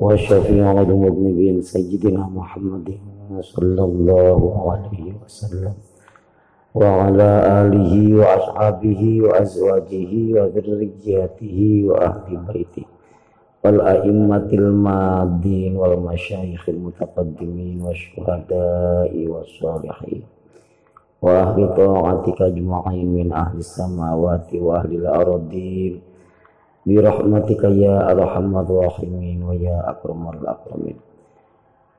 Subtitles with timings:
[0.00, 2.88] وشفيع المذنبين سيدنا محمد
[3.40, 4.40] صلى الله
[4.72, 5.74] عليه وسلم.
[6.76, 7.30] وعلى
[7.64, 12.84] آله وأصحابه وأزواجه وذرياته وأهل بيته
[13.64, 20.22] والأئمة المادين والمشايخ المتقدمين والشهداء والصالحين
[21.22, 26.00] وأهل طاعتك أجمعين من أهل السماوات وأهل الأرضين
[26.85, 30.97] برحمتك يا أرحم الراحمين ويا أكرم الأكرمين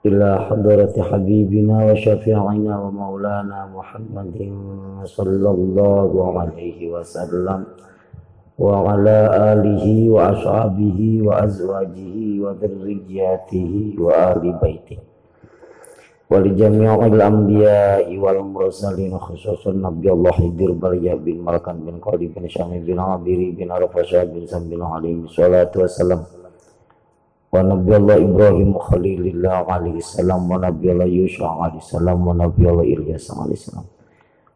[0.07, 4.37] إلى حضرة حبيبنا وشفيعنا ومولانا محمد
[5.05, 7.65] صلى الله عليه وسلم
[8.59, 9.19] وعلى
[9.53, 14.99] آله وأصحابه وأزواجه وذرياته وآل بيته
[16.33, 22.99] ولجميع الأنبياء والمرسلين خصوصا نبي الله حضر بليا بن ملكان بن قولي بن شامي بن
[22.99, 26.23] عبيري بن عرفة بن سم بن عليه الصلاة والسلام
[27.53, 33.27] ونبي الله إبراهيم خليل الله عليه السلام ونبي الله يوشع عليه السلام ونبي الله إلياس
[33.41, 33.85] عليه السلام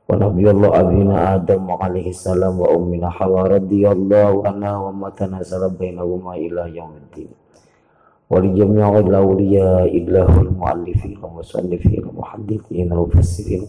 [0.08, 6.62] ونبي الله أبينا آدم عليه السلام وأمنا حواء رضي الله عنها وما تنازل بينهما إلى
[6.76, 7.28] يوم الدين
[8.31, 13.63] ولجميع الأولياء الله المؤلفين والمصنفين المحدثين المفسرين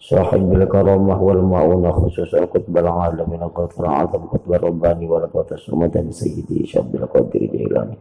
[0.00, 7.40] صاحب الكرامة والمعونة خصوصا قطب العالمين قطب العظم قطب الرباني ولقد الصمد بسيدي شاب القدر
[7.40, 7.96] الجيلاني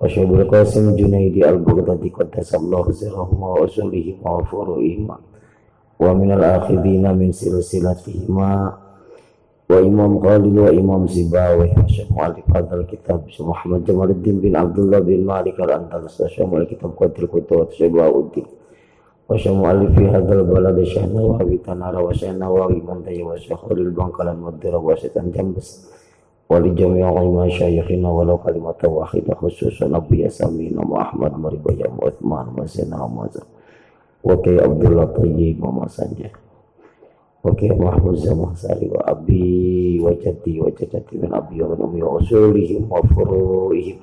[0.00, 5.16] وشعب القاسم جنيدي البغدادي قدس الله سرهما وأصولهما وفروعهما
[6.00, 8.72] ومن الآخذين من سلسلتهما
[9.69, 14.99] وإمام خالد وإمام زباوي وشيخ مؤلف هذا الكتاب شيخ محمد جمال الدين بن عبد الله
[14.99, 18.45] بن مالك الأندلس وشيخ مؤلف كتاب قدر الكتب شيخ الدين
[19.29, 24.77] وشيخ مؤلف في هذا البلد شيخ نواوي تنار وشيخ نواوي مندي وشيخ خليل البنقل المدرة
[24.77, 25.69] وشيخ جنبس
[26.49, 33.45] ولجميع مشايخنا ولو كلمة واحدة خصوصا أبو ياسمين وأحمد مريبا وعثمان وسيدنا رمضان
[34.23, 36.31] وكي عبد الله طيب وما سنجه
[37.43, 43.97] وكي محمود زمان ساري وأبي وجدي وجدتي من أبي ومن أمي وأصولهم وفروعهم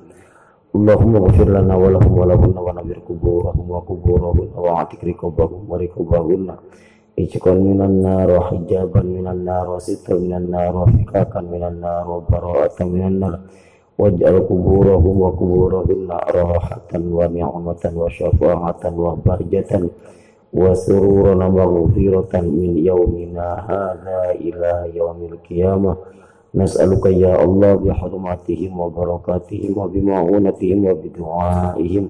[0.75, 6.47] اللهم اغفر لنا ولهم ولهن ونبر قبورهم وقبورهن وأعتق ركوبهم وركوبهن
[7.19, 13.39] إجكا من النار وحجابا من النار وسترا من النار وفكاكا من النار وبراءة من النار
[13.99, 19.71] واجعل قبورهم وقبورهن راحة ونعمة وشفاعة وبرجة
[20.52, 25.96] وسرورا ومغفرة من يومنا هذا إلى يوم القيامة.
[26.54, 32.08] نسألك يا الله بحرماتهم وبركاتهم وبمعونتهم وبدعائهم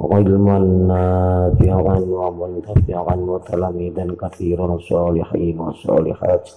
[0.00, 0.58] علما
[0.92, 6.50] نافعا ومنتفعا وتلاميذا كثيرا صالحين وصالحات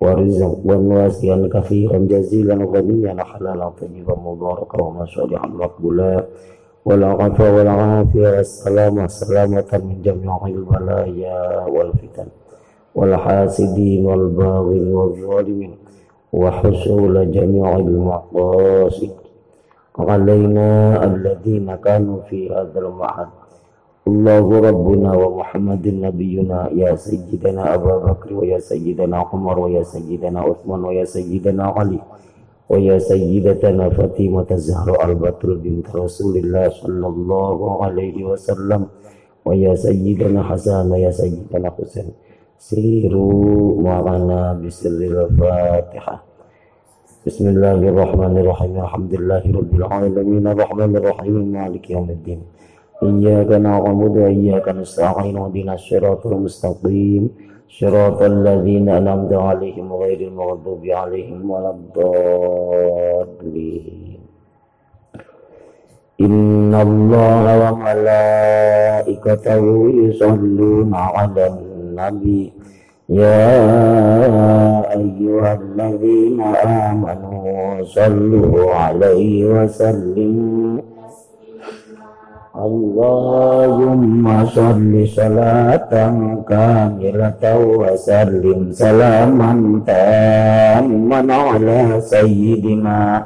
[0.00, 6.24] ورزقا واسعا كثيرا جزيلا غنيا حلالا طيبا مباركا ومصالحا مقبولا.
[6.86, 12.28] والعفو والعافية والسلامة سلامة من جميع البلايا والفتن
[12.94, 15.72] والحاسدين والباغين والظالمين
[16.32, 19.10] وحصول جميع المقاصد.
[19.98, 20.68] علينا
[21.04, 23.28] الذين كانوا في هذا المعهد
[24.06, 31.04] الله ربنا ومحمد نبينا يا سيدنا أبا بكر ويا سيدنا عمر ويا سيدنا عثمان ويا
[31.04, 32.00] سيدنا علي
[32.68, 38.86] ويا سيدتنا فاطمة الزهراء البتول بنت رسول الله صلى الله عليه وسلم
[39.44, 42.08] ويا سيدنا حسن ويا سيدنا حسين
[42.58, 46.16] سيروا معنا بسر الفاتحة.
[47.26, 52.40] بسم الله الرحمن الرحيم الحمد لله رب العالمين الرحمن الرحيم مالك يوم الدين.
[53.02, 57.24] إياك نعبد وإياك نستعين اهدنا الصراط المستقيم.
[57.79, 61.69] صراط الذين أنعمت عليهم غير المغضوب عليهم ولا
[62.91, 64.19] الضالين
[66.21, 72.53] إن الله وملائكته يصلون على النبي
[73.09, 73.51] يا
[74.93, 76.41] أيها الذين
[76.91, 80.64] آمنوا صلوا عليه وسلموا
[82.56, 93.20] Allahumma salli salatan kamilatan wa sallim salaman tamman ala sayyidina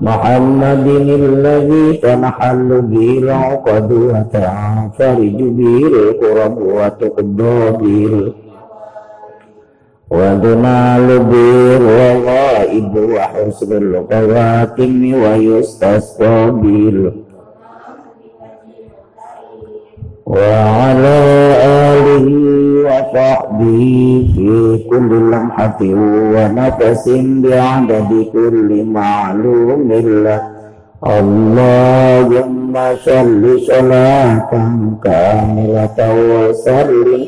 [0.00, 8.32] Muhammadin alladhi tanhallu bil uqad wa ta'fariju bil qurab wa tuqda bil
[10.08, 15.36] wa dunalu bil wa ibu wa husnul qawatim wa
[20.33, 21.17] وعلى
[21.89, 22.25] آله
[22.85, 23.81] وصحبه
[24.35, 25.79] في كل لمحة
[26.33, 27.09] ونفس
[27.43, 30.41] بعدد كل معلوم له
[31.07, 32.73] اللهم
[33.05, 34.51] صل صلاة
[35.03, 35.99] كاملة
[36.31, 37.25] وسلم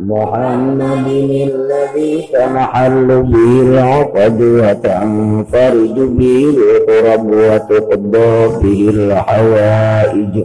[0.00, 1.06] محمد
[1.52, 10.44] الذي تنحل به العقد وتنفرج به القرب وتقضى به الحوائج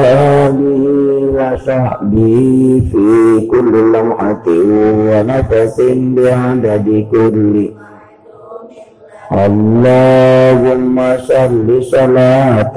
[1.61, 3.07] وصحبه في
[3.51, 4.47] كل لمحة
[5.09, 5.79] ونفس
[6.17, 7.71] بعدد كل
[9.33, 12.77] اللهم صل صلاة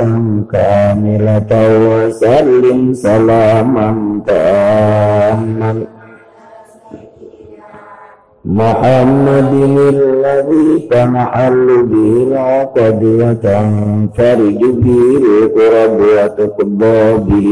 [0.52, 1.52] كاملة
[1.90, 3.90] وسلم سلاما
[4.28, 5.74] تاما
[8.46, 9.54] محمد
[9.94, 17.46] الذي تنحل به العقد وتنفرج به الكرب وتقضى به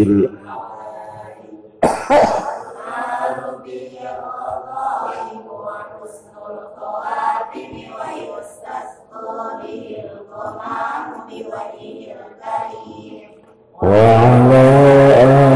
[13.84, 14.66] وعلى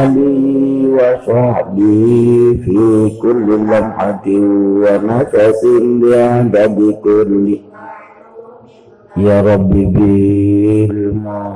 [0.04, 0.44] آله
[0.98, 2.06] وصحبه
[2.66, 2.80] في
[3.22, 4.28] كل لمحة
[4.84, 5.62] ونفس
[6.04, 7.60] بعدد كل
[9.18, 9.70] يا رب
[10.90, 11.52] بالمصطفى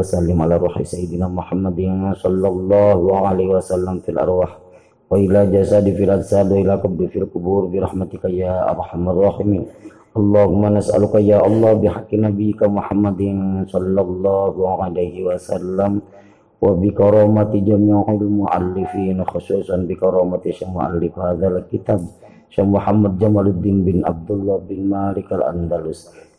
[0.00, 4.56] Allahumma salli wa sallim ala ruhi sayyidina Muhammadin sallallahu alaihi wasallam fil arwah
[5.12, 9.68] wa ila jasadi fil ajsad wa ila qabri fil kubur bi rahmatika ya arhamar rahimin.
[10.16, 18.24] Allahumma nas'aluka ya Allah bi haqqi nabiyyika Muhammadin sallallahu alaihi wasallam wa bi karamati jami'il
[18.24, 22.00] muallifin khususan bi karamati syekh muallif hadzal kitab
[22.50, 22.66] Syekh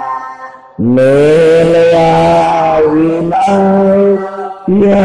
[0.79, 4.17] mê la vinh ai
[4.83, 5.05] ya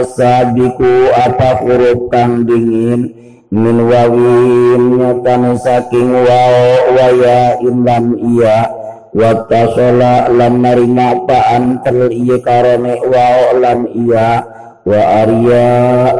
[0.00, 3.12] asabiku apa huruf kang dingin
[3.50, 6.64] min wawin nyatan saking wao
[6.94, 8.70] wa ya inlam iya
[9.10, 14.40] wa tasala lam narima paan tel iya karone wao lam iya
[14.86, 15.68] wa arya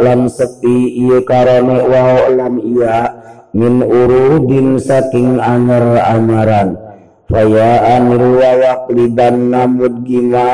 [0.03, 2.97] lan sepi iya karone wa lan iya
[3.55, 6.90] min urudin saking anyar-anyaran
[7.31, 10.47] faya anil wa waqlidanna mudgima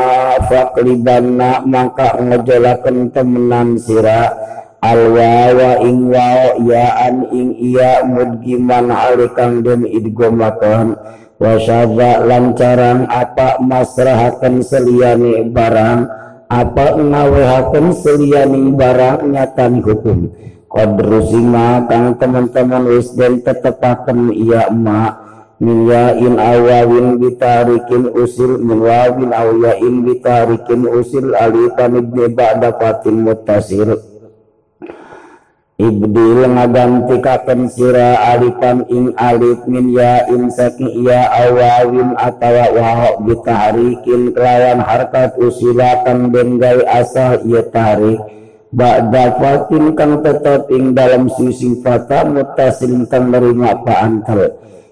[0.45, 4.37] faqlidanna maka ngejolaken temenan sira.
[4.77, 9.89] Alwa wa ing wa ya an ing iya mudgiman alikang den
[11.37, 16.07] wa syadza lancaran apa masrahaken seliyane barang
[16.47, 20.31] apa ngawehaken seliyani barang nyatan hukum.
[20.71, 25.26] Qadrusima kang teman-teman wis dan tetepaken iya ma
[25.57, 25.89] min
[26.21, 33.97] in awawin bitarikin usil min wawin awain bitarikin usil alifan ibni ba'da fatin mutasir
[35.77, 44.33] Ibdil ngagantikaken sira alifan ing alif min ya in saking ya awawin atawa wa bitahrikin
[44.33, 48.17] kelawan harkat usilakan den gawe asal ya tarik.
[48.73, 54.09] Ba'da fatin kang tetep ing dalam sisi fata mutasil kang nerima pa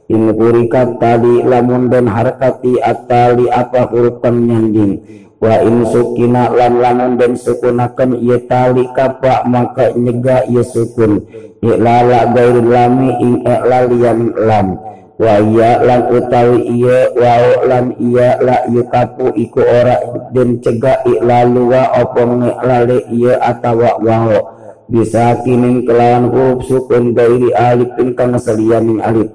[0.05, 5.01] antal in kurikat tali lamun dan harkati atali apa huruf nyanding
[5.41, 11.25] wa in sukina lan lamun den sukunakan ieu tali kapa maka nyega ieu sukun.
[11.65, 14.77] Iklala gairil lami ing iklal yang lam.
[15.15, 19.97] Wa iya lan utawi iya wa lan iya la yukapu iku ora
[20.35, 24.43] den cegah iklalu wa apa ngiklale iya atawa wa
[24.91, 29.33] bisa kinin kelawan huruf sukun gairi alifin kang saliyaning alif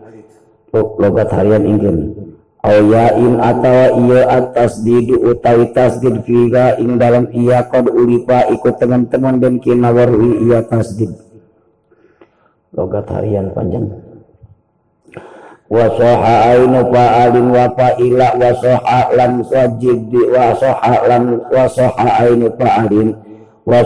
[0.74, 1.98] logat harian ingin.
[2.60, 9.40] Ayain atau iya atas didu utawi tasdid figa ing dalam iya kod ulipa ikut teman-teman
[9.40, 11.16] dan kina warwi iya tasdid
[12.76, 13.88] logat harian panjang.
[15.70, 23.29] Wasoha ainu fa'alin wa fa'ila wasoha lan wajib di wasoha lan wasoha ainu fa'alin
[23.70, 23.86] wa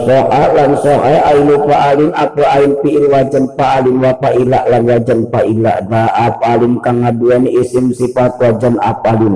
[0.55, 6.07] lan soha ainu fa'alin apa ain fi'il wajan fa'alin wa fa'ila lan wajan fa'ila ba
[6.31, 9.35] apalin kang ngaduan isim sifat wajan apalin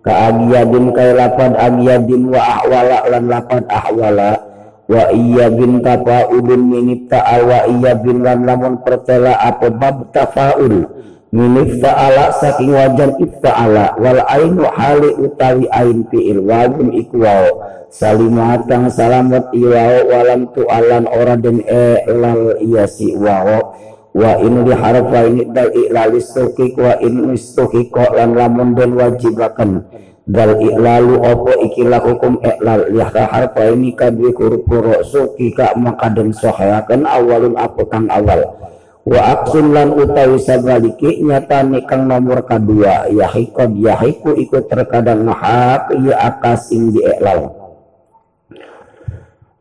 [0.00, 4.40] ka agiyadin kay lapad agiyadin wa ahwala lan lapad ahwala
[4.88, 10.88] wa iya bin tafa'ulun minib ta'al wa iya bin lan lamun pertela apa bab tafa'ul
[11.32, 16.44] minif ta'ala saking wajan ifta'ala wal ainu hali utawi ain fi'il.
[16.44, 22.04] Wajun ikwao salimat kang salamat iwao walam tu alan ora den e
[22.64, 23.76] iya si wao
[24.12, 28.96] wa in di harfa ini dal iklal istuki wa in istuki ko lan lamun den
[28.96, 29.88] wajibakan
[30.24, 36.12] dal iklalu opo ikilah hukum iklal ya harfa ini kadwi huruf kuro suki ka maka
[36.12, 38.40] den sohayakan awalun apa awal
[39.02, 46.14] wa aksun lan utawi sabaliki nyatane kang nomor kedua yahikod yahiku ikut terkadang hak ya
[46.30, 47.50] akas ing di iklal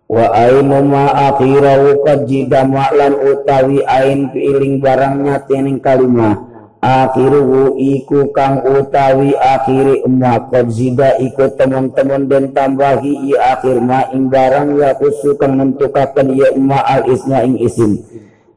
[0.06, 6.38] wa ainu ma akhirahu qajida ma'lan utawi ain fiiling barangnya tening kalimah
[6.82, 14.30] akhiruhu iku kang utawi akhiri umma qadzida iku teman-teman dan tambahi i akhir ma ing
[14.30, 18.01] barang ya kusu kang mentukaken ya umma al isna ing isim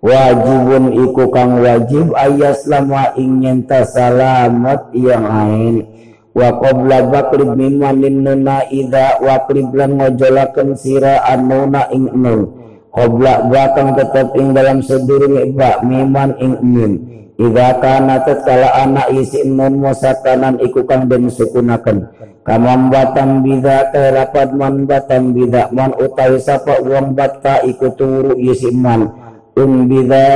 [0.05, 5.77] wajibun iku kang wajib ayas lama ing nyenta salamat yang lain.
[6.35, 12.41] Wa qabla bakrib mimma nuna idza wa lan ngojolaken sira anuna ing nun
[12.91, 16.59] qabla bakang tetep ing dalam sedurunge ba miman ing
[17.39, 22.13] idza kana tatkala ana isi nun musakanan iku kang den sukunaken.
[22.45, 28.69] Kamam batam bida terapat man batam bida man utawi sapa wong bata iku turu isi
[28.69, 29.24] man
[29.55, 30.29] um bida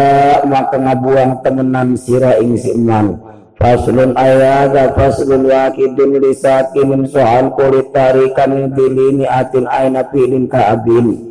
[0.47, 3.19] maka ngabuang temenan sira ing si man
[3.59, 11.29] Faslun ayada faslun wakidun lisakin soal kulit tarikan bilini atin aina pilin kaabin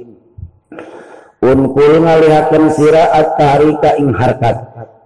[1.40, 4.58] unkul ngalihaken sira at-tarika ing harkat.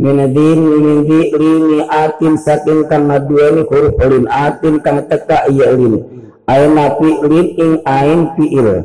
[0.01, 6.01] Minadin minindi lini atin saking kang ngaduani huruf lin atin kang teka iya lin
[6.49, 8.81] ain napi lin ing ain fiil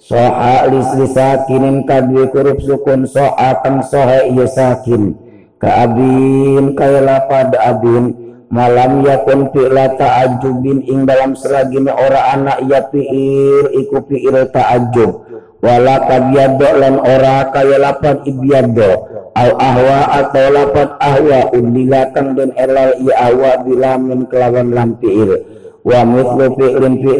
[0.00, 5.12] soha lisli sakinin kadwi huruf sukun soha kang soha iya sakin.
[5.60, 8.16] Ka abin kaya lapad abin.
[8.50, 15.22] Malam yakun fi'la ta'ajubin ing dalam selagina ora anak ya fi'il iku fi'il ta'ajub.
[15.62, 22.90] Wala kabyado lan ora kaya lapan ibyado au ahwa atau lapan ahwa undilakan dan elal
[22.98, 27.10] i ahwa bilamin kelawan lampiil wa mitlu fi'lin fi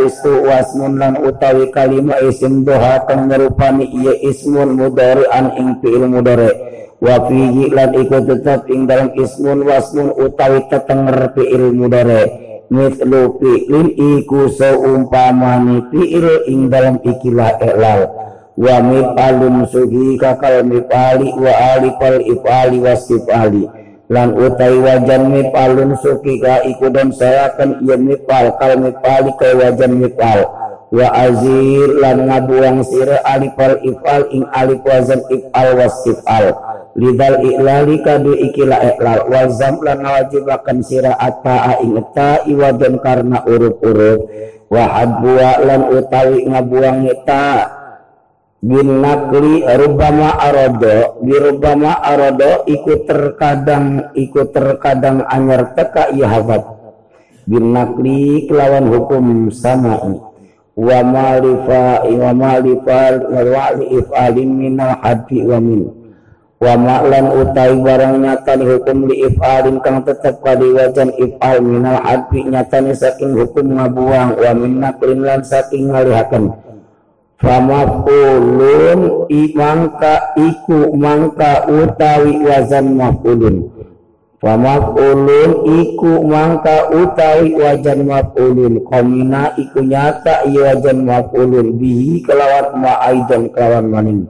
[0.00, 6.48] listu wasmun lan utawi kalima isim doha kang ngerupani iya ismun mudari'an ing fi'il mudari
[7.00, 12.24] wa fihi lan iku tetap ing dalam ismun wasmun utawi tetenger fi'il mudari
[12.72, 18.08] mislu fi'lin iku seumpamani fi'il ing dalam ikilah elal
[18.56, 23.79] wa mif'alun suhi kakal mif'ali wa alifal if'ali wasif'ali
[24.10, 30.02] lan utai wajan mif'alun suki ka iku dan sayakan iya mif'al kal mif'ali ka wajan
[30.02, 30.40] mif'al
[30.90, 36.50] wa azir lan ngabuang sira alifal if'al ing alif wazan if'al wasif'al
[36.98, 44.20] lidal iklali kadu ikila iklal wazam lan ngawajibakan sira ataa ing ta iwadon karena urup-urup.
[44.70, 47.79] Wahad buwa lan utawi ngabuang ta
[48.60, 56.60] bin nakli rubama arodo bi rubama arodo ikut terkadang ikut terkadang anyar teka iya habat.
[57.48, 59.96] Bin nakli kelawan hukum sama.
[60.76, 65.88] Wa malifa wa malifa wa wali if'alim minal hadi wa min.
[66.60, 72.44] Wa ma'lan utai barang nyata hukum li if'alin kang tetep kali wajan if'al minal adbi
[72.44, 76.52] nyata saking hukum ngabuang wa min naklin lan saking ngalihakan
[77.40, 83.72] famafulun imangka iku mangka utawi wazan mafulun
[84.40, 93.52] famafulun iku mangka utawi wajan mafulun komina iku nyata iya wajan mafulun bihi kelawat ma'aidan
[93.52, 94.20] kelawan manin.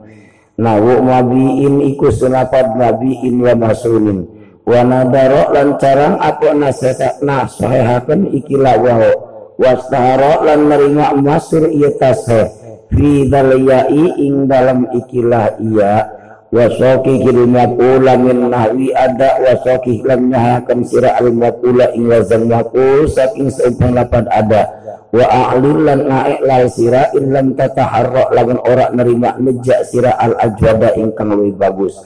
[0.59, 4.27] Nawu mabiin iku sunafad mabiin wa masulin.
[4.67, 9.09] Wa nadaro lan carang apa nasasa nasahaken ikilah wau
[9.57, 12.60] wastahara lan nerima masur iya taseh
[12.91, 16.03] fi dalyai ing dalam ikilah iya
[16.51, 23.07] wasoki kiri maqula min nahwi ada wasoki lan nyahakan sira al maqula ing wazan maqul
[23.07, 24.67] saking seumpang lapad ada.
[25.11, 30.95] Wa a'lil lan nga'iklal sira in lam tataharra lagun ora nerima nejak sira al ajwada
[30.95, 31.99] ingkang luwih bagus.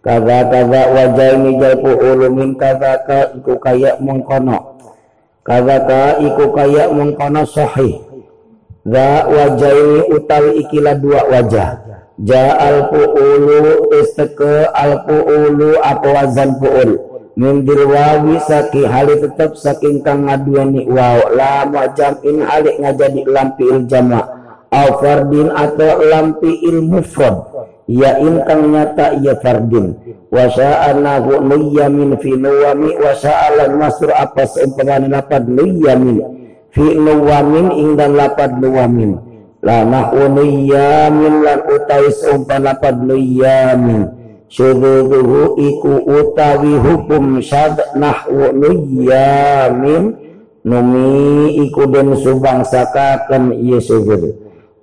[0.00, 4.80] Kaza kaza wajah ini jalpu ulumin kaza ka iku kaya mengkono.
[5.44, 8.09] Kaza ka iku kaya mengkono sahih
[8.84, 11.70] za wajah ini utawi ikilah dua wajah.
[12.20, 17.00] Ja al pu'ulu isteke al pu'ulu apa wazan pu'ul
[17.40, 21.32] min wawi saki hali tetap saking kang ngaduani waw.
[21.32, 24.20] Lama jam'in hali ngajadi lampi il jama
[24.68, 27.40] au fardin atau lampi il mufrad
[27.88, 29.96] ya in kang nyata ya fardin.
[30.28, 36.39] Wa sya'anahu nuyamin fi nuwami wa sya'alan masur apa seumpamani lapad nuyamin
[36.70, 39.18] fi nuwamin ing dan lapad nuwamin
[39.60, 44.08] la nahu nuyamin lan utai seumpam lapad nuyamin
[44.48, 50.16] syududuhu iku utawi hukum syad nahwu nuyamin
[50.64, 54.34] numi iku den subang sakaken iya sujud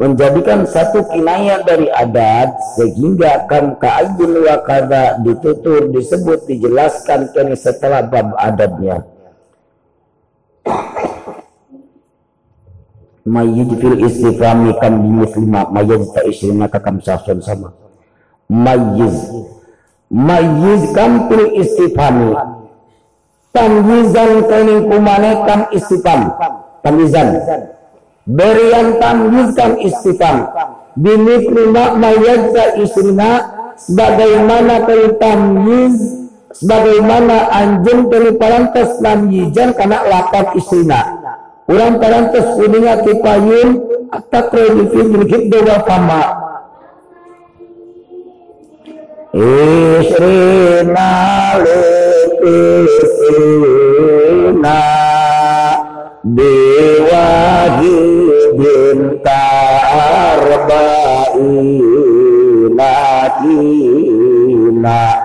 [0.00, 8.04] menjadikan satu kinayah dari adat sehingga kam ka'ajin wa kada ditutur disebut dijelaskan kini setelah
[8.06, 9.04] bab adatnya
[13.26, 17.70] mayyid fil istifami kam bimithlima mayyiz ta isrina kakam sahsun sama.
[18.50, 19.16] Mayyiz
[20.12, 22.36] mayyiz kam fil istifami
[23.52, 26.20] tamyizan kini kumane kam istifam
[26.84, 27.28] tamyizan
[28.28, 30.52] berian tamyiz kam istifam
[30.96, 33.30] bimithlima mayyiz ta isrina
[33.76, 35.96] sebagaimana kini tamyiz
[36.52, 41.21] sebagaimana anjing kini parantas tamyizan karena lapat isrina
[41.70, 45.22] Urang parantos kuninga ti payun at takro di film
[45.62, 46.22] wa fama.
[49.32, 51.10] Isrina
[51.62, 52.92] lepisina
[56.22, 57.96] Dewahi
[58.58, 59.42] binta
[60.36, 61.64] arba'ina
[63.40, 65.21] kina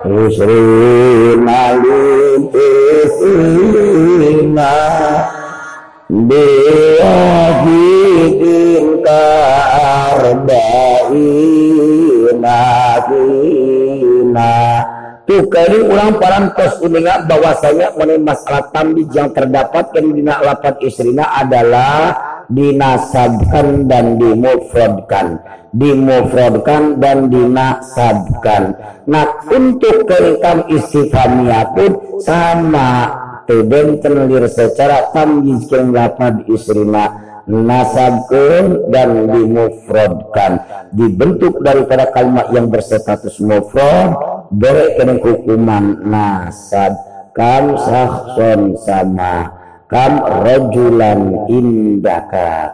[0.00, 2.56] Isrina lepisina
[6.08, 7.44] Biwahidin
[9.04, 10.40] karba'ina
[13.04, 14.52] kina
[15.28, 22.39] Tukari ulang parantos uninga bahwasanya mengenai masalah tambih yang terdapat di dina lapat istrina adalah
[22.50, 25.38] dinasabkan dan dimufradkan.
[25.70, 28.74] Dimufradkan dan dinasabkan.
[29.06, 32.90] Nah untuk keringkam istifamiyah pun sama.
[33.50, 37.10] Teben tenelir secara tamyiz lapad isrina
[37.50, 40.52] nasabkan dan dimufradkan.
[40.94, 44.14] Dibentuk daripada kalimat yang berstatus mufrad
[44.54, 46.94] boleh kena hukuman nasab.
[47.30, 49.59] Kam sahson sama
[49.90, 52.70] kam rajulan indaka.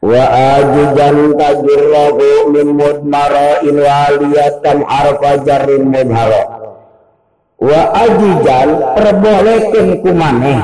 [0.00, 0.24] Wa
[0.60, 6.64] ajijan tajirrahu min mudmara'in waliyatan harfa jarrin mudhara
[7.64, 10.60] wa ajijan perbolehkan kumaneh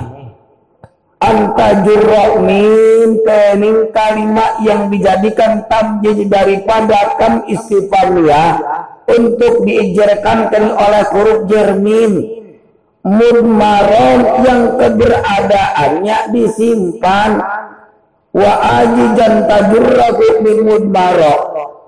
[1.21, 8.61] anta jurra min kening kalimat yang dijadikan tamjid daripada kam istifamiyah
[9.09, 12.40] untuk diijarkan oleh huruf jermin
[13.05, 17.41] mudmaron yang keberadaannya disimpan.
[18.31, 21.35] Wa ajijan tajurrahu min mudmaro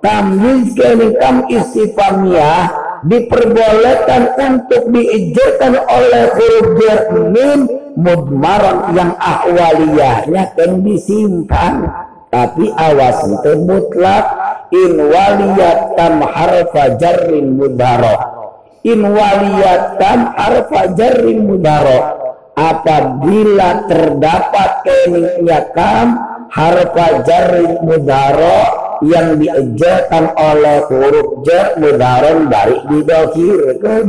[0.03, 2.66] tamyiz kenikam istifamiyah
[3.07, 7.59] diperbolehkan untuk diijarkan oleh huruf min
[7.94, 11.87] mudmaron yang ahwaliyahnya yang disimpan.
[12.33, 14.25] Tapi awas itu mutlak.
[14.72, 18.41] In waliyat tam harfa jarrin mudharo
[18.82, 22.22] in waliyatan arfa jarrin mudaro.
[22.52, 26.20] Apabila terdapat keningnya kam
[26.52, 28.60] harfa jarrin mudaro
[29.08, 34.04] yang diejakan oleh huruf jar mudaron dari didokirkan.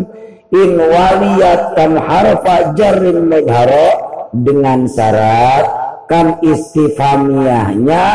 [0.54, 3.90] In waliyatan harfa jarrin mudaro
[4.36, 5.66] dengan syarat
[6.12, 8.06] kam istifamiyahnya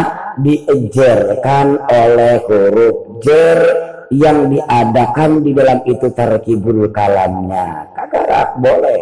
[0.44, 7.88] diejarkan oleh huruf jar yang diadakan di dalam itu terkibul kalamnya.
[7.92, 9.00] Kagak boleh.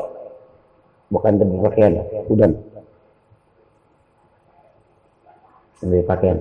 [1.07, 2.51] Bukan demi pakaian udah
[5.79, 6.37] demi pakaian.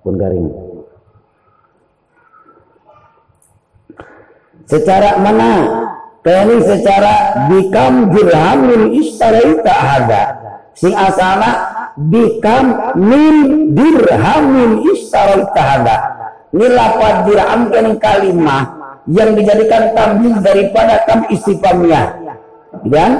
[0.00, 0.48] Pun garing.
[4.64, 5.52] Secara mana?
[6.24, 10.22] Ini secara bikam dirhamin istaraita ada
[10.72, 11.50] sing asana
[12.00, 13.36] bikam min
[13.76, 15.96] dirhamin istaraita ada
[16.54, 18.62] ini lapad dirhamkan kalimah
[19.10, 22.14] yang dijadikan tamyiz daripada kam istifamiyah.
[22.86, 23.10] Dan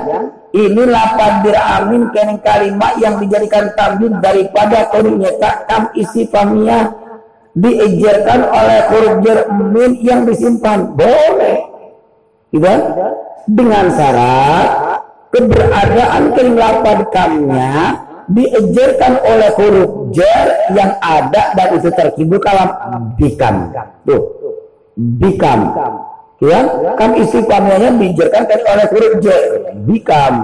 [0.55, 4.87] ini lapad dirhamin kan kalimat yang dijadikan tamyiz daripada
[5.43, 6.95] tak kam istifamiyah
[7.59, 10.95] diejarkan oleh huruf jermin yang disimpan.
[10.95, 11.59] Boleh.
[12.55, 12.81] Dan
[13.51, 14.69] dengan syarat
[15.35, 17.99] keberadaan kelimapad kamnya
[18.31, 22.71] diejarkan oleh huruf jar yang ada dan itu terkibul kalam.
[23.21, 23.75] Bikam.
[24.07, 24.23] Tuh.
[24.97, 25.61] Bikam.
[26.43, 26.61] Ya
[27.01, 29.41] kam istiqamahnya dijelaskan kan oleh huruf jar.
[29.85, 30.35] Bikam.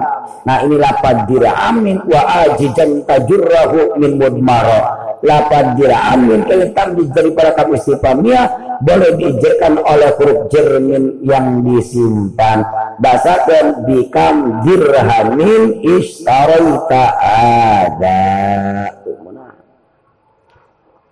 [0.44, 8.40] Nah ini lapad diramin wa ajijan tajurrahu min mudmara lapad diramin kelentang daripada kam istiqamahnya
[8.80, 12.64] boleh diijarkan oleh huruf jermin yang disimpan
[13.00, 18.22] basakan bikam dirhamin istaraita ada.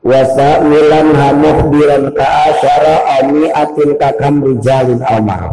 [0.04, 1.12] Wasa milan
[1.68, 5.52] biran ka asyara amiatin kakam rijalin amar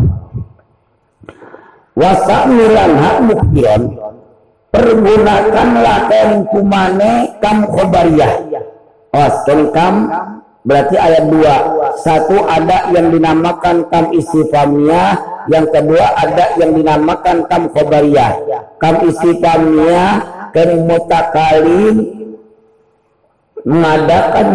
[1.96, 2.92] wasa milan
[3.56, 3.84] biran
[4.70, 8.44] pergunakanlah kening kumane kam khobariyah
[9.16, 10.12] kening kam
[10.66, 11.56] berarti ayat dua.
[12.02, 15.16] Satu ada yang dinamakan kam istifamiyah.
[15.46, 18.34] Yang kedua ada yang dinamakan kam khobariyah.
[18.82, 20.12] Kam istifamiyah
[20.52, 21.96] kening mutakalim
[23.66, 24.48] mengadakan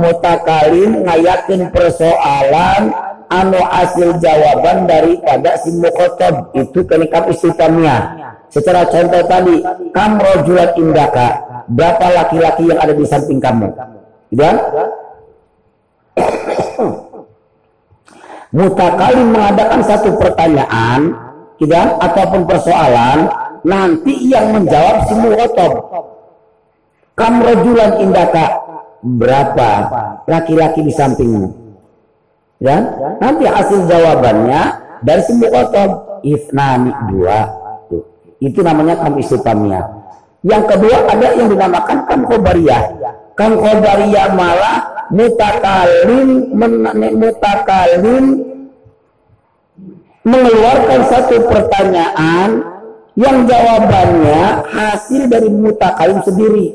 [0.00, 2.92] mutakalim ngayakin persoalan
[3.32, 6.52] anu hasil jawaban daripada si mukhotob.
[6.56, 8.02] Itu kenikam istifamiyah.
[8.50, 9.62] Secara contoh tadi,
[9.94, 11.38] kamu rojulat indaka,
[11.70, 13.70] berapa laki-laki yang ada di samping kamu?
[14.34, 14.58] Dan
[18.50, 21.14] Mutakalim mengadakan satu pertanyaan,
[21.62, 23.30] tidak ataupun persoalan,
[23.62, 25.72] nanti yang menjawab si muhotob.
[27.14, 28.58] Kamu rojulan indaka,
[29.06, 29.70] berapa
[30.26, 31.48] laki-laki di sampingmu?
[32.60, 32.90] Dan
[33.22, 34.62] nanti hasil jawabannya
[35.06, 37.60] dari si muhotob, ifnani dua
[38.40, 39.84] itu namanya kam istifamiyah.
[40.40, 42.82] Yang kedua ada yang dinamakan kam khobariyah.
[43.36, 46.54] Kam khobariyah malah mutakalim
[47.18, 48.24] mutakalim
[50.24, 52.62] mengeluarkan satu pertanyaan
[53.18, 56.66] yang jawabannya hasil dari mutakalim sendiri.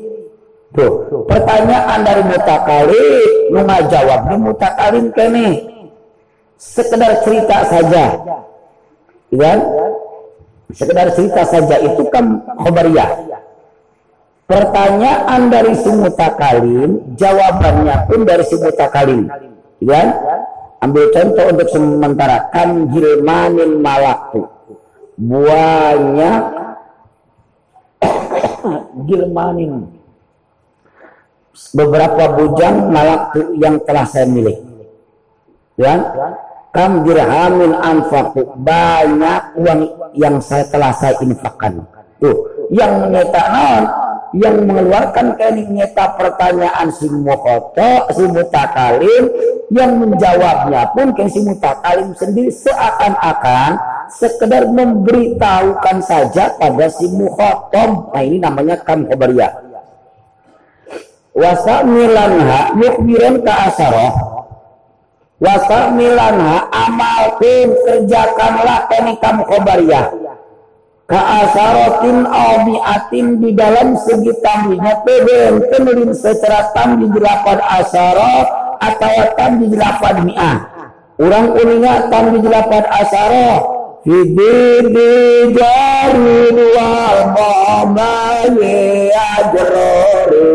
[0.76, 3.54] Tuh, pertanyaan dari mutakalim,
[3.88, 5.48] jawab di mutakalim kene.
[6.60, 8.04] Sekedar cerita saja.
[9.32, 9.52] Ya?
[10.72, 13.08] Sekedar cerita saja itu kan khobariyah.
[14.46, 19.26] Pertanyaan dari si mutakalim, jawabannya pun dari si mutakalim.
[19.82, 20.14] Ya?
[20.78, 22.46] Ambil contoh untuk sementara.
[22.54, 24.46] Kan jilmanin malaktu.
[25.18, 26.42] Banyak
[29.10, 29.72] jilmanin.
[31.78, 34.62] Beberapa bujang malaktu yang telah saya milih.
[35.74, 36.06] Ya?
[36.76, 39.80] kam dirhamin anfaku banyak uang
[40.12, 41.80] yang saya telah saya infakkan
[42.20, 42.36] tuh
[42.68, 43.88] yang menyatakan
[44.36, 49.24] yang mengeluarkan kening nyata pertanyaan si mukhoto si mutakalim
[49.72, 53.80] yang menjawabnya pun kan si mutakalim sendiri seakan-akan
[54.12, 59.56] sekedar memberitahukan saja pada si mukhotom nah ini namanya kam khobariyah
[61.32, 64.36] wasa milanha yukbiran ka asaroh
[65.36, 70.06] wasamilanha amalkan kerjakanlah kami kamu khobariyah
[71.06, 72.26] kaasarotin
[72.82, 78.36] atin di dalam segi tambinya teben kenulin secara tambi delapan asaro
[78.82, 80.58] atau tambi delapan mi'ah.
[81.16, 83.50] Orang uninga tambi delapan asaro.
[84.06, 90.50] Fididi jarin wal mamaye ajrori.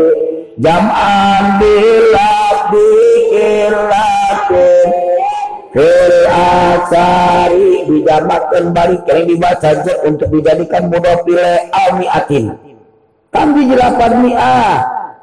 [0.56, 4.12] Jam'an bilab dikillah
[5.72, 6.11] Fil
[6.82, 9.70] asari dijamakkan balik yang dibaca
[10.02, 12.58] untuk dijadikan mudofile amiatin.
[13.32, 14.74] Kami jelapan mi'ah.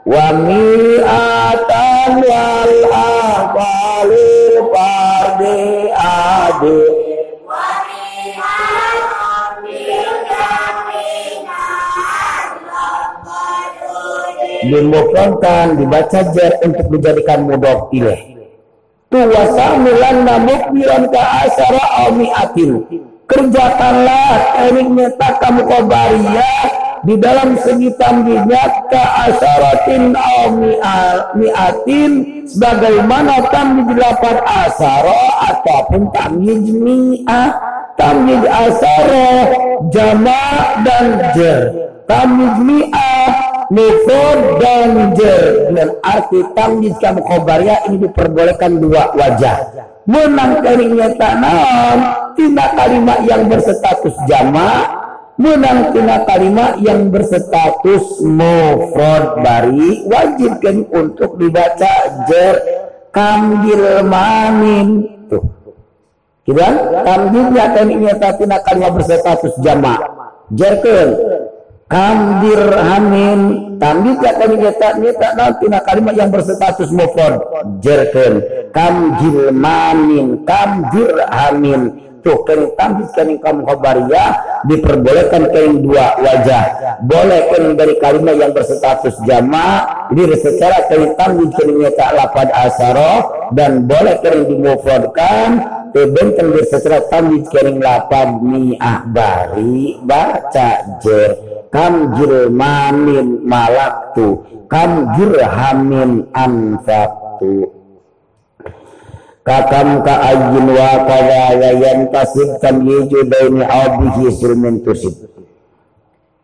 [0.07, 6.81] Wa mi'atan wal afalil fardi adi.
[14.59, 18.38] Dimufronkan dibaca jar untuk dijadikan mudof ilaih
[19.09, 21.85] tuwasamilan mukbiran ka asara
[22.45, 22.85] atin
[23.29, 24.37] kerjakanlah
[24.69, 26.65] eningnya kamu kobariyah
[27.05, 30.13] di dalam segi tamjinya ka asaratin
[31.37, 32.11] mi'atin
[32.45, 35.21] sebagaimana tamjid delapan asara
[35.53, 37.49] ataupun tamjid mi'ah
[37.97, 39.29] tamjid asara
[39.89, 40.43] jama
[40.85, 41.61] dan jer.
[42.09, 49.85] Tamjid mi'ah Mufrad dan jer dan arti tamyiz kamu khobarnya ini diperbolehkan dua wajah.
[50.09, 51.97] Menang keringnya tanam
[52.33, 54.89] tina kalimat yang berstatus jama,
[55.37, 62.57] menang tina kalimat yang berstatus mufrad bari wajib kan untuk dibaca jer
[63.13, 65.45] kambil mamin tuh.
[66.41, 70.01] Kita kambilnya keringnya tina kalimat berstatus jama.
[70.49, 71.38] Jerkeun
[71.89, 73.39] kam dirhamin
[73.81, 77.41] tambi gak kami nyetak nyetak nanti nah kalimat yang berstatus mufrad
[77.81, 78.45] jerken.
[78.69, 86.63] Kam jilmanin kam dirhamin tuh kering tambi kering kam khobariyah diperbolehkan kering dua wajah.
[87.09, 93.49] Boleh kering dari kalimat yang berstatus jama ini secara kering tambi kering nyetak lapad asaro
[93.57, 95.49] dan boleh kering dimufradkan
[95.89, 99.09] tebenten secara tambi kering lapad mi'ah.
[99.09, 104.45] Bari baca jer kam jilmanin malaktu.
[104.69, 107.73] Kam dirhamin anfaktu.
[109.41, 115.25] Kakam ka ajin wa kada wa yantasib tam yiju baini abihi sulmin tusib.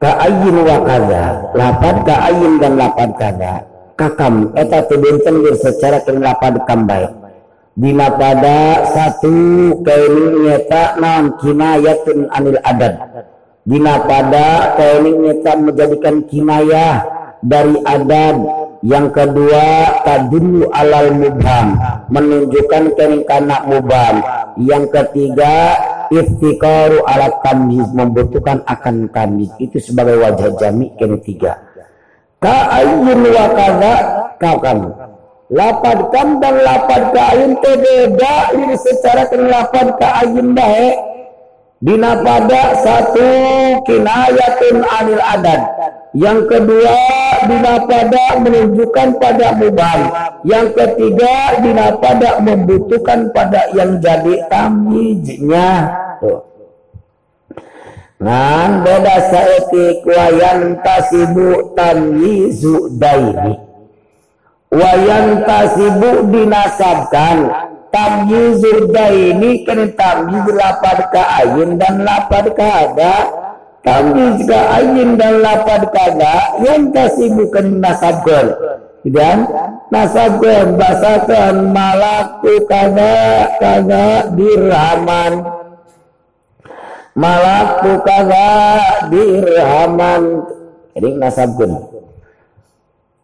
[0.01, 7.07] Kaayin wa kada lapad kaayin dan lapad kada kakam eta tebenten secara kena lapad kambai
[7.75, 9.35] dina pada satu
[9.83, 12.95] kaining nyata naon kinayatun anil adad
[13.65, 17.01] dina pada nyata menjadikan kinayah
[17.41, 18.37] dari adad
[18.85, 21.73] yang kedua tadullu alal mubham
[22.13, 24.21] menunjukkan kaining kana mubham.
[24.55, 25.75] Yang ketiga
[26.13, 29.51] iftikaru alat tamyiz membutuhkan akan tamyiz.
[29.57, 31.75] Itu sebagai wajah jami kene tiga
[32.45, 33.93] ka ayyun wa kaza
[34.37, 34.89] kau kamu.
[35.45, 40.57] Lapad kam dan lapad ka ayun te beda ini secara kan lapad ka ayun
[41.81, 43.27] bae dina pada satu
[43.83, 45.61] kinayatun anil adad
[46.15, 46.95] yang kedua
[47.43, 49.99] dina pada menunjukkan pada mubal.
[50.47, 55.91] Yang ketiga dina pada membutuhkan pada yang jadi tamyiznya.
[58.15, 63.59] Ngan beda saetik wayan tasibu tamyizu daini.
[64.71, 67.37] Wayan tasibu dinasabkan
[67.95, 73.15] tamyizu daini kan tamyiz lapad ka ayin dan lapad ka ada.
[73.85, 78.57] Kami juga ayin dan lapad kada yang kasih bukan nasabkan
[79.05, 79.45] dan
[79.93, 85.33] nasabkan basakan malaku kada kada dirhaman.
[87.13, 88.49] Malaku kada
[89.13, 90.43] dirhaman.
[90.97, 91.94] Jadi nasabkan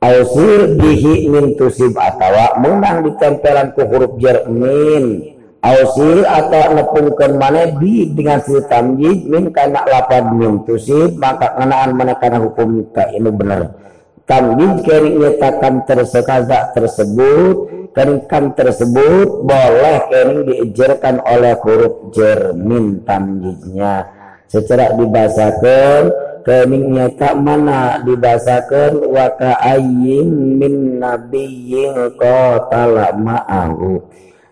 [0.01, 8.09] Ausir bihi min tusib atawa menang ditempelan ku huruf jermin Ausir atau nepungkan mana bi
[8.09, 13.29] dengan si tamjid min kana lapad min tusib maka kenaan mana kana hukum ka ini
[13.29, 13.77] benar
[14.25, 18.25] tamjid kering nyatakan tersekaza tersebut kering
[18.57, 24.07] tersebut boleh kering diijarkan oleh huruf jer min tamjidnya.
[24.51, 34.01] Secara dibahasakan kering nyata mana dibahasakan waka ayyin min nabiyyin qatala ma'ahu.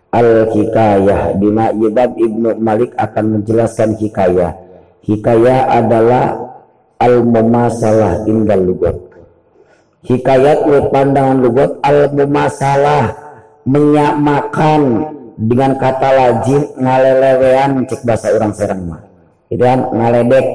[0.09, 1.37] Al-hikayah.
[1.37, 4.57] Bima Yibab Ibnu Malik akan menjelaskan hikayah.
[5.05, 6.33] Hikayah adalah
[6.97, 9.09] al-mumasalah indal lugat
[10.03, 13.11] hikayat pandangan lugat al-mumasalah
[13.67, 19.01] menyamakan dengan kata lajim ngalelewean cek bahasa orang serang mah.
[19.49, 20.45] Itu kan ngaledek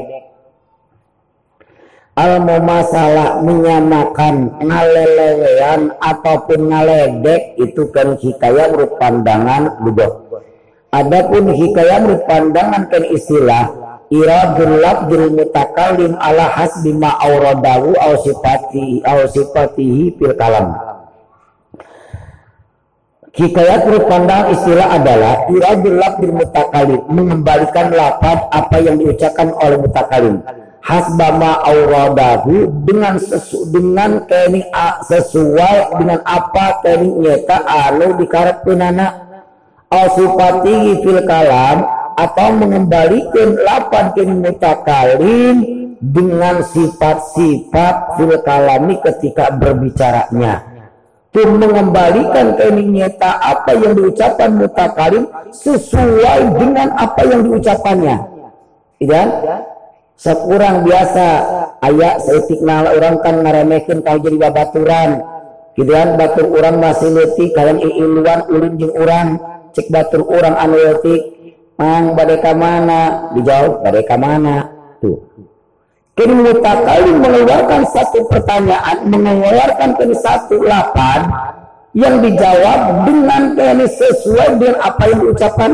[2.14, 10.22] al masalah menyamakan ngalelewean ataupun ngaledek itu kan hikayat menurut pandangan ludah
[10.94, 13.64] adapun hikayat menurut pandangan kan istilah
[14.14, 20.78] iradul labdil mutakalim ala hasbi ma auradahu au sifatihi au sifatihi fil kalam.
[23.34, 24.06] Hikayat menurut
[24.54, 30.38] istilah adalah iradul labdil mutakalim mengembalikan lapad apa yang diucapkan oleh mutakalim
[30.84, 34.68] hasbama auradahu dengan sesu, dengan kini
[35.08, 39.06] sesuai dengan apa kini nyata anu dikarepkeunana
[39.88, 41.88] asifati fil kalam
[42.20, 45.56] atau mengembalikan lapan kini mutakalim
[46.04, 50.68] dengan sifat-sifat fil kalami ketika berbicaranya.
[51.32, 58.16] Tuh mengembalikan kini nyata apa yang diucapkan mutakalim sesuai dengan apa yang diucapkannya
[60.18, 61.28] sekurang biasa.
[61.84, 65.20] Ayat seetik nala orang kan ngaremekin kau jadi babaturan.
[65.74, 69.42] Kiduan batur orang masih letik kalian iluan ulin jeng orang
[69.74, 71.22] cek batur orang anu letik
[71.76, 73.34] mang badai mana?
[73.34, 74.70] Dijawab badai mana?
[75.02, 75.18] Tuh.
[76.14, 81.26] Kini mutakali mengeluarkan satu pertanyaan mengeluarkan kini satu lapan
[81.90, 85.70] yang dijawab dengan kini sesuai dengan apa yang diucapkan.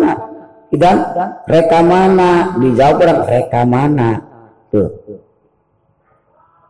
[0.71, 0.97] Dan
[1.45, 2.57] reka mana?
[2.57, 4.30] Dijawab orang reka mana
[4.71, 4.89] Tuh.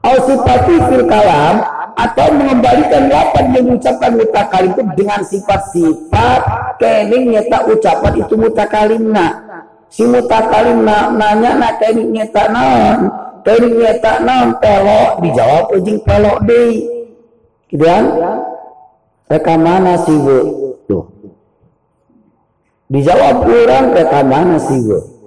[0.00, 1.60] Ausifati fil kalam
[1.92, 6.40] atau mengembalikan lapan yang mengucapkan mutakalim itu dengan sifat-sifat
[6.80, 9.26] kening nyata ucapan itu mutakalimna.
[9.92, 12.98] Si mutakalimna nanya na kening nyata naon,
[13.44, 16.72] kening nyata naon pelok dijawab ujing pelok deh.
[17.68, 18.04] Gitu kan?
[19.28, 20.38] Reka mana sih bu?
[20.88, 21.04] Tuh.
[22.88, 25.19] Dijawab kurang reka mana sih bu?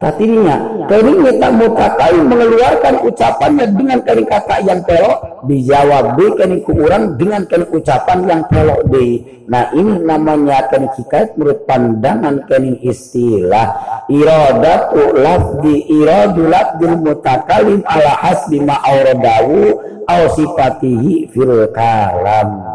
[0.00, 0.56] Tatinya,
[0.88, 7.44] keringnya tak mutakai mengeluarkan ucapannya dengan kering kata yang pelok, dijawab B kening kurang dengan
[7.44, 9.20] kering ucapan yang pelok D.
[9.44, 13.76] Nah ini namanya kening hikayat menurut pandangan kening istilah
[14.08, 22.69] iradatu lafdi iradu lafdil mutakalim ala hasbi ma'auradawu au sifatihi fil kalam.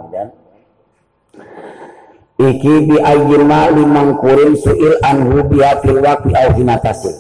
[2.36, 7.16] Iki bi ayyima limang kurin suil anhu biha fil waqti au hinatasi.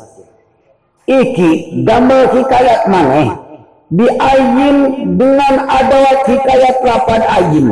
[1.07, 3.31] Iki damel hikayat maneh
[3.87, 4.77] di ayin
[5.15, 7.67] dengan adawat hikayat lapan ayin.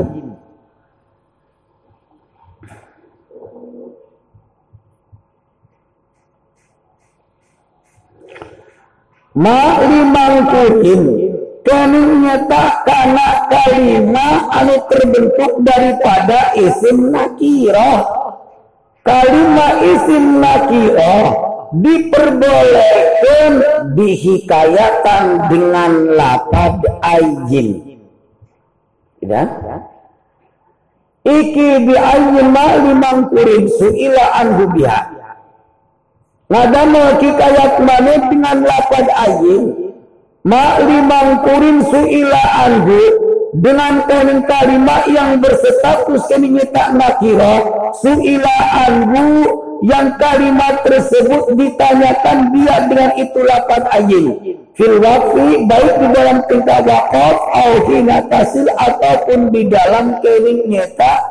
[9.36, 11.33] Ma limang kurin
[11.64, 18.04] kami nyata karena kalimat anu terbentuk daripada isim nakirah
[19.04, 21.28] kalimat isim nakirah
[21.74, 23.52] diperbolehkan
[23.96, 28.00] dihikayatan dengan lapad ayyin
[29.24, 29.50] tidak
[31.24, 35.00] iki bi ayyin ma limang kurin suila anhu biha.
[36.52, 39.83] Ngadama kikayat mana dengan lapad ayin
[40.44, 43.00] Ma limang kurin su'ila anhu
[43.56, 47.64] dengan kening kalimat yang berstatus kening tak nakira
[48.04, 49.48] su'ila anhu
[49.88, 56.80] yang kalimat tersebut ditanyakan dia dengan itu lapad ayin fil wafi baik di dalam tingkah
[56.92, 57.72] wakaf au
[58.28, 61.24] tasil ataupun di dalam kening nyata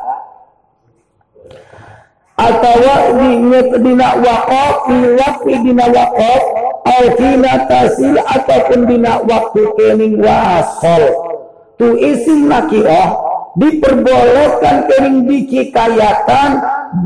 [2.33, 2.81] atau
[3.21, 3.31] di
[3.77, 11.03] dina wakaf di waktu dina wakaf au dina tasil ataupun dina waktu kening wasol
[11.79, 13.15] tu isim nakirah
[13.55, 16.49] diperbolehkan kening dikikayatan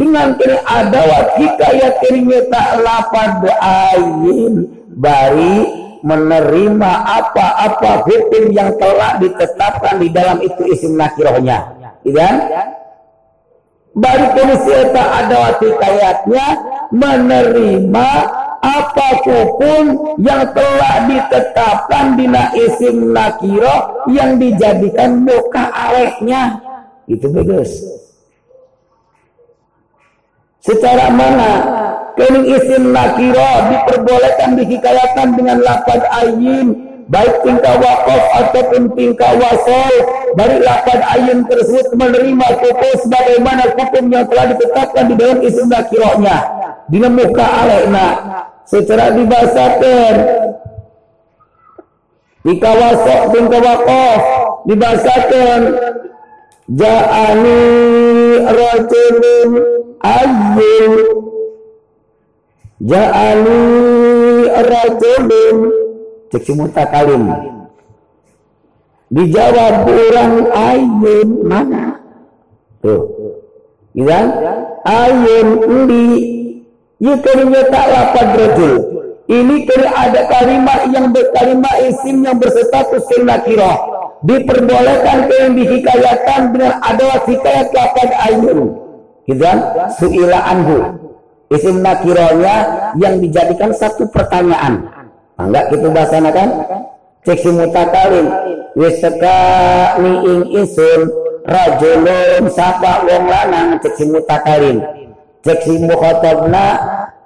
[0.02, 4.68] dengan kening adawat hikayat kening tak lapad ayin
[4.98, 5.58] bari
[6.02, 11.74] menerima apa-apa hukum yang telah ditetapkan di dalam itu isim nakirahnya.
[12.06, 12.30] Iya?
[13.98, 16.48] balik kondisi eta ada kayatnya
[16.94, 18.10] menerima
[18.68, 19.07] apa
[19.55, 19.84] pun
[20.20, 22.26] yang telah ditetapkan di
[22.68, 26.59] isim nakiro yang dijadikan muka alehnya
[27.07, 27.72] itu bagus.
[30.59, 31.51] Secara mana
[32.20, 36.68] kening isim nakiro diperbolehkan dihikayatkan dengan lapan ayin
[37.07, 39.93] baik tingkah wakaf ataupun tingkah wasol
[40.36, 46.38] dari lapan ayun tersebut menerima hukum sebagaimana hukum yang telah ditetapkan di dalam isim nakirohnya
[46.91, 48.07] dina muka alaina
[48.68, 50.15] secara dibahasakan
[52.43, 54.22] tingkah wasol tingkah wakaf
[54.68, 55.61] dibahasakan
[56.68, 57.61] ja'ani
[58.43, 59.49] rajulun
[60.03, 60.93] ayun
[62.84, 63.61] ja'ani
[64.68, 65.57] rajulun.
[66.28, 67.32] Cek si mutakalim
[69.07, 72.03] dijawab orang ayun mana?
[72.84, 73.07] Tuh.
[73.95, 74.20] Iya?
[74.84, 75.47] Ayun
[75.88, 76.03] di
[76.98, 77.88] ya kalimat tak
[79.28, 83.76] ini kali ada kalimat yang berkalimat isim yang berstatus nakirah
[84.24, 88.88] diperbolehkan yang dihikayatkan dengan ada hikayat lapad ayun
[89.28, 89.43] gitu
[90.00, 90.80] suila anhu.
[91.48, 92.56] Isim nakirahnya
[93.00, 94.88] yang dijadikan satu pertanyaan.
[95.39, 96.50] Enggak kita bahasanakan
[97.24, 98.28] cek si mutakalim.
[98.76, 99.39] Wis teka
[100.00, 101.08] ni ing isun
[101.48, 104.06] rajulun sapa wong lanang cek si
[105.46, 106.66] cek si mukhatabna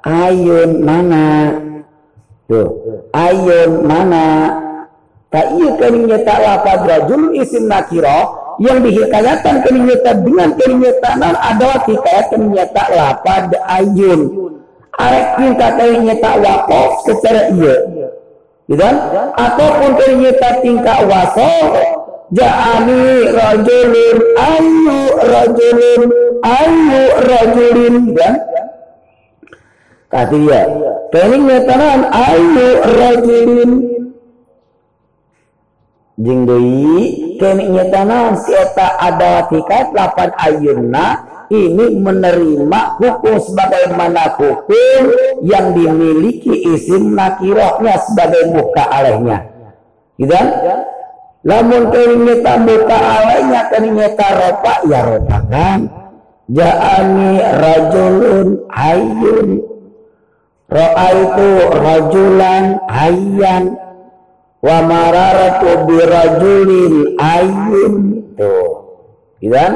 [0.03, 1.55] ayun mana?
[2.49, 2.67] Tuh
[3.15, 4.27] ayun mana?
[5.31, 11.79] Tak iya keningnya tak lapad rajul isim nakiro yang dihikayatkan keningnya dengan keningnya nan adalah
[11.87, 14.51] hikayat keningnya tak lapad ayun.
[14.99, 17.75] Arek kita keningnya tak wakof secara iya.
[18.67, 18.87] Gitu
[19.35, 21.75] ataupun ternyata tingkah wasol
[22.31, 23.03] ja'ani
[23.35, 26.01] rajulun ayu rajulun
[26.43, 27.95] ayu rajulin
[30.11, 30.61] kata dia
[31.15, 33.71] kening nyatanan ayu rajulin
[36.19, 45.03] jing deui kening nyatanan si eta ada tikat lapan ayunna ini menerima hukum sebagaimana hukum
[45.43, 49.51] yang dimiliki isim nakirohnya sebagai muka alehnya.
[50.15, 50.47] Gitu kan?
[51.43, 55.79] Lamun keringnya muka alehnya keringnya ropa ya ropa kan.
[56.51, 59.49] Ja'ani rajulun hayyun.
[60.67, 61.49] Ro'a itu
[61.79, 63.79] rajulan hayyan.
[64.59, 67.93] Wa mararatu birajulin hayyun.
[68.35, 68.71] Tuh.
[69.39, 69.73] Gitu kan?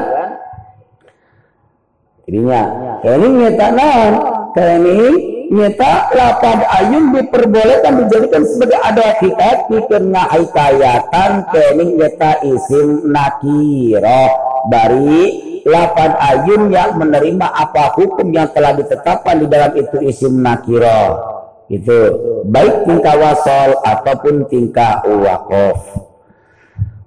[2.26, 2.62] Jadinya
[3.06, 4.14] ini nyata naon?
[4.56, 5.10] Ini
[5.52, 15.46] nyata lapad ayun diperbolehkan dijadikan sebagai ada hakikat karena hikayatan kening nyata isim nakiro dari
[15.66, 21.34] lapad ayun yang menerima apa hukum yang telah ditetapkan di dalam itu isim nakiro.
[21.66, 21.98] Itu
[22.46, 26.06] baik tingkah wasol ataupun tingkah wakof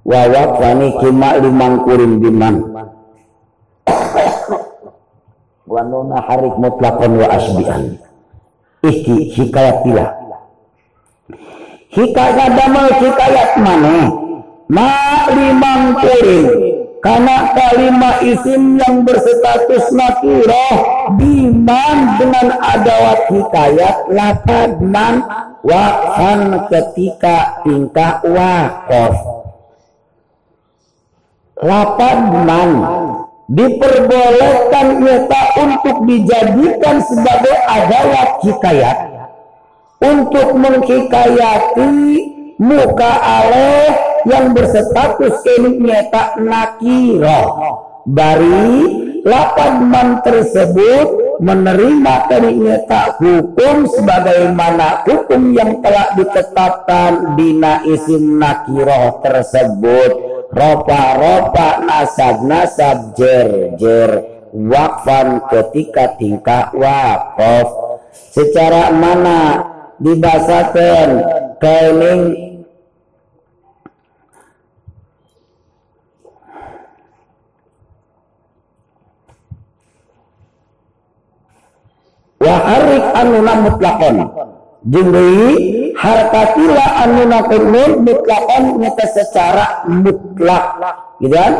[0.02, 2.54] wawak wani kima limang kurin biman
[5.70, 8.02] wa nuna harik mutlaqan wa asbian.
[8.82, 10.10] Iki hikayatilah
[11.94, 13.96] hikayat damel hikayat mana?
[14.66, 14.90] Ma
[15.30, 16.67] limang kuring
[17.08, 20.76] karena kalimat isim yang berstatus nakirah
[21.16, 25.24] diman dengan adawat hikayat lapad man
[25.64, 29.16] wakfan ketika tingkah wakof
[31.64, 32.70] lapad man
[33.48, 38.98] diperbolehkan nyata untuk dijadikan sebagai adawat hikayat.
[39.98, 41.90] Untuk menghikayati
[42.60, 47.42] muka Allah yang berstatus ini tak nakiro
[48.08, 48.72] bari
[49.24, 52.14] lapan man tersebut menerima
[52.88, 60.40] tak hukum sebagaimana hukum yang telah ditetapkan dina isim nakiro tersebut.
[60.48, 64.10] Ropa-ropa nasab-nasab jer-jer
[64.56, 67.68] wakfan ketika tingkah wakof
[68.32, 69.60] secara mana
[70.00, 71.20] dibasakan
[71.60, 72.47] kening
[82.48, 84.16] wa harik anuna mutlakon.
[84.88, 90.64] Jumri harkatila anuna kunun mutlakon nyata secara mutlak.
[91.20, 91.52] Gitu kan?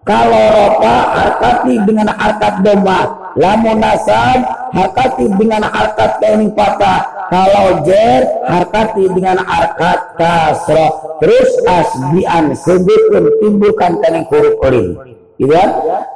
[0.00, 7.28] Kalau ropa harkati dengan harkat doma lamun nasab harkati dengan harkat tening patah.
[7.30, 11.20] Kalau jer harkati dengan harkat kasroh.
[11.20, 14.56] Terus asbian sebutkan timbulkan tening huruf
[15.40, 15.70] gitu kan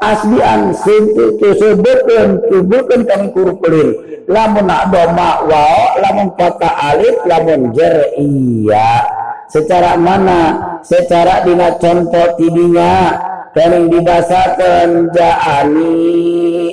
[0.04, 3.88] asbian sintu tusubukun tubukan kami kurupulin
[4.28, 9.24] lamun doma wao lamun kota alif lamun jer iya.
[9.44, 10.56] Secara mana?
[10.82, 13.22] Secara dina contoh tidinya.
[13.54, 15.94] Kening dibasakan ja'ani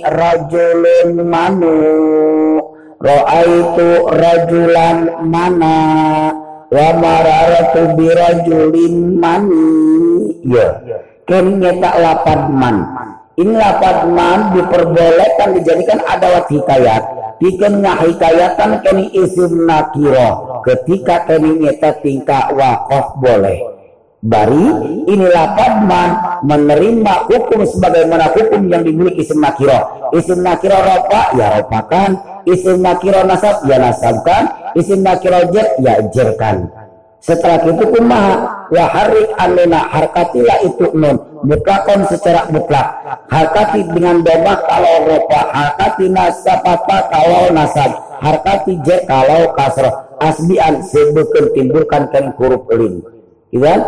[0.01, 1.77] rajulun manu.
[2.97, 5.77] Ro'aitu rajulan mana?
[6.73, 9.69] Wa mararatu birajulin mani.
[10.41, 10.81] Ya.
[10.89, 12.78] yeah Kemnya tak lapad man.
[13.38, 17.03] Ini lapad man diperbolehkan dijadikan adawat hikayat.
[17.41, 20.61] Bikinnya hikayatan kini isim nakiro.
[20.61, 23.59] Ketika kini nyata tingkah wakof boleh.
[24.22, 24.65] Bari
[25.09, 26.09] ini lapad man
[26.45, 30.11] menerima hukum sebagaimana hukum yang dimiliki isim nakiro.
[30.13, 32.43] Isim nakiro ropa ya ropakan.
[32.45, 34.74] Isim nakiro nasab ya nasabkan.
[34.78, 36.80] Isim nakiro jer ya jerkan
[37.22, 41.22] setelah itu kumaha wa harik anuna harkatilah itu nun.
[41.45, 42.97] Mutlakon secara mutlak.
[43.30, 47.93] Harkati dengan domah kalau ropa harkati nasab apa kalau nasab
[48.26, 49.93] harkati je kalau kasroh.
[50.17, 53.05] Asbian sebutkan timbulkan kan huruf lin.
[53.53, 53.80] Kan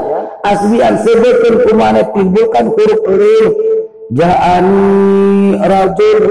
[0.45, 3.49] asbian sebutkan kumana timbulkan huruf lin.
[4.13, 6.25] Ja'ani rajul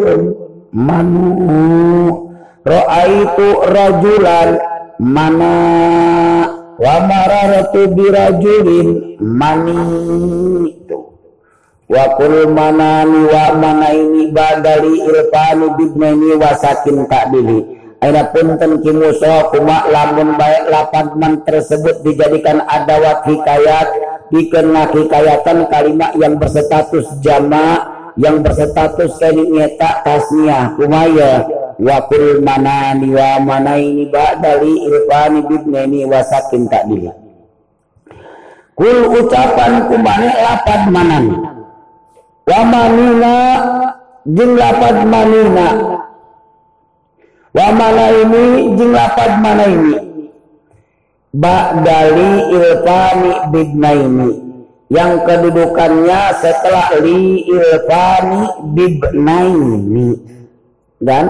[0.71, 2.31] manu.
[2.63, 4.55] Ro'aitu rajulan
[5.03, 6.42] mana
[6.83, 8.89] wa mararatu birajulin
[9.23, 9.79] mani.
[10.75, 10.99] Itu
[11.93, 19.87] wa kul manani wa mana ini badali ilfani bibnani wasakin takdili Aina punten kimuso kuma
[19.87, 23.89] lamun baik lapan man tersebut dijadikan adawat hikayat
[24.35, 27.79] dikena hikayatan kalimat yang berstatus jama
[28.19, 31.47] yang berstatus nyeta tasnya kumaya
[31.83, 37.11] wakul mana manani wa mana ini ba'dali irfani bibneni wasakin tak dili
[38.83, 41.25] kul ucapan kumane lapad manan.
[42.43, 43.35] Wa manina
[44.27, 45.67] jing lapad manina.
[47.53, 49.97] Wa mana ini jing lapad mana ini
[51.31, 54.31] ba'dali irfani bibnaini.
[54.93, 58.41] Yang kedudukannya setelah li ilfani
[58.77, 60.09] bibnaini
[61.03, 61.25] dan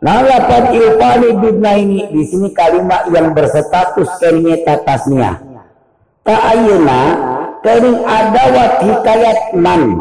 [0.00, 5.36] Nah, lapan ilfani bibna ini di sini kalimat yang berstatus keringnya tasnya.
[6.24, 7.00] Ta'ayuna
[7.60, 10.00] kering adawat hikayat man.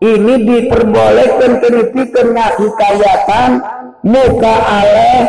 [0.00, 3.50] Ini diperbolehkan keripikkan hikayatan
[4.08, 5.20] muka aleh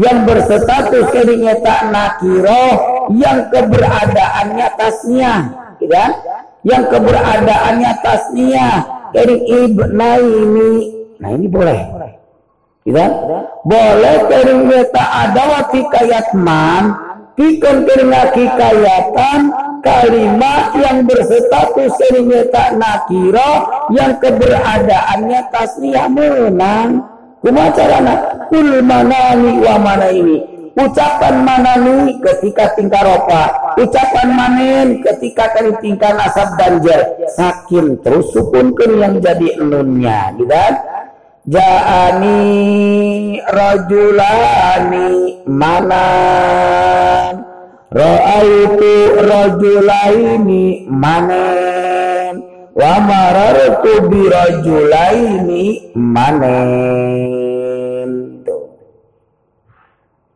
[0.00, 2.66] yang berstatus keringnya tak nakiro
[3.12, 5.32] yang keberadaannya tasnya.
[5.84, 6.06] Ya?
[6.64, 8.68] Yang keberadaannya tasnya.
[9.12, 10.70] Kering ibna ini.
[11.20, 12.03] Nah ini boleh.
[12.84, 13.08] Ya?
[13.64, 16.92] Boleh kering tak ada wati kayat man,
[17.32, 18.12] pikon kering
[18.60, 19.40] kayatan
[19.80, 23.52] kalimat yang berstatus kering tak nakiro
[23.88, 27.08] yang keberadaannya tasniyah menang.
[27.40, 30.54] Kuma carana kul manani wa mana ini.
[30.74, 33.74] Ucapan manani ketika tingkah ropa.
[33.80, 37.14] Ucapan manin ketika kali tingkah nasab dan jer.
[37.30, 40.34] Sakin terus sukunkan yang jadi nunnya.
[40.34, 40.93] Gitu kan?
[41.44, 42.40] Ja'ani
[43.44, 47.44] rajulani manan.
[47.94, 52.42] Ra'aitu rajulaini manen
[52.74, 58.10] Wa marartu bi rajulaini manen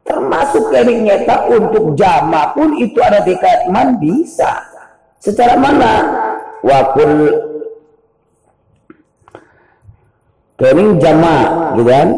[0.07, 3.67] Termasuk dari nyata untuk jama pun itu ada dekat.
[3.75, 4.63] Man bisa.
[5.19, 6.15] Secara mana?
[6.63, 7.27] Wakul
[10.59, 11.37] kening jama
[11.79, 12.09] gitu kan?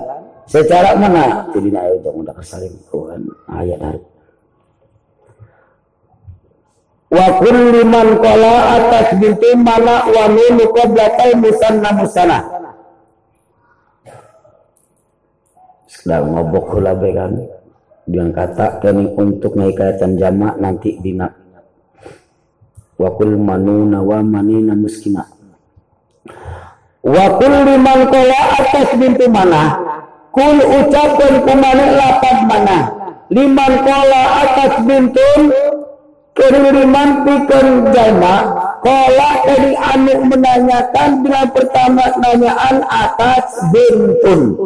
[0.50, 1.46] Secara mana?
[1.54, 4.02] Jadi na ayo jangan udah kesalim Tuhan ayat hari
[7.10, 12.38] wa kulli man qala atas binti mana wa nunu qablatai musanna musana.
[15.90, 17.34] Sedang ngobok hula kan
[18.06, 21.28] dengan kata kening untuk ngaikatan jama nanti dina
[22.96, 25.26] wa kul manuna wa manina muskina
[27.00, 28.00] Wa kulli man
[28.60, 29.80] atas bintu mana?
[30.30, 32.78] Kul ucapkan kumana lapat mana?
[33.30, 35.54] Liman kola atas bintun
[36.34, 38.34] Keriman pikir jama
[38.82, 44.58] Kola dari anu menanyakan dengan pertama nanyaan atas bintun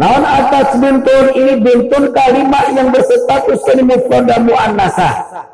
[0.00, 5.44] Naon atas bintun ini bintun kalimat yang berstatus ini mufrada muannasah.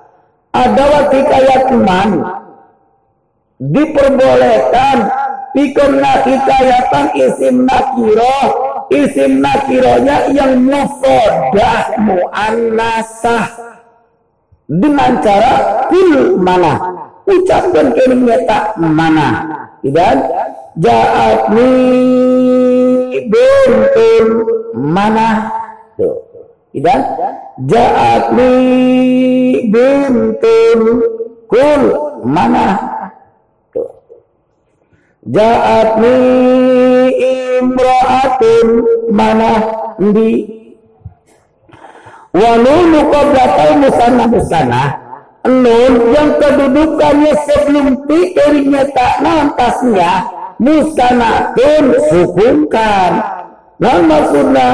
[0.54, 2.10] Ada waktu kayak man
[3.58, 4.96] diperbolehkan
[5.56, 8.36] Bikunna hikayatan isim nakiro.
[8.92, 13.48] Isim nakironya yang mufodah muannasah.
[14.68, 16.76] Dengan cara kul mana?
[17.24, 19.28] Ucapkan kalimat mana.
[19.80, 20.28] Dan
[20.76, 21.72] Ja'atni
[23.32, 24.26] bintun
[24.76, 25.48] mana?
[25.96, 26.20] Tuh.
[26.76, 27.00] Dan
[27.64, 28.52] Ja'atni
[29.72, 30.80] bintun
[31.48, 31.82] kul
[32.28, 32.95] mana
[35.26, 36.14] Ja'atni
[37.18, 38.68] imra'atun
[39.10, 39.58] mana
[39.98, 40.46] di
[42.30, 44.82] wa nunu qablatal musanna musanna
[45.50, 50.30] nun yang kedudukannya sebelum pikirnya tak nantasnya
[50.62, 53.12] musanatun sukunkan
[53.82, 54.68] nah maksudnya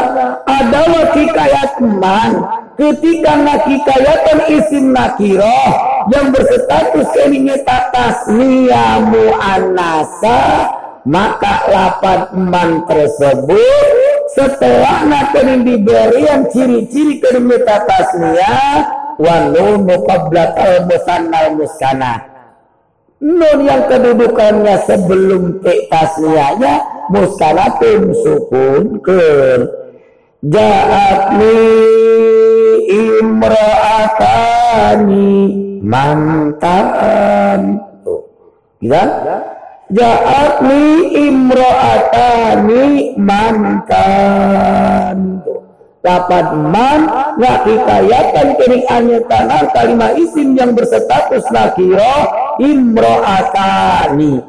[0.45, 2.33] ada wakikayat man
[2.79, 5.73] ketika nakikayatan isim nakiroh
[6.11, 10.69] yang berstatus keninya tatas niyamu anasa
[11.03, 13.87] maka lapan man tersebut
[14.33, 18.59] setelah nakenin diberian ciri-ciri keninya tatas niya
[19.21, 22.33] walau mukablat al musannal musana.
[23.23, 29.23] Nun yang kedudukannya sebelum te tasniyanya muskanatun sukun ke
[30.43, 31.55] ja'atni
[32.93, 35.33] imra'atani
[35.81, 37.81] mantan.
[38.05, 38.21] Tuh.
[38.85, 39.09] Ya
[39.89, 45.17] ja'atni imra'atani mantan.
[45.45, 45.61] Tuh.
[46.03, 47.07] Dapat man
[47.39, 52.27] nggak hikayatan kini hanya tanah kalimat isim yang berstatus nakiro
[52.59, 54.43] imro'atani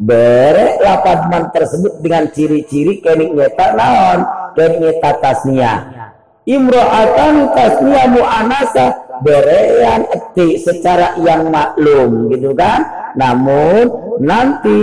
[0.00, 4.20] bere lapan man tersebut dengan ciri-ciri kini nyata naon
[5.20, 5.72] tasnia
[6.48, 8.86] imro'atan tasnia mu'anasa
[9.20, 12.84] berean eti secara yang maklum gitu kan?
[13.16, 13.90] Namun
[14.22, 14.80] nanti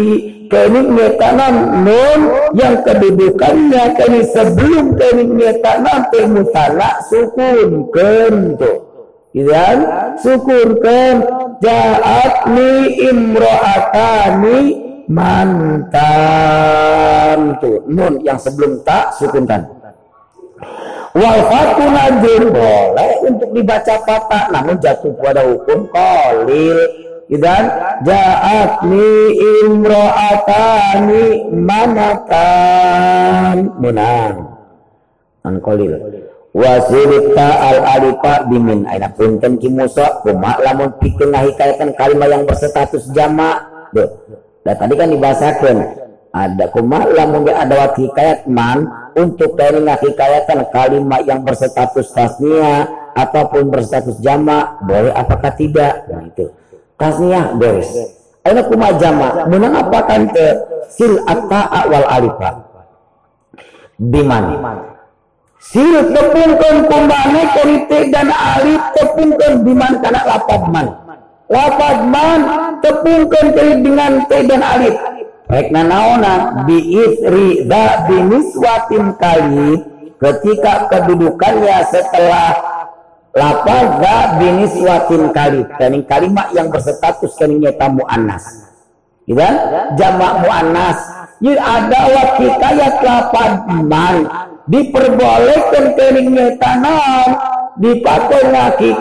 [0.47, 2.19] kening nyetanan nun
[2.55, 8.87] yang kedudukannya kini sebelum kening nyetanan temutala sukun kento
[9.33, 9.77] gitu kan?
[10.21, 11.23] Sukun ken
[11.63, 14.59] ja'atni imro'atani
[15.07, 15.99] mantan.
[17.63, 19.76] Tuh nun yang sebelum tak sukunkan
[21.18, 21.41] Wal
[21.97, 26.78] najim boleh untuk dibaca patah namun jatuh pada hukum kolil.
[27.28, 27.63] Dan
[28.07, 34.47] ja'atni imro'atani manatan menang.
[35.43, 35.91] An kolil.
[36.55, 43.59] Wasirita al alifa bimin aina punten kimuso kumak lamun pikir ngahikayatan kalimat yang berstatus jamak.
[44.63, 45.78] Dan tadi kan dibahasakan
[46.32, 48.88] ada kumak lamun ada wakil hikayat man
[49.18, 52.86] untuk dari hikayatan kalimat yang berstatus tasnia
[53.18, 56.05] ataupun berstatus jama boleh apakah tidak?
[56.05, 56.53] Nah itu.
[56.97, 57.93] Tasnia beres
[58.47, 60.45] Aina kuma jama menang apakah ke
[60.88, 62.63] sil atta awal alifa.
[63.99, 64.55] Biman
[65.59, 70.88] sil tepungkan kumane kerite dan alif tepungkan biman karena lapad man.
[71.51, 72.39] Lapad man
[72.80, 73.45] tepungkan
[73.84, 74.95] dengan te dan alif
[75.47, 76.33] Rekna naona
[76.67, 79.79] biisri da biniswatin kali
[80.19, 82.51] ketika kedudukannya setelah
[83.31, 85.63] lapaz da biniswatin kali.
[85.79, 88.67] Kening kalimat yang berstatus keningnya tamu anas
[89.27, 89.55] gitu kan?
[89.99, 90.99] jamak muannas.
[91.37, 93.51] Jadi ada wakikayat lapan
[93.85, 94.15] man
[94.65, 97.29] diperbolehkan kening tanam
[97.77, 98.41] dipakai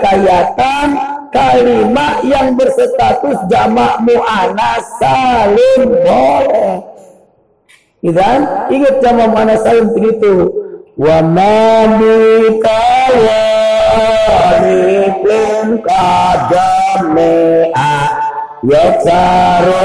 [0.02, 6.80] kayatan kalimat yang berstatus jamak mu'anas salim boleh.
[8.00, 10.48] Dan ingat jamak mu'anas salim begitu
[10.96, 13.04] wa ma bikawalipin
[15.84, 17.28] kadamea
[18.64, 19.76] yatsaru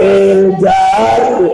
[0.00, 1.52] fil jari.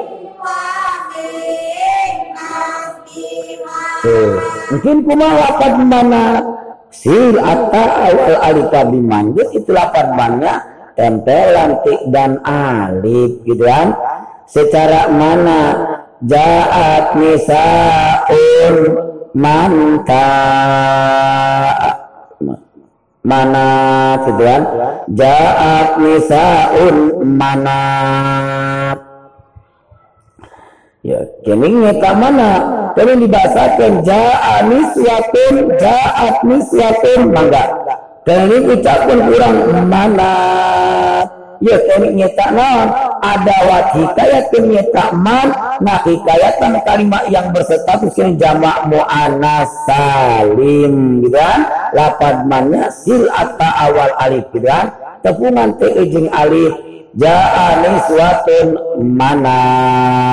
[4.70, 6.38] Mungkin kumaha lapan mana
[6.90, 10.52] sil atau awal alif bimanjir itu lapan mana
[10.98, 13.94] tempelan tik dan alif gitu kan.
[14.50, 15.60] Secara mana?
[16.20, 18.76] Jaat nisaun
[19.32, 20.28] manta.
[23.24, 23.70] Mana
[24.26, 24.62] gitu kan?
[25.14, 27.80] Jaat nisaun mana
[31.00, 31.16] Ya,
[31.48, 32.50] kini nyata mana?
[32.92, 37.64] Kini dibahasakan ja'a niswatun, ja'at niswatun, mangga.
[38.28, 39.56] Kini ucapkan kurang
[39.88, 40.32] mana?
[41.64, 42.86] Ya, kini nyata non.
[43.24, 45.48] Ada wat hikayat kini nyata man.
[45.80, 51.24] Nah, hikayatan kalimat yang berstatus kini jamak mu'anas salim.
[51.24, 51.64] Gitu kan?
[51.96, 54.44] Lapad mannya sil atta awal alif.
[54.52, 54.92] Gitu kan?
[55.24, 56.76] Tepungan te ujung alif.
[57.16, 58.68] Ja'a niswatun
[59.00, 60.29] manat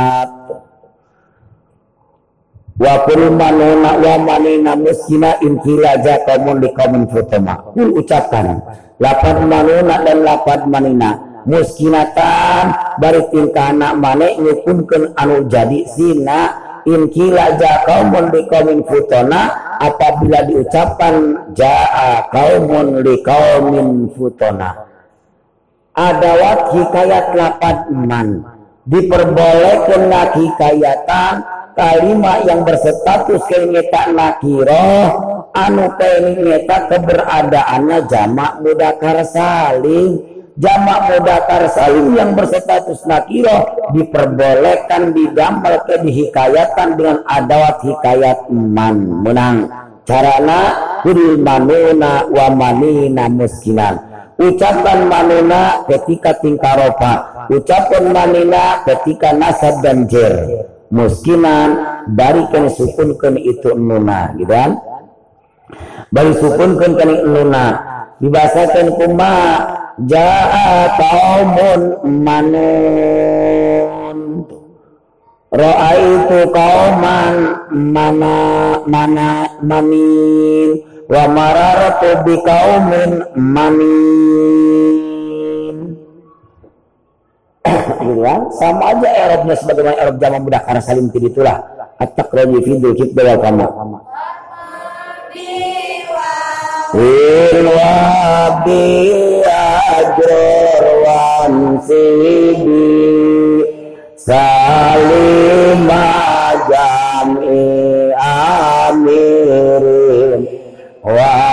[2.77, 8.61] wa kul manuna wa manina muskina intilaja kaumun di kaumun futama kul ucapkan
[9.01, 11.17] lapad manuna dan lapad manina
[11.47, 16.39] muskinatan bari tingkana mane ngupunkeun anu jadi sina
[16.85, 19.51] inkilaja kaumun di kaumin futona
[19.81, 24.85] apabila diucapkan jaa kaumun di kaumin futona
[25.97, 28.45] adawat hikayat lapad man.
[28.87, 30.07] Diperbolehkan
[30.39, 31.33] hikayatan
[31.77, 35.07] kalimat yang berstatus kenyata nakiroh
[35.53, 40.17] anu kenyata keberadaannya jamak mudakar saling
[40.57, 49.21] jamak mudakar saling yang berstatus nakiroh diperbolehkan digambar ke dihikayatan dengan adawat hikayat man.
[49.21, 49.69] Menang.
[50.07, 50.61] Carana
[51.03, 54.01] kul manuna wa manina muskinan.
[54.39, 57.45] Ucapan manuna ketika tingkaropa.
[57.53, 60.33] Ucapan manina ketika nasab dan jer
[60.93, 61.69] muskinan
[62.13, 64.79] barikan sukunkan itu nuna gitu kan?
[66.11, 67.65] Bari sukunkan kan nuna.
[68.17, 69.33] Dibahasakan kuma
[70.07, 71.81] jaa kaumun
[72.25, 73.87] manun.
[75.97, 77.35] Itu kauman
[77.71, 78.37] mana
[78.83, 85.06] mana manin wa mararatu bi kaumin manin
[88.01, 88.21] gitu
[88.57, 91.57] sama aja Eropnya sebagaimana Erop zaman budak karena saling tidak itulah.
[91.97, 93.35] At-taqrabi fi dzikr bawa
[111.07, 111.46] wa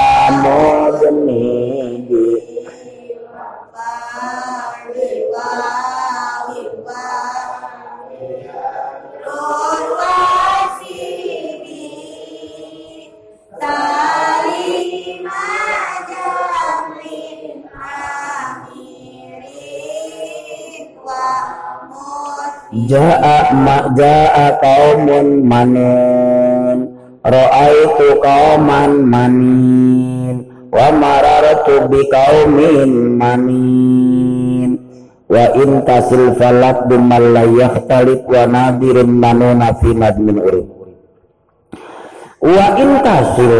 [22.84, 30.44] Ja'a ma ja'a qaumun manun Ra'aitu qauman manin.
[30.68, 34.70] Wa marartu bi qaumin manin.
[35.24, 40.68] Wa in tasil falak bimal la yakhtalif wa nadirin manuna fi nadmin urib.
[42.44, 43.54] Wa in tasil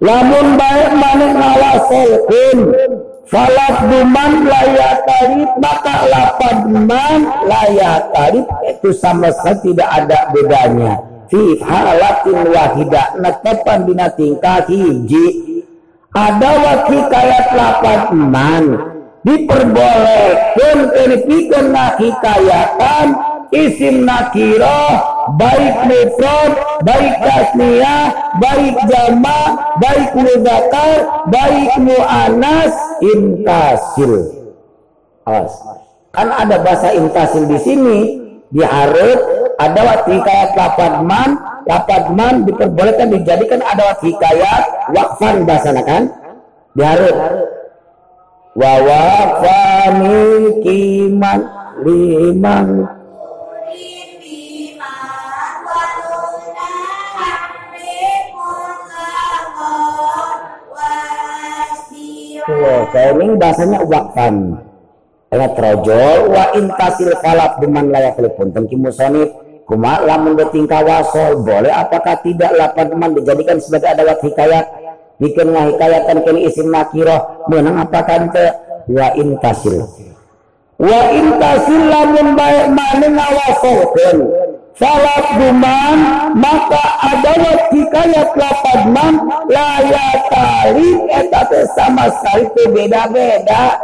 [0.00, 2.58] Lamun baik manik ngawaselkeun
[3.30, 10.98] Falat duman layak tarif maka lapad man layak tarif itu sama sekali tidak ada bedanya.
[11.30, 15.62] Fi halatin wahidah netepan dina tingkah hiji.
[16.10, 18.64] Ada wakil kayat lapad man
[19.22, 23.06] diperbolehkan kenepikeun hikayatan
[23.54, 26.52] isim nakirah baik mufrad,
[26.82, 28.06] baik tasniyah,
[28.40, 29.40] baik jama,
[29.78, 30.98] baik mudzakkar,
[31.30, 32.74] baik muannas,
[33.04, 34.12] intasil.
[35.28, 35.54] Awas.
[36.10, 37.98] Kan ada bahasa intasil di sini
[38.50, 39.18] di arab
[39.60, 41.38] ada wat hikayat lapad man,
[41.70, 46.10] lapad man diperbolehkan dijadikan ada wat hikayat wakfan bahasa kan?
[46.74, 47.16] Di arab.
[48.50, 50.26] Wa waqfani
[50.66, 51.40] kiman
[51.86, 52.98] liman
[62.90, 64.58] tuh ini bahasanya wakfan
[65.30, 69.30] ayat rojol wa intasil falak buman layak telepon tengki musonif
[69.68, 74.66] kuma lamun betingkah wasol boleh apakah tidak lapan teman dijadikan sebagai adawat hikayat?
[75.20, 77.44] Bikin ngahikayatan kini isim nakiroh.
[77.52, 78.46] Menang apakah ente?
[78.88, 79.84] Wa intasil
[80.80, 84.16] wa intasil lamun baik mana ngawasolkan
[84.80, 85.98] salat duman
[86.40, 89.14] maka adawat hikayat lapan man
[89.52, 91.44] layak kali eta
[91.76, 93.76] sama sekali beda-beda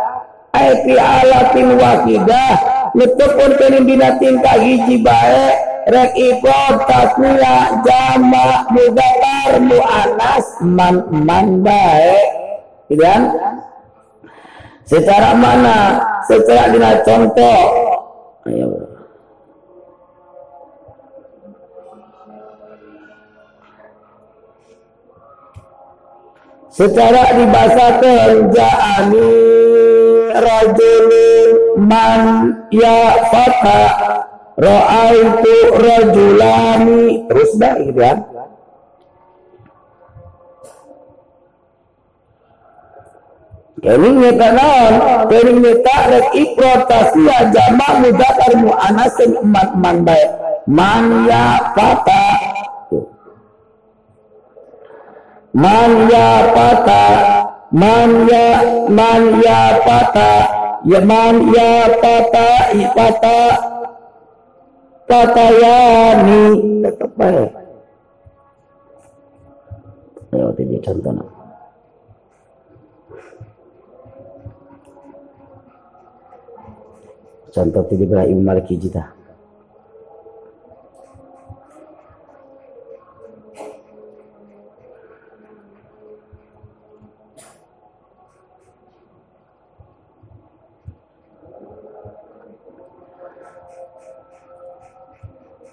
[0.56, 2.56] Aiti alatin wakidah
[2.96, 5.52] Letepun kening dina tingkah hiji bae
[5.84, 12.16] Rek ikut tasnya jama mudakar mu'anas man man bae
[12.88, 13.22] Gitu kan?
[14.88, 16.00] Secara mana?
[16.24, 17.60] Secara dina contoh
[18.48, 18.85] Ayo
[26.70, 29.30] secara dibahasakan ja'ani
[30.36, 31.50] rajulin
[31.86, 32.22] man
[32.72, 33.00] ya
[33.32, 33.82] fata
[34.56, 38.14] ra'aitu rajulani terus dah gitu ya
[43.76, 44.94] Kini nyata naon,
[45.28, 50.32] kini nyata rek ikrotasia jama mudakar mu'anasin man man baik.
[50.64, 52.45] Man ya fata.
[55.56, 57.04] Man ya fata
[57.72, 58.60] man ya
[58.92, 60.32] man ya pata
[60.84, 63.40] ya man ya pata ipata
[65.08, 66.44] patayani
[66.84, 67.50] tetap baik
[70.36, 71.24] ayo ini contohnya.
[77.56, 79.15] Contoh tidak Ibrahim Maliki Jita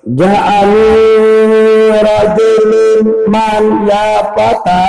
[0.04, 4.84] Ja'ani rajulin man ya pata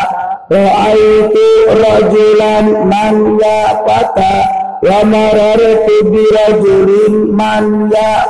[0.50, 4.34] Ra'aitu rajulan man ya pata
[4.82, 8.26] Wa marartu bi rajulin man ya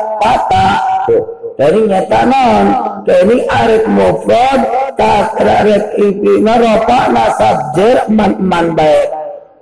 [1.56, 2.66] Dari nyata non
[3.08, 4.60] Kini arif mufrad
[5.00, 9.08] Tak arif ikina ropa nasab jer man man baik.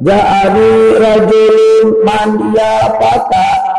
[0.02, 3.71] Ja'ani rajulin man ya Rajul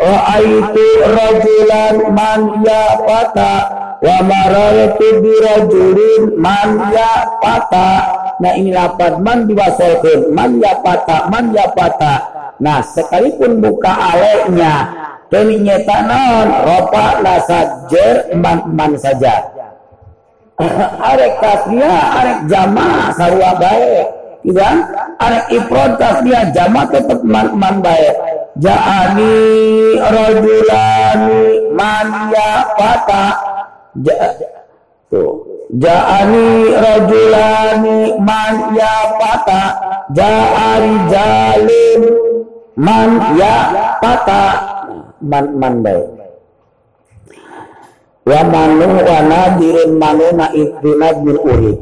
[0.00, 3.54] Ra'aitu rajulan man ya fata
[4.02, 7.90] wa marartu bi rajulin man ya fata.
[8.42, 12.14] Nah ini lapan man diwasolkan man ya fata man ya fata.
[12.58, 14.98] Nah sekalipun buka aleknya
[15.30, 19.46] kini nyetanon ropa lasajer man man saja.
[21.14, 24.10] arek tasnya arek jama sarua baik.
[24.40, 24.74] Tidak?
[25.22, 29.32] Arek ifrod tasnya jama tetap man man baik ja'ani
[29.98, 31.40] rajulani
[31.72, 32.08] man
[32.78, 33.24] fata
[34.04, 34.16] ja,
[35.82, 36.46] ja'ani
[36.84, 38.54] rajulani man
[39.18, 39.60] fata
[40.12, 42.02] ja'ari jalim
[42.76, 43.10] man
[44.04, 44.42] fata
[45.24, 46.08] man man baik.
[48.30, 50.52] Wa manu wa nadirin manuna
[51.24, 51.78] bil urib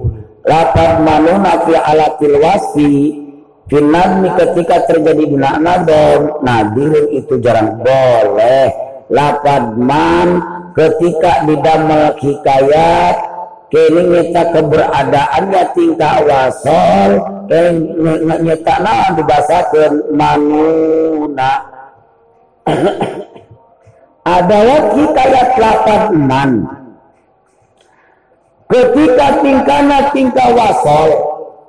[0.46, 3.27] lapat manuna fi alatil wasi
[3.68, 8.72] Finadmi ketika terjadi bina nadom, nadir itu jarang boleh.
[9.12, 10.40] Lapad man
[10.72, 13.16] ketika didamel hikayat,
[13.68, 17.10] kini nyata keberadaannya tingkah wasol,
[17.44, 21.52] kini nyata naon dibasakan manuna.
[24.38, 26.52] Adalah hikayat lapad man.
[28.68, 31.27] Ketika tingkahnya tingkah wasol,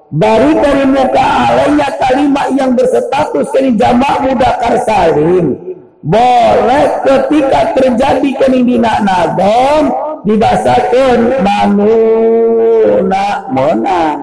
[0.09, 8.65] dari dari muka alainya kalimat yang berstatus kini jamak mudakar salim boleh ketika terjadi kening
[8.65, 9.91] dina nadom
[10.23, 14.17] dibasakan manuna menang.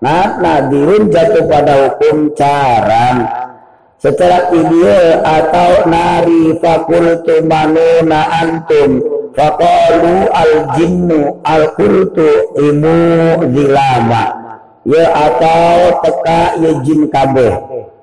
[0.00, 3.28] Nah nadirin jatuh pada hukum caran
[4.00, 9.04] secara ideal atau nari fakultu manuna antum.
[9.30, 12.98] Fakalu al jinnu al kultu imu
[13.54, 14.39] zilama
[14.90, 17.52] ya atau teka ya jin kabeh.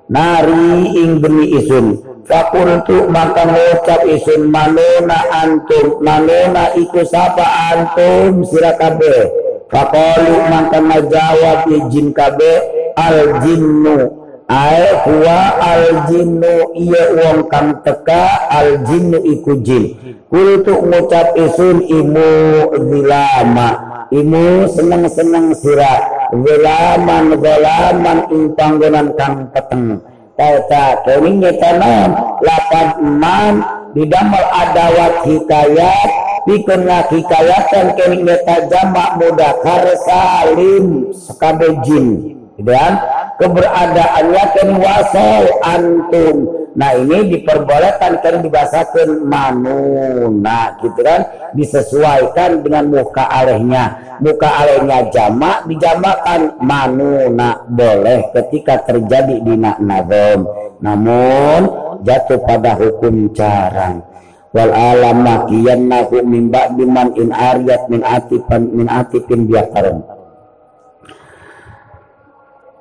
[0.08, 2.00] Nari ing beni isun.
[2.24, 4.48] Fakultu maka ngucap isun.
[4.48, 6.00] Manona antum.
[6.00, 7.44] Manona iku sapa
[7.76, 8.40] antum?
[8.48, 9.28] Sira kabeh.
[9.68, 12.56] Fakalu maka ngajawab ya jin kabeh.
[12.96, 14.24] Al jinnu.
[14.48, 16.72] Ae huwa al jinnu.
[16.72, 19.92] Iya wong kang teka al jinnu iku jin.
[20.32, 22.32] Kultu ngucap isun imu
[22.80, 23.68] zilama.
[24.08, 30.00] Imu seneng-seneng sirah zalaman zalaman ing panggonan kang peteng.
[30.38, 32.10] Tata keuning nyata naon
[32.46, 33.54] lapan eman
[33.90, 36.10] didamel adawat hikayat
[36.46, 42.38] pikeun hikayatan keuning nyata jamak mudakar salim sakabe jin.
[42.58, 42.98] Dan
[43.38, 46.36] keberadaannya kan wasal antum
[46.78, 51.26] nah ini diperbolehkan kan dibahasakan manu nah gitu kan?
[51.58, 60.46] Disesuaikan dengan muka alehnya muka alehnya jamak dijamakan manu nah boleh ketika terjadi di nazom.
[60.78, 61.60] Namun
[62.06, 64.06] jatuh pada hukum carang
[64.54, 66.86] wal alam nahu min ba'di
[67.18, 69.98] in ariyat min atifan min atifin biakarun.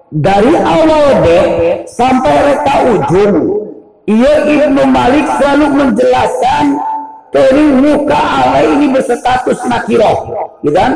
[0.08, 1.28] Dari awal B
[1.84, 3.67] sampai reka ujung
[4.08, 6.80] ia Ibnu Malik selalu menjelaskan
[7.28, 10.32] dari muka Allah ini berstatus nakiroh,
[10.64, 10.96] gitu kan?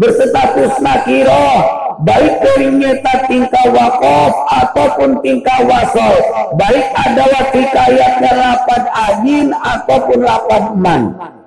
[0.00, 1.56] Berstatus nakiroh,
[2.00, 6.16] baik dari nyata tingkah wakof ataupun tingkah wasol,
[6.56, 7.28] baik ada
[7.76, 11.02] ayatnya lapan ajin ataupun lapan man.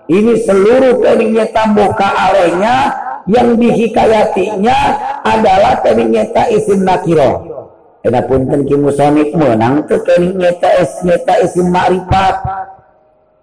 [0.10, 2.78] Ini seluruh dari nyata muka alainya
[3.30, 4.78] yang dihikayatinya
[5.26, 7.49] adalah dari nyata isim nakiroh.
[8.00, 12.36] Eda punten ki musonif menang teu keuning nyata es nyata isim ma'rifat.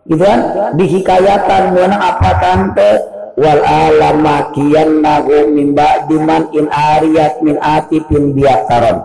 [0.08, 0.40] Gitu kan?
[0.80, 2.90] Dihikayatan menang apa tante
[3.36, 9.04] wal alama kian nahu min ba'diman in ariyat min atifin biakaron.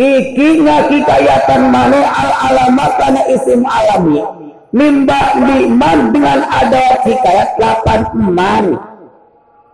[0.00, 4.24] Iki ngakikayatan mana al alamat karena isim alami.
[4.68, 8.64] Mimba liman dengan ada hikayat lapan eman.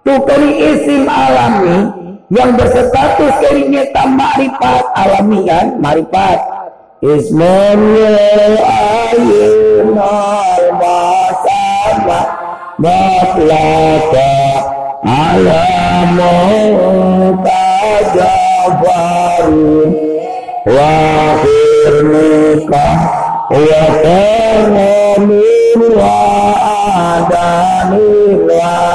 [0.07, 0.22] Tuh
[0.55, 6.41] isim alami yang berstatus keringnya makrifat alami kan makrifat
[7.05, 8.01] ismun
[8.64, 11.20] ayun al-masama
[12.81, 14.33] matlaka
[15.05, 16.33] alamu
[17.45, 18.33] tajabarin
[20.64, 20.97] wa
[21.45, 22.89] firnika
[23.53, 26.16] wa kanamin wa
[27.20, 28.95] adani wa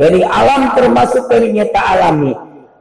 [0.00, 2.32] dari alam termasuk dari nyata alami.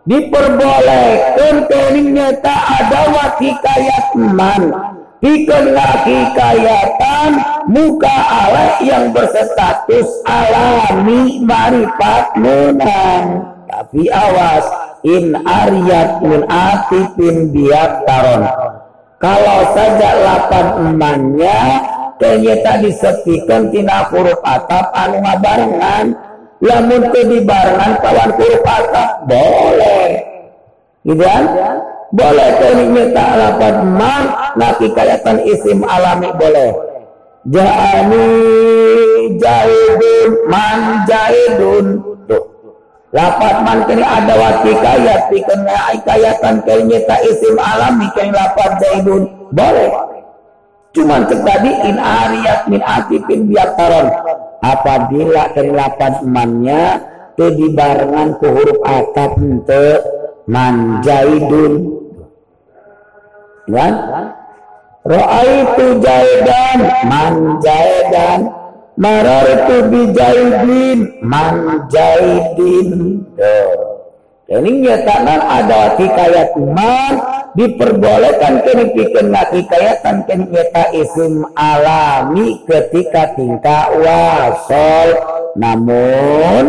[0.09, 4.73] Diperbolehkan dari nyata ada wakikayat man
[5.19, 7.31] Dikelah hikayatan
[7.67, 13.51] muka Allah yang berstatus alami marifat menang.
[13.67, 14.63] Tapi awas
[15.03, 18.47] in aryat min atifin biak taron
[19.19, 21.59] kalau saja lapan emannya
[22.19, 26.05] ternyata disepikan tina huruf atap anu ngabarengan.
[26.59, 29.09] Lamun teu dibarengan kawan huruf atap?
[29.27, 30.07] Boleh.
[31.03, 31.43] Gitu kan?
[32.15, 34.23] Boleh ternyata lapan eman
[34.55, 36.71] naki kayatan isim alami boleh.
[37.47, 38.27] Ja'ani
[39.39, 42.08] jaidun man jaidun
[43.09, 49.25] Lapat man kini ada wati kayat kena kayatan kayaknya tak isim alami kini lapat zaidun
[49.49, 49.89] boleh.
[50.93, 54.13] Cuman tadi in ariyat min atifin biakaron.
[54.61, 57.01] Apabila kini lapat mannya
[57.33, 59.85] te dibarengan ku huruf atap ente
[60.45, 61.73] man jaidun.
[63.69, 63.93] Kan?
[65.01, 66.79] Ra'aitu jaidan
[67.09, 68.58] man jaidan
[68.99, 71.87] marartu bi jaidin man
[74.49, 77.13] ini nyatakan ada hikayat man
[77.53, 85.09] diperbolehkan kini pikir hikayatan kini nyata isim alami ketika tingkah wasol.
[85.53, 86.63] Namun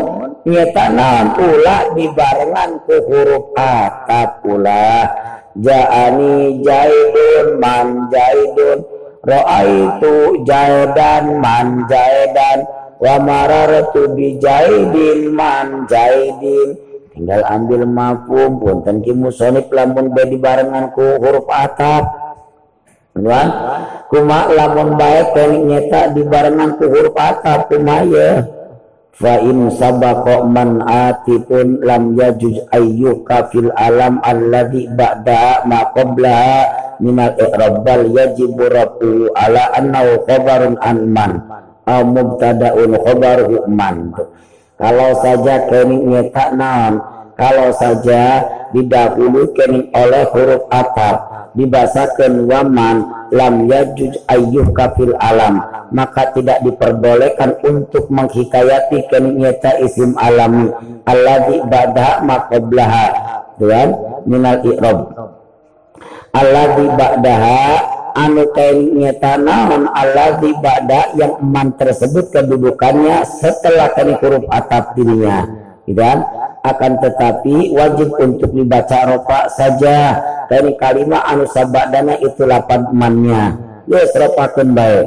[0.45, 5.09] nyatakan pula dibarengan ke huruf atap pula.
[5.57, 12.65] Ja'ani jaidun man jaidun Ra'aitu jaidan man jaidan
[12.97, 16.77] wa marartu bi jaidin man jaidin.
[17.13, 22.05] Tinggal ambil mafhum punten ki musonif lamun bedi barengan ku huruf atap.
[23.13, 23.49] Kan
[24.09, 28.60] kuma lamun bae teh nyeta dibarengan ku huruf atap kumaya
[29.15, 36.59] fa in sabaqa man atipun lam yajuj ayyuka fil alam alladhi ba'da ma qablaha
[37.01, 41.33] minal i'rabal yajibu rafu ala annahu khabarun an man
[41.89, 44.15] au mubtada'un khabaruhu man.
[44.81, 47.05] Kalau saja kening nyetak naon
[47.41, 48.45] kalau saja
[48.77, 51.30] didahulu kening oleh huruf atap
[51.61, 55.61] dibasakan waman lam yajuj ayyuh kafil alam.
[55.93, 60.71] Maka tidak diperbolehkan untuk menghikayati kening nyetak isim alami
[61.05, 63.07] alladhi ba'da maqablaha
[63.61, 63.89] tuan
[64.25, 64.99] minal i'rab.
[66.31, 67.63] Alladzi ba'daha
[68.15, 68.47] anu
[69.03, 75.51] nyata naon alladzi ba'da yang eman tersebut kedudukannya setelah huruf atap dirinya
[76.61, 80.21] akan tetapi wajib untuk dibaca ropa saja.
[80.51, 83.43] Dari kalimat anu sabadana itu lapan emannya.
[83.89, 85.07] Yes ropakeun baik.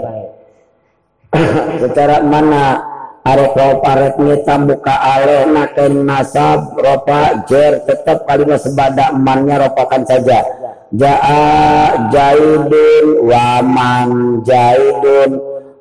[1.84, 2.80] Secara mana
[3.22, 10.04] arek ropa arek nyeta buka ale naken nasab ropa jer tetap kalimat sebada emannya ropakan
[10.08, 10.42] saja.
[10.96, 15.32] Jaa jaidun waman jaidun.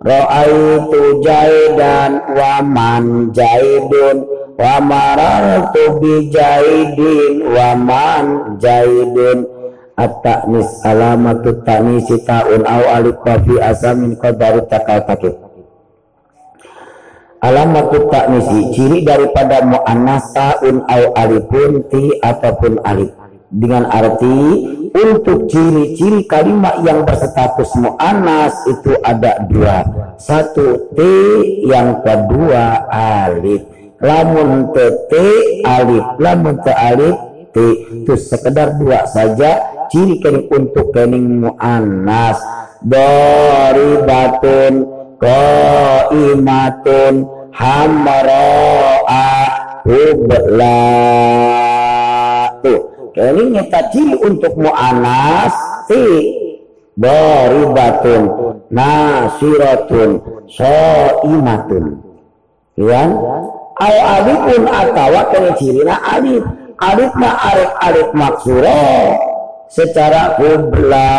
[0.03, 9.49] Ro'aitu jaidan waman jaidun wa marartu bi jaidin waman jaidun
[9.97, 15.53] at-ta'nis alamatu ta'nisi ta'un au alif fi asamin qadari takal takib
[17.43, 23.11] alamatu taknisi ciri daripada mu'annas ta'un au alifun ti ataupun alif.
[23.53, 24.41] Dengan arti
[24.97, 29.85] untuk ciri-ciri kalimat yang berstatus mu'annas itu ada dua.
[30.17, 30.99] Satu t
[31.69, 33.69] yang kedua alif
[34.03, 34.91] lamun te
[35.63, 37.17] alif lamun te alif
[37.55, 37.57] t
[38.03, 42.41] itu sekedar dua saja ciri kening untuk kening mu'annas.
[42.83, 44.75] Batun
[45.23, 47.15] qaimatun
[47.55, 49.31] hamra'a
[49.87, 50.83] hubla.
[52.65, 52.81] Tuh
[53.15, 55.53] ini nyata ciri untuk mu'anas
[55.87, 56.03] si
[56.97, 58.23] daribatun
[58.73, 60.11] nasiratun
[60.49, 61.85] so'imatun
[62.77, 63.05] ya
[63.81, 66.45] al alifun atawa kene cirina alif
[66.83, 68.85] alif ma arif alif maksuro.
[69.73, 71.13] Secara hubla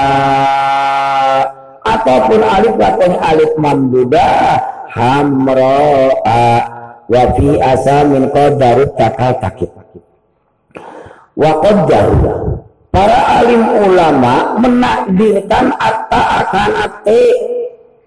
[1.82, 4.62] ataupun alif katanya alif mamdudah
[4.94, 6.46] hamro'a.
[7.04, 9.74] Wa fi asamin qadarut takal takit.
[11.34, 12.54] Wa qaddaru
[12.94, 17.26] para alim ulama menakdirkan atta akan ate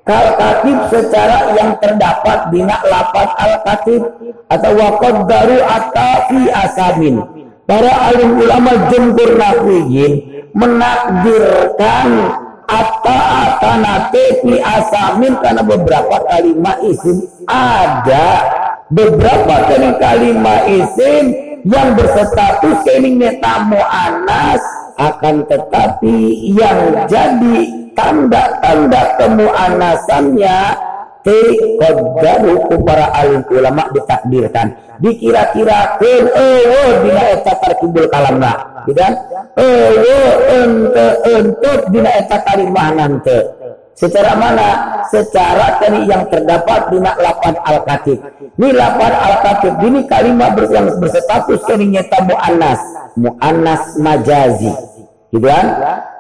[0.06, 4.02] kal katib secara yang terdapat di lapat al katib
[4.46, 7.16] atau wa qaddaru atta fi asamin.
[7.66, 10.12] Para alim ulama jumhur nahwiyin
[10.54, 18.42] menakdirkan Ata nate fi asamin karena beberapa kalimat isim ada.
[18.90, 21.24] Beberapa kali kalimat isim
[21.62, 24.62] yang berstatus keningnya tamu anas
[24.98, 30.59] akan tetapi yang jadi tanda-tanda kemuanasannya
[31.27, 31.39] te
[31.82, 34.78] qaddaru para alim ulama ditakdirkan.
[35.02, 38.85] Dikira-kirakan oh dina eta tarkibul kalamna.
[38.86, 39.02] Gitu
[39.59, 40.20] ewe
[40.55, 43.39] ente untuk dina eta kalimah nante.
[43.97, 45.01] Secara mana?
[45.09, 48.20] Secara tadi yang terdapat dina lapan al katib
[48.60, 50.52] ini lapan al katib ini kalimat
[51.01, 52.81] berstatus kini nyata muannas.
[53.16, 54.95] Muannas majazi
[55.34, 55.66] gitu kan?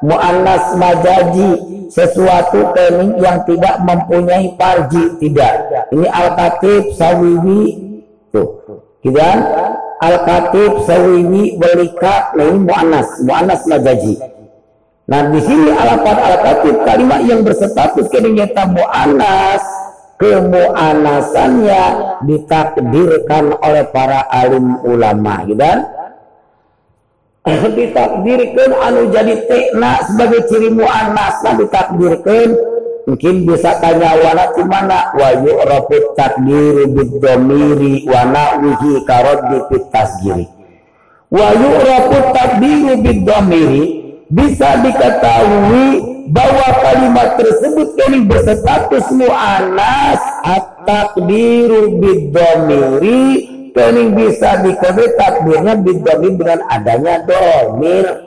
[0.02, 1.50] Muannas majazi
[1.90, 5.70] sesuatu kening yang tidak mempunyai parji tidak.
[5.94, 7.62] Ini al katib sawiwi
[8.34, 8.48] tuh.
[9.06, 9.38] Gitu kan?
[9.96, 14.20] Al-katib sawiwi walika nah ini mu'anas mu'anas majaji.
[15.08, 19.64] Nah di sini alafat al-katib kalimat yang berstatus kenyata mu'anas
[20.20, 21.82] kemu'anasannya
[22.28, 25.78] ditakdirkan oleh para alim ulama gitu kan
[27.46, 32.48] ditakdirkan anu jadi tekna sebagai ciri mu'anas ditakdirkan
[33.06, 40.46] mungkin bisa tanya wala mana wa yu'rafu takdiru bid-dhamiri wa na'wihi karaddi fit tasgiri
[41.30, 43.84] wa yu'rafu takdiru bid-dhamiri
[44.26, 46.02] bisa diketahui
[46.34, 57.20] bahwa kalimat tersebut ini berstatus mu'anas at-takdiru bid-dhamiri ini bisa diketahui takdirnya bid-dhamir dengan adanya
[57.28, 58.26] domir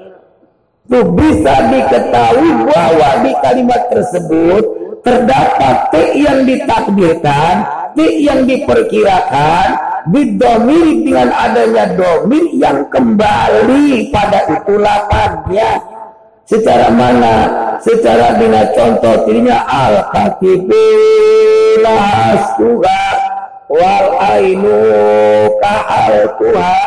[0.89, 4.65] itu bisa diketahui bahwa di kalimat tersebut
[5.05, 7.55] terdapat T yang ditakdirkan,
[7.93, 9.67] T yang diperkirakan,
[10.09, 15.77] didomir dengan adanya domir yang kembali pada itu lapangnya.
[16.49, 17.35] Secara mana?
[17.85, 20.57] Secara dengan contoh dirinya al-katibilah
[23.69, 24.77] wal ainu
[25.61, 26.77] kahal tuha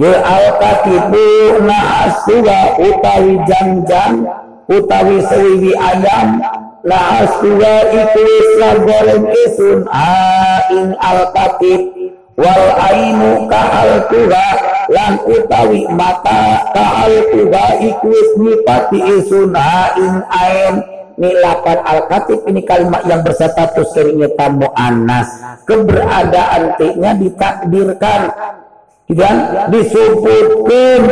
[0.00, 4.24] ya al-katibu na'asuga utawi jam-jam
[4.68, 6.40] utawi sewiwi ayam
[6.88, 11.82] na'asuga itu isla goreng isun aing al-katib.
[12.38, 14.48] Wal ainu kahal tuha
[14.94, 20.74] lan utawi mata kahal tuha iku nipati isun aing ain
[21.18, 23.92] nilapan al-katib ini kalimat yang berstatus
[24.38, 25.28] tamu anas.
[25.66, 28.20] Keberadaan t-nya ditakdirkan.
[29.10, 29.36] Dan
[29.74, 31.02] disebutkan.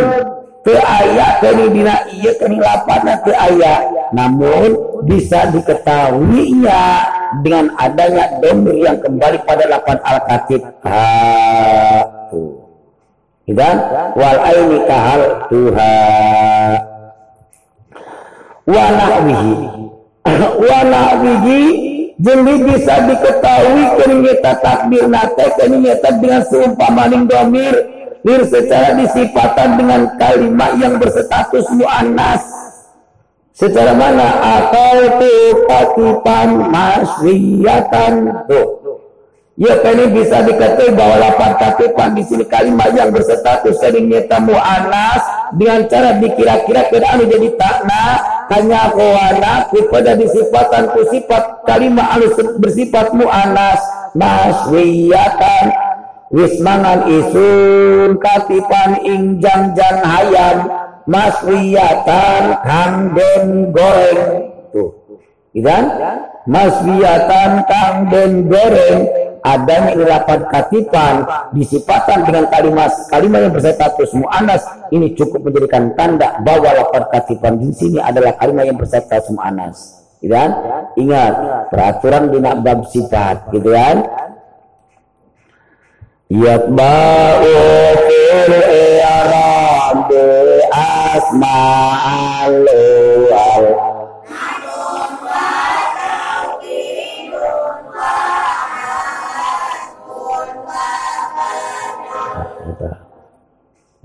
[0.66, 4.74] Teu aya kini dina iya kini lapana teu aya namun
[5.07, 7.07] bisa diketahuinya
[7.47, 12.03] dengan adanya domir yang kembali pada lapan al-katib ha
[13.47, 13.78] dan
[14.19, 15.95] wal aini kahal tuha.
[18.66, 19.85] Wa nahwihi
[20.59, 21.62] wa nahwihi
[22.16, 27.97] jadi bisa diketahui kenyata takbir nate kenyata dengan seumpamaning domir
[28.27, 32.43] lir secara disifatan dengan kalimat yang berstatus muannas.
[33.57, 34.27] Secara mana?
[34.61, 36.48] Atau tuh katipan
[38.51, 38.85] tuh
[39.57, 45.24] Ya ini bisa dikatakan bahwa lapan katipan di sini kalimat yang berstatus sering nyata mu'anas
[45.57, 48.20] dengan cara dikira-kira kira jadi takna
[48.53, 53.81] hanya kawana kepada disifatan sifat kalimat alus bersifat mu'anas.
[54.12, 55.65] Naswiyatan
[56.37, 59.73] wismangan isun katipan ing jang
[60.05, 60.69] hayam
[61.09, 64.53] maswiyatan kang den goreng.
[64.69, 64.93] Tuh
[65.65, 65.85] kan?
[66.45, 71.14] Maswiyatan kang den goreng adanya ilapan katipan
[71.55, 74.62] disipatan dengan kalimat kalimat yang berstatus mu'anas.
[74.90, 80.02] Ini cukup menjadikan tanda bahwa lapan katipan di sini adalah kalimat yang berstatus mu'anas.
[80.18, 80.51] Gitu kan?
[80.98, 81.35] Ingat
[81.70, 83.55] peraturan di bab sifat.
[83.55, 83.97] Gitu kan?
[86.27, 87.55] Yatba'u
[88.02, 90.10] fil i'rab
[90.74, 92.66] asma'al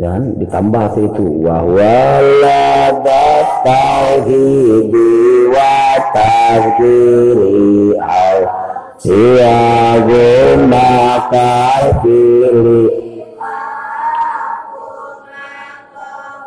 [0.01, 1.45] dan ditambah itu.
[1.45, 2.89] Wahwala
[3.61, 5.13] tauhidi
[5.53, 5.77] wa
[6.09, 8.37] tazkiri au
[8.97, 11.61] siyagu makafiri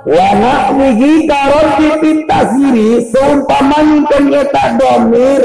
[0.04, 5.42] wa na'wihi karoti tasiri seumpamanya kenyata domir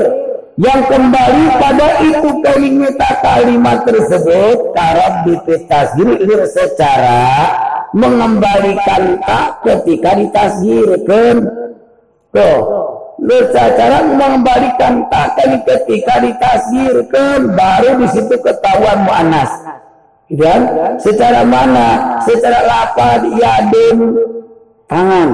[0.59, 7.47] yang kembali pada itu kalimat kalimat tersebut karab ditasiri secara
[7.93, 11.35] mengembalikan tak ketika ditasgirkan
[12.29, 12.57] tuh
[13.53, 19.51] cara mengembalikan tak ketika ditasgirkan baru di situ ketahuan muannas
[20.29, 20.61] dan
[21.01, 22.21] secara mana?
[22.21, 24.13] Secara lapar yadun
[24.85, 25.29] tangan.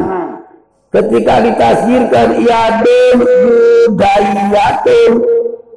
[0.87, 3.17] Ketika ditasgirkan yadun
[3.91, 5.11] budayatun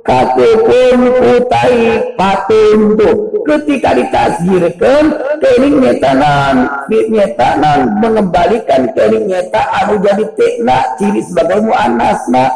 [0.09, 2.97] katupun kutai patung
[3.45, 5.05] ketika ditasgirkan
[5.45, 6.57] kening nyetanan.
[6.89, 12.49] Nyetanan mengembalikan kening nyeta anu jadi tekna ciri sebagai muannasna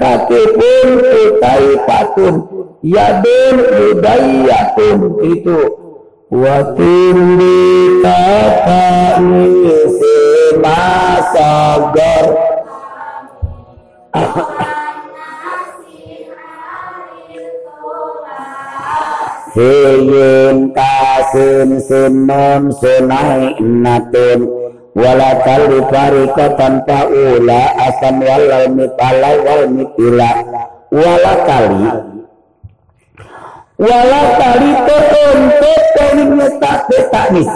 [0.00, 2.36] katupun kutai patung
[2.80, 4.98] yadun budayatun
[5.28, 5.58] itu
[19.56, 24.40] di Fiyin kasin sunon sunai natun.
[24.96, 30.32] Wala kali parikatan paula asam walal mitala wal mitila
[30.88, 31.84] wala kali
[33.76, 37.52] wala kali teuntuk telinga tak taknis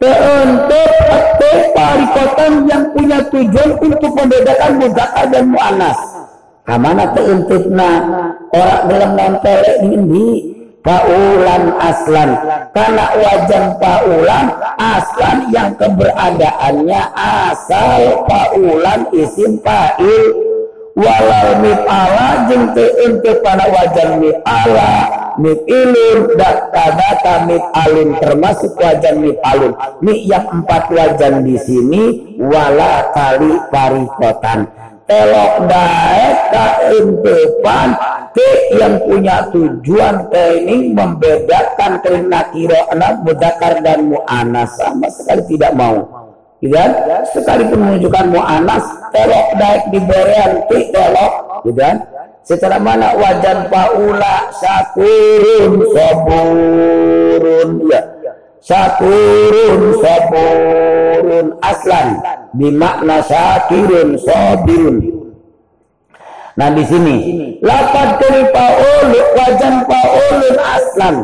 [0.00, 0.90] teuntuk
[1.36, 5.98] te parikotan yang punya tujuan untuk membedakan mudakar dan mu'anas.
[6.64, 7.90] Kamana teuntukna
[8.48, 10.51] orang dalam nempel ini
[10.82, 12.30] paulan aslan.
[12.76, 14.46] Karena wajan paulan
[14.76, 20.52] aslan yang keberadaannya asal paulan isim fa'il.
[20.92, 25.08] Walau mif'ala jeung teu ente pada wajan mif'ala
[25.40, 29.72] mif'ilun data-data mif'alun termasuk wajan mif'alun
[30.04, 34.68] mi yang empat wajan di sini wala kali parikotan
[35.12, 37.88] elok daek ka empepan
[38.32, 38.48] ke
[38.80, 44.72] yang punya tujuan training membedakan karena kira anak mudakar dan mu'anas.
[44.80, 46.08] Sama sekali tidak mau.
[46.62, 46.90] Tidak
[47.34, 51.32] sekalipun menunjukkan mu'anas elok daek diberian ke elok
[51.66, 52.06] tidak
[52.46, 53.12] secara mana?
[53.18, 57.68] Wajan paula sakurun saburun.
[57.90, 58.21] Ya
[58.62, 62.08] sakurun saburun aslan
[62.54, 64.96] bimakna syakirun sabirun
[66.52, 67.16] Nah di sini
[68.20, 71.16] dari paul wajan paulun aslan.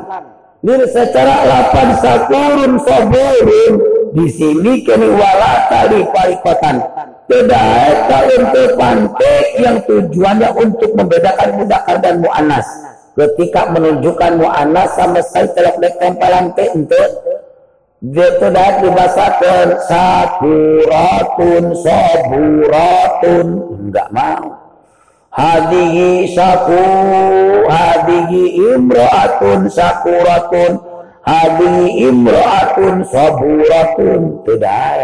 [0.65, 3.73] Ini secara lapan sakurun saburun
[4.17, 6.81] di sini kini wala tali parikotan.
[7.29, 8.09] Tidak
[8.41, 12.88] untuk pantai yang tujuannya untuk membedakan mudakar dan mu'anas.
[13.19, 17.11] Ketika menunjukkan mu'anas sama sekali telok tempelan untuk
[17.99, 23.47] tidak dibasakan sakuratun saburatun.
[23.75, 24.55] Enggak mau.
[25.35, 26.79] Hadihi saku
[27.67, 28.43] hadihi
[28.79, 30.79] imro'atun sakuratun.
[31.27, 34.47] Hadihi imro'atun saburatun.
[34.47, 34.99] Tidak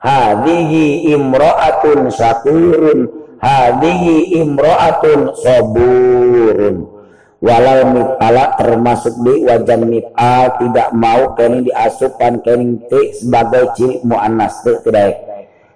[0.00, 3.12] hadihi imro'atun sakurun.
[3.44, 6.99] Hadihi imro'atun saburun
[7.40, 14.60] walau mif'ala termasuk di wajan mif'al tidak mau kini diasupkan kini ti sebagai ciri mu'annas
[14.64, 15.16] tidak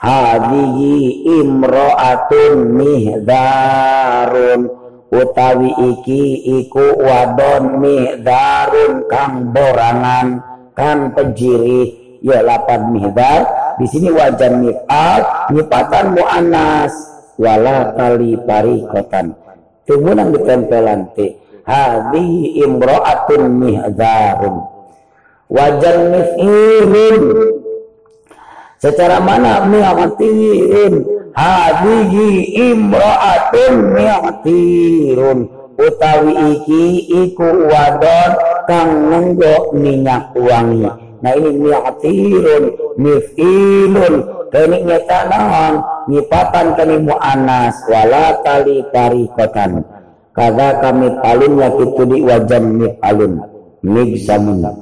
[0.00, 4.60] hadihi imro'atun mihdarun
[5.12, 7.84] utawi iki iku wadon
[8.24, 10.40] darun kang borangan
[10.72, 12.00] kan penjiri.
[12.22, 13.50] Ya lapan mihdar
[13.82, 16.94] di sini wajan mif'al nyipatan mu'anas
[17.34, 19.34] wala tali parikotan.
[19.82, 21.34] Tumunang ditempelan ti.
[21.66, 24.72] Hadhihi imra'atun mihdarun
[25.52, 27.22] wajan mif'ilun
[28.80, 31.04] secara mana mi'atin
[31.36, 32.28] hadihi
[32.72, 35.38] imra'atun mi'tirun.
[35.72, 36.84] Utawi iki
[37.26, 38.30] iku wadon
[38.68, 40.86] kang ngenggo minyak wangi.
[41.22, 42.64] Nah ini mi'tirun
[43.00, 44.14] mif'ilun.
[44.52, 45.74] Kini nyata naon
[46.12, 47.76] nyipatan kini mu'anas.
[47.88, 49.80] Wala tali tarikotan
[50.36, 53.32] kada kami palun yakitu di wajan mif'alun.
[53.82, 54.81] Migsamun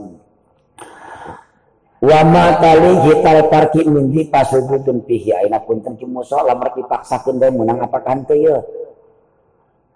[2.00, 5.36] wa ma tali hital parki minggi pasubudun pihi.
[5.36, 8.58] Aina punten ki musa lamar dipaksakeun bae menang apa kante ya.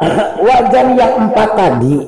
[0.47, 2.05] Wajan yang empat tadi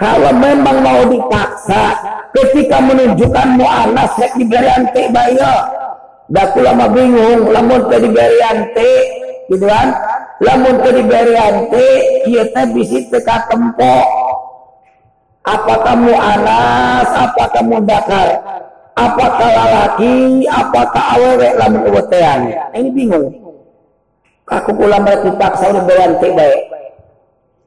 [0.00, 1.92] kalau memang mau dipaksa
[2.34, 5.54] ketika menunjukkan mu'anas rek diberi ante bayo
[6.32, 8.92] dah lama bingung lamun ke diberi ante
[9.52, 9.92] gitu kan?
[10.42, 11.86] Lamun ke diberi ante
[12.32, 13.96] teh bisi teka tempo
[15.44, 18.28] apakah mu'anas apakah mudakar
[18.94, 23.28] apakah laki apakah awewe lamun uwetean ini bingung.
[24.44, 26.60] Aku pula mereka dipaksa oleh bayan baik.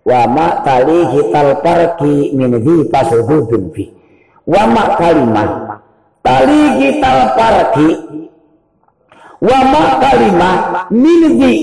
[0.07, 3.91] Wa ma tali hital parki min dhi pasududun fi.
[4.47, 5.49] Wa ma kalimah
[6.21, 7.89] tali hital parki.
[9.41, 10.55] Wa ma kalimah
[10.93, 11.53] min dhi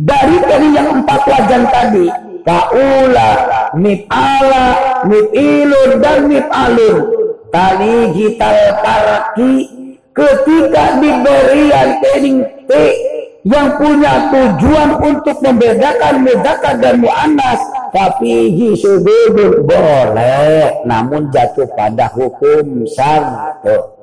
[0.00, 2.06] dari tadi yang empat wajan tadi.
[2.42, 3.30] Kaula
[3.78, 4.66] mif'ala
[5.06, 7.21] mif'ilun dan mif'alun
[7.52, 9.52] tali gital paraki
[10.16, 12.72] ketika diberian tening T
[13.42, 17.60] yang punya tujuan untuk membedakan mudakar dan mu'annas.
[17.92, 24.00] Tapi hisubudul boleh namun jatuh pada hukum satu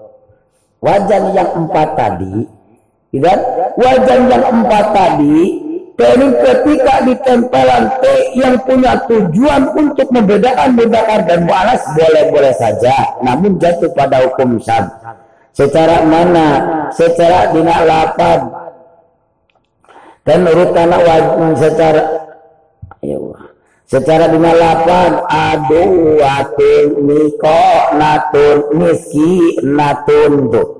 [0.78, 2.46] wajan yang empat tadi
[3.18, 3.40] dan
[3.82, 5.69] wajan yang empat tadi
[6.00, 8.04] Kemudian ketika ditempelan T
[8.40, 14.88] yang punya tujuan untuk membedakan mudakar dan mu'anas boleh-boleh saja, namun jatuh pada hukum sam.
[15.52, 16.48] Secara mana?
[16.96, 18.48] Secara dina lapan
[20.30, 22.02] dan urutan wajib secara
[23.02, 23.18] ya
[23.90, 25.84] secara dina lapan adu
[26.22, 27.66] watin niko
[27.98, 30.79] natun miski natun tuh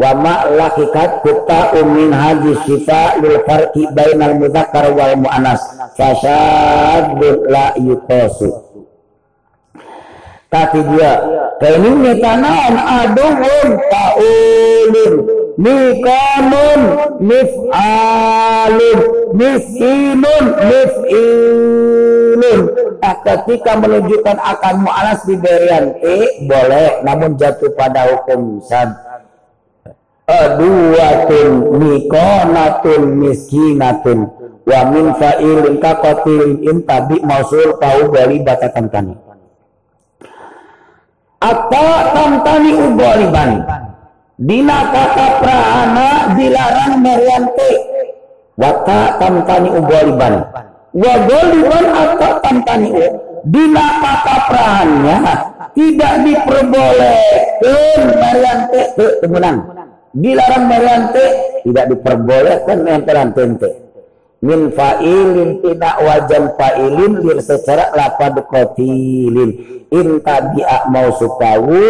[0.00, 5.60] wa ma lakikat kutta umin haji syifa lil farqi bainal mudzakkar wal muannas.
[6.00, 8.48] Fasyaddu la yuqasu.
[10.50, 11.12] Tapi dia
[11.62, 15.14] kini nyetanan aduhun taulun
[15.60, 16.80] mikanun
[17.22, 18.98] mif'alun
[19.36, 22.60] miskinun mif'ilun.
[22.98, 29.09] Nah, ketika menunjukkan akan mu'anas di berian e boleh namun jatuh pada hukum sad
[30.30, 31.50] aduwatun
[31.82, 34.18] mikonatun miskinatun
[34.70, 36.78] wa min fa'ilin ka qatilin in
[37.26, 39.14] mausul tau bali batatan tani.
[41.40, 43.64] Apa tamtani ubaliban
[44.36, 47.70] dina kata prahana dilarang meriante.
[48.60, 50.44] Wata tamtani ubaliban
[50.92, 52.92] wa goliban atau tamtani
[53.48, 55.16] dina kata prahannya
[55.72, 58.82] tidak diperbolehkan meriante.
[59.24, 59.79] Temenang
[60.10, 61.24] dilarang merante
[61.62, 63.70] tidak diperbolehkan menteran tente
[64.40, 69.50] min fa'ilin tidak wajan fa'ilin lir secara lapad qatilin
[69.92, 71.82] in tabi'a mau supawu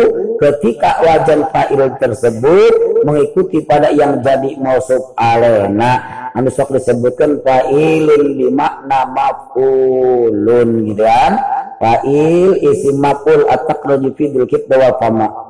[0.42, 6.20] ketika wajan fa'il tersebut mengikuti pada yang jadi mausuf alena.
[6.30, 11.32] Anu sok disebutkan fa'ilin di makna maf'ulun gitu kan?
[11.80, 15.49] Fa'il isim maf'ul at-taqraju fi wa fama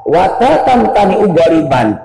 [0.07, 1.99] Watatan tani ugariban.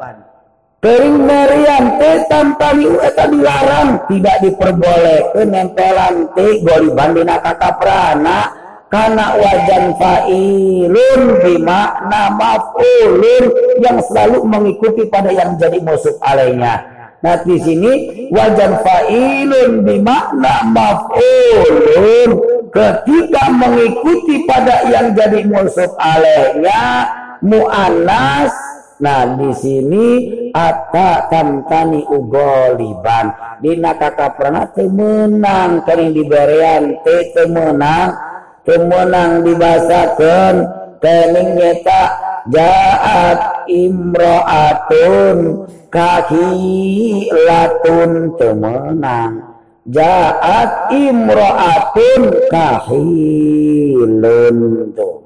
[0.83, 9.35] Kering meriam teh tanpa eta dilarang tidak diperbolehkan nempelan teh goliban dina kata prana karena
[9.35, 13.45] wajan fa'ilun bimakna maf'ulun
[13.83, 16.87] yang selalu mengikuti pada yang jadi musuh alainya.
[17.19, 17.93] Nah di sini
[18.31, 22.31] wajan fa'ilun bimakna maf'ulun
[22.71, 27.11] ketika mengikuti pada yang jadi musuh alainya
[27.43, 28.55] mu'anas.
[28.97, 30.07] Nah di sini
[30.55, 33.59] ata tantani ugoliban.
[33.61, 35.85] Dina kata pernah temenang.
[35.85, 38.36] Kering diberian te temenang
[38.67, 40.67] temenang dibasakan
[40.99, 42.19] kening nyeta
[42.51, 49.55] jaat imro'atun kahilatun temenang
[49.87, 54.59] jaat imro'atun kahilun
[54.99, 55.23] tuh.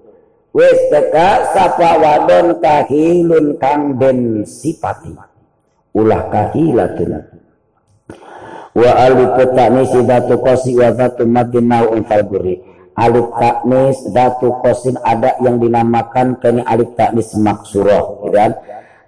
[0.50, 5.14] Wis teka sapa wadon kahilun kang den sipati.
[5.96, 7.40] Ulah kahilatun
[8.70, 12.62] wa alif taknis datu qasi wa datu madin naun falburi
[13.00, 18.52] alif taknis datu qasin ada yang dinamakan kini alif taknis maksurah gitu kan?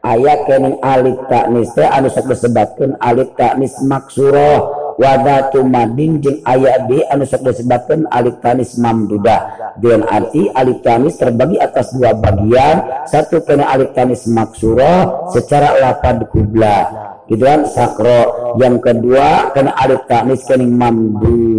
[0.02, 4.80] Ayat kini alif taknis teh anu disebutkan alif taknis maksurah.
[4.92, 9.74] Wadatu madin ayat di anu sok disebutkan alif tanis mamdudah.
[9.80, 13.08] Dengan arti alif tanis terbagi atas dua bagian.
[13.08, 16.92] Satu kena alif tanis maksuro secara lapad kubla.
[17.24, 17.64] Gitu kan?
[17.64, 18.52] Sakro.
[18.60, 21.51] Yang kedua kena alif tanis kena mamdudah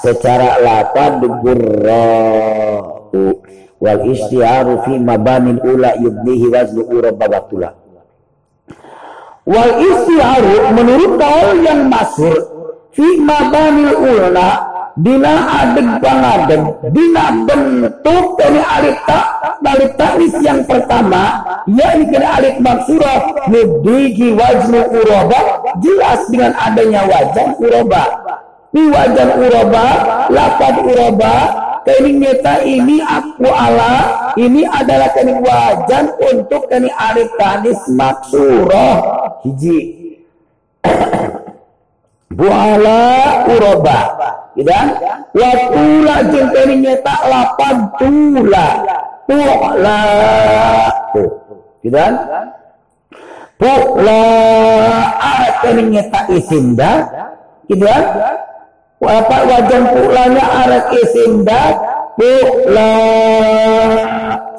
[0.00, 2.08] secara lapad gurro
[3.82, 7.72] wal istiaru fi mabanin ula yubnihi waznu urababatullah
[9.42, 12.38] Wal istiaru menurut kaul yang masuk
[12.94, 15.34] fi mabanil ulna dina
[15.64, 16.62] adeg bangadeg
[16.92, 19.24] dina bentuk dari alif tak
[19.64, 25.40] dari taklis yang pertama yakni kena alif maksurah mubdigi wajnu uroba
[25.80, 28.04] jelas dengan adanya wajan uroba
[28.72, 29.86] di wajan uroba
[30.32, 31.34] lapad uroba
[31.84, 33.92] kening nyata ini aku ala
[34.40, 38.96] ini adalah kening wajan untuk kening arif tanis maksurah.
[39.44, 39.78] Hiji.
[42.38, 44.00] Buala uroba
[44.56, 44.72] gitu
[45.36, 48.68] watula jeung kening nyata lapan tula.
[49.28, 50.00] Tu'la
[51.12, 51.30] tuh.
[51.84, 52.14] Gitu kan
[53.60, 54.24] tu'la
[55.20, 56.92] ada kening nyata isinda.
[57.68, 57.84] Gitu
[59.02, 61.74] apa wajan pulanya arek isindat
[62.14, 62.94] pula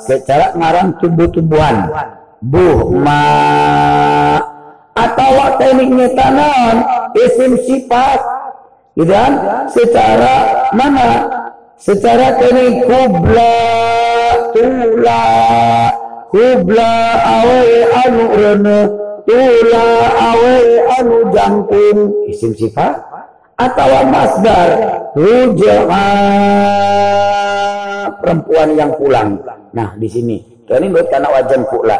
[0.03, 1.87] secara ngarang tumbuh-tumbuhan
[2.43, 3.23] buhma
[4.93, 6.75] atau tekniknya tanan
[7.17, 8.19] isim sifat.
[8.93, 9.33] Gitu kan?
[9.73, 11.25] Secara mana?
[11.81, 13.55] Secara teknik kubla
[14.53, 15.25] tula.
[16.29, 17.65] Kubla awe
[18.05, 18.79] anu rene.
[19.23, 20.57] Tula awe
[21.01, 21.99] anu jangkung.
[22.29, 23.12] Isim sifat
[23.69, 24.69] atau masdar
[25.15, 26.07] rujaa
[28.19, 29.39] perempuan yang pulang.
[29.71, 30.37] Nah, di sini.
[30.63, 31.99] Ini buat karena wajan pula.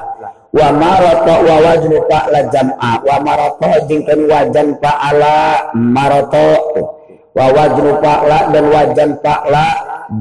[0.54, 2.92] Wa marata wa wajnu la jam'a.
[3.04, 6.58] Wa marata jeung wajan fa'ala marata.
[7.34, 9.12] Wa wajnu la dan wajan
[9.50, 9.68] la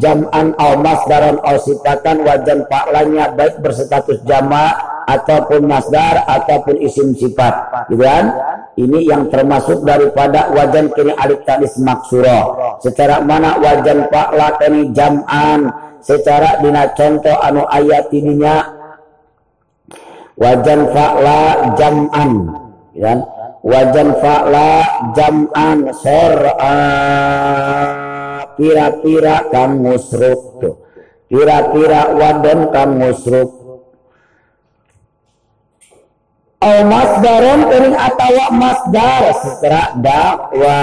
[0.00, 7.86] jam'an au masdaran au sifatan wajan fa'lanya baik berstatus jama' ataupun masdar ataupun isim sifat.
[7.90, 8.24] Gitu kan?
[8.78, 15.68] Ini yang termasuk daripada wajan kini alif tanis maksuro secara mana wajan fa'la kini jam'an?
[16.02, 18.66] Secara dina contoh anu ayat ininya
[20.34, 21.40] wajan fa'la
[21.78, 22.30] jam'an.
[22.96, 23.18] Gitu kan?
[23.62, 24.70] Wajan fa'la
[25.14, 25.78] jam'an.
[25.94, 26.78] Sor'a
[28.56, 30.60] pira-pira kang musruk
[31.28, 33.61] pira-pira wadon kang musruk
[36.62, 39.22] au masdaron kering atawa masdar.
[39.42, 40.80] Secara dakwa.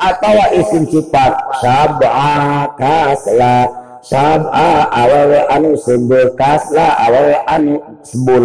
[0.00, 1.32] Atawa isim sifat
[1.62, 3.54] sab'a kasla.
[4.00, 8.44] Sab'a awewe anu sebul kasla awewe anu sebul.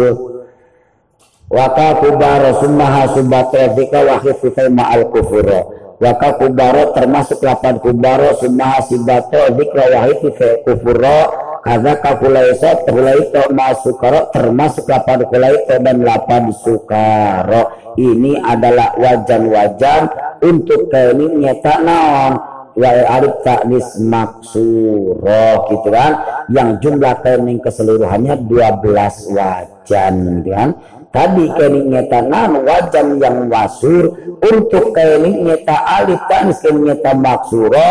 [1.46, 5.72] Waka kubaro sumaha subatra fika wa khififai ma'al kufuro.
[6.02, 11.18] Waka kubaro termasuk lapan kubaro sumaha sibato zikra wa khififai kufuro
[11.66, 17.74] kada kafulaisa terhulaito masukaro termasuk lapan kulaito dan lapan sukaro.
[17.98, 20.02] Ini adalah wajan-wajan
[20.46, 22.32] untuk kening nyata naon?
[22.76, 26.12] Wa alif ta'nis maksuro gitu kan?
[26.52, 30.14] Yang jumlah kening keseluruhannya 12 wajan
[30.44, 30.70] gitu kan?
[31.10, 34.12] Tadi kening nyeta nan wajan yang wasur
[34.44, 37.90] untuk kening nyeta alif ta'nis kening nyeta maksuro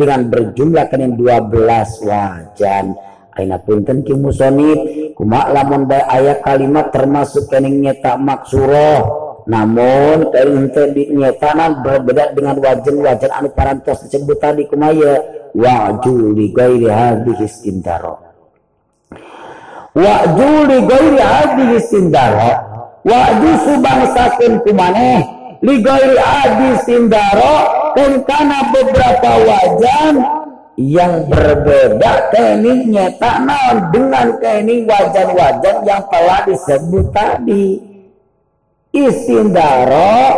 [0.00, 1.52] dengan berjumlah kening 12
[2.08, 2.96] wajan
[3.36, 4.78] Aina punten ki musonib.
[5.16, 13.50] Kumak lamun ayat kalimat termasuk kening nyeta maksuro namun ente dinyatakan berbeda dengan wajan-wajan anu
[13.50, 15.42] parantos disebut tadi kumaya.
[15.52, 18.16] Waju li gairi hadhihi istindaro
[19.92, 22.52] waju li gairi hadhihi istindaro
[23.04, 25.20] waju subangsakeun kumaneh
[25.60, 27.12] li gairi hadhihi
[27.92, 30.14] kan kana beberapa wajan
[30.80, 33.44] yang berbeda kening nyata
[33.92, 37.66] dengan kening wajan-wajan yang telah disebut tadi.
[38.92, 40.36] Istindaro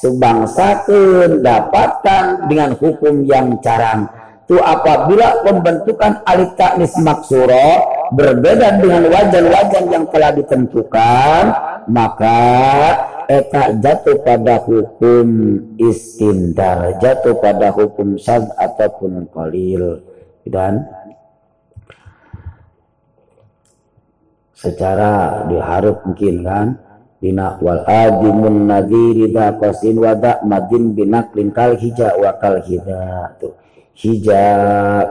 [0.00, 4.08] sebangsakeun dapatkan dengan hukum yang carang.
[4.48, 7.68] Itu apabila pembentukan alif taknis maksuro
[8.12, 11.42] berbeda dengan wajan-wajan yang telah ditentukan
[11.88, 12.40] maka
[13.30, 15.28] eta jatuh pada hukum
[15.78, 20.02] istindar jatuh pada hukum sad ataupun qalil.
[20.42, 20.82] Dan
[24.58, 26.68] secara diharap mungkin kan
[27.22, 33.38] bina wal adimun nadhiri da qasin wada madin binaklin kal hija wa kal hida.
[33.38, 33.61] Tuh
[33.92, 34.44] hija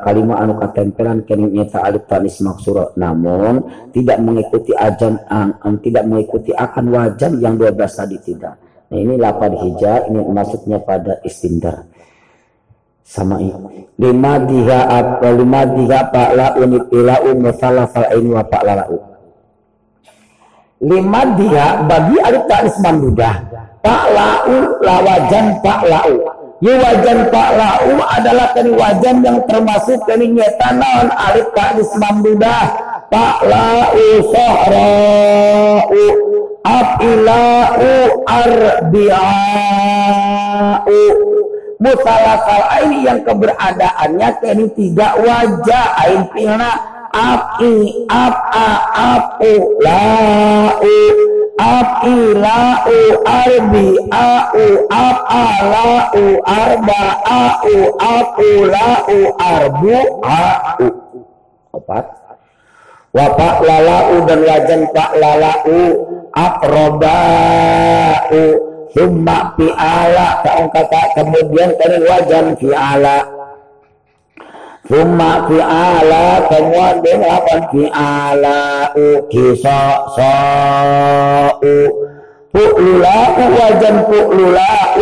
[0.02, 3.62] kalimat anu katempelan kening nyata alif tanis maksuro namun
[3.94, 8.58] tidak mengikuti ajan an, an, tidak mengikuti akan wajan yang 12 tadi tidak.
[8.92, 11.88] Nah ini lapad hija ini masuknya pada istindar.
[13.06, 13.88] Sama ini.
[14.00, 18.64] Lima diha apa lima diha pak la unit ila umu salah fal ini wa pak
[18.64, 18.88] la
[20.82, 23.36] lima dia bagi alif ta'nis mamdudah
[23.86, 30.30] pak lau lawajan pak lau Ya wajan pak lau adalah kani wajan yang termasuk kani
[30.30, 32.70] nyetanon alif ta'nis mamdudah
[33.10, 33.98] pak lau
[34.30, 36.06] sohra'u
[36.62, 39.42] apilau arbi'a'u
[41.82, 47.02] musalasal ini yang keberadaannya kini tiga wajah ain pilna.
[47.12, 50.80] Api apa apu lau
[51.62, 59.94] api lau arbi au apa lau arba au apu lau arbu
[60.26, 60.90] au
[61.78, 62.06] opat
[63.14, 65.86] wapak lalau dan wajan pak lalau
[66.34, 67.12] akrobau
[68.96, 72.56] summa pi'ala kata kemudian tadi wajan
[74.92, 78.60] fi'ala Summa fi'ala kemudian lapan fi'ala
[78.92, 79.82] uki so
[80.16, 80.36] so
[81.64, 81.76] u
[82.52, 85.00] Pu'lulau wajan pu'lulau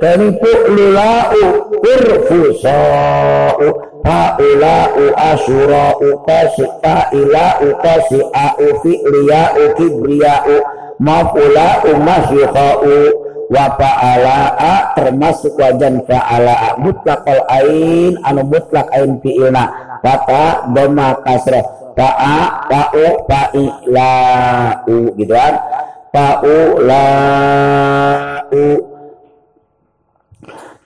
[0.00, 1.44] Kani pu'lulau
[1.84, 2.80] urfu so
[3.60, 3.68] u
[4.00, 10.56] Fa'ulau asyurau kasi fa'ilau kasi a'u fi'liya'u kibriya'u
[10.96, 19.98] Mafulau masyukha'u wa fa'ala termasuk wajan fa'ala mutlaqal ain anu mutlak ain fi'ilna.
[20.06, 21.66] Kata doma kasrah.
[21.98, 25.54] Fa'a fa'u fa'ila'u gitu kan?
[26.14, 28.66] Fa'u la'u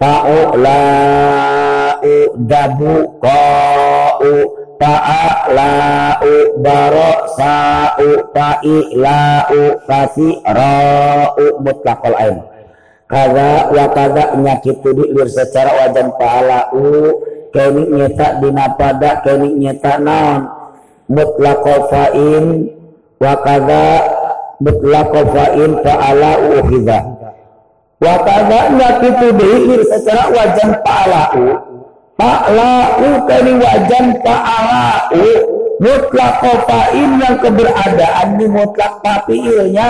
[0.00, 2.14] fa'u la'u
[2.48, 4.32] dabu qa'u
[4.80, 6.32] fa'ala'u
[6.64, 8.08] barosa'u.
[8.32, 11.44] Fa'ila'u fasira'u.
[11.60, 12.53] Mutlaqal ain
[13.14, 16.10] kada wa kada nyakitu lir secara wajan
[16.74, 17.22] u
[17.54, 20.50] kini nyeta dina pada kini nyeta naon.
[21.06, 22.74] Mutlaqo fa'in
[23.22, 23.84] wa kada
[24.58, 26.98] mutlaqo fa'in fa'ala uhidha
[28.02, 30.70] wa kada nyakitu lir secara wajan
[31.38, 31.46] u
[32.18, 32.72] fa'ala
[33.30, 34.06] kini wajan
[35.12, 35.28] u
[35.84, 39.88] mutlaqo fa'in yang keberadaan di mutlak papiilnya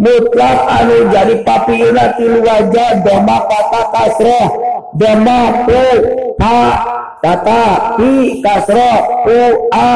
[0.00, 4.48] mutlak anu jadi papina tilu wajah doma kata kasroh
[4.96, 5.82] doma pu
[6.40, 6.56] pa
[7.20, 7.62] kata
[8.00, 8.98] pi kasroh
[9.28, 9.36] pu
[9.68, 9.90] a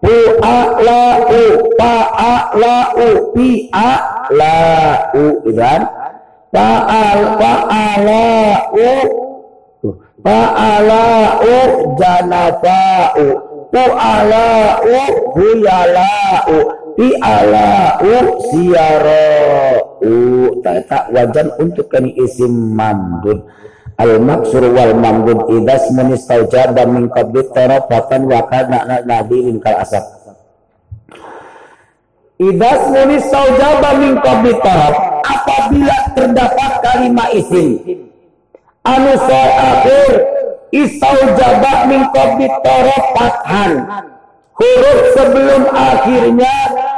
[0.00, 1.42] pu a la u
[1.76, 3.90] pa a la u pi a
[4.32, 4.56] la
[5.12, 5.82] u kan
[6.48, 8.24] pa al pa a la
[8.72, 8.90] u
[10.24, 11.58] fa'ala'u
[16.98, 18.10] janafa'u fu'ala'u
[18.50, 20.14] huyala'u fi'ala'u siyara'u
[20.62, 23.46] tak wajan untuk kani isim mamdud
[23.98, 30.02] al maksur wal mamdud idas munistajaba min qabli tarafatan wa kana nadirin kal asab.
[32.38, 37.78] Idas munistajaba min qabli taraf apabila terdapat kalimat isim
[38.86, 40.12] anu akhir
[41.38, 43.72] jabak min qabli taraf fathan
[44.58, 46.54] huruf sebelum akhirnya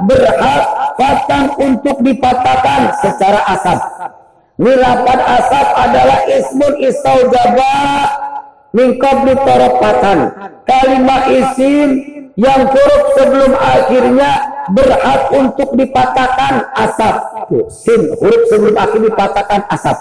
[0.08, 0.64] berhak
[0.96, 3.78] fatang untuk dipatahkan secara asap.
[4.60, 6.72] Nilapan asap adalah ismun
[7.32, 8.08] jabak
[8.76, 10.18] min qabli taraf fathan.
[10.68, 11.88] Kalimat isim
[12.36, 14.30] yang huruf sebelum akhirnya
[14.72, 17.14] berhak untuk dipatahkan asap.
[17.72, 19.96] Sin huruf sebelum akhir dipatahkan asap.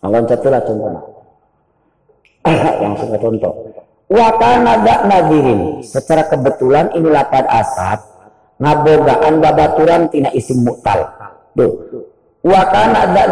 [0.00, 1.00] Loncat contohnya.
[2.80, 3.52] yang suka contoh.
[4.10, 5.06] Wakana dak.
[5.86, 7.98] Secara kebetulan ini lapan asap.
[8.60, 11.06] Ngabogaan babaturan tina isim mutal.
[11.54, 12.04] Tuh.
[12.42, 13.30] Wakana dak.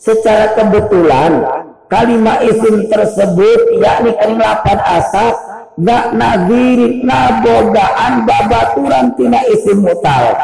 [0.00, 1.44] Secara kebetulan
[1.86, 5.34] kalimat isim tersebut yakni kalimat lapan asap
[5.76, 10.34] dak nadirin ngabogaan babaturan tina isim mutal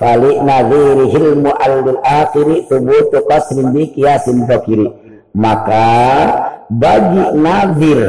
[0.00, 4.88] fali nadhirihil mu'allil akhiri thubutu qasrin bi kiasin dhakiri
[5.36, 5.84] maka
[6.70, 8.00] bagi nadir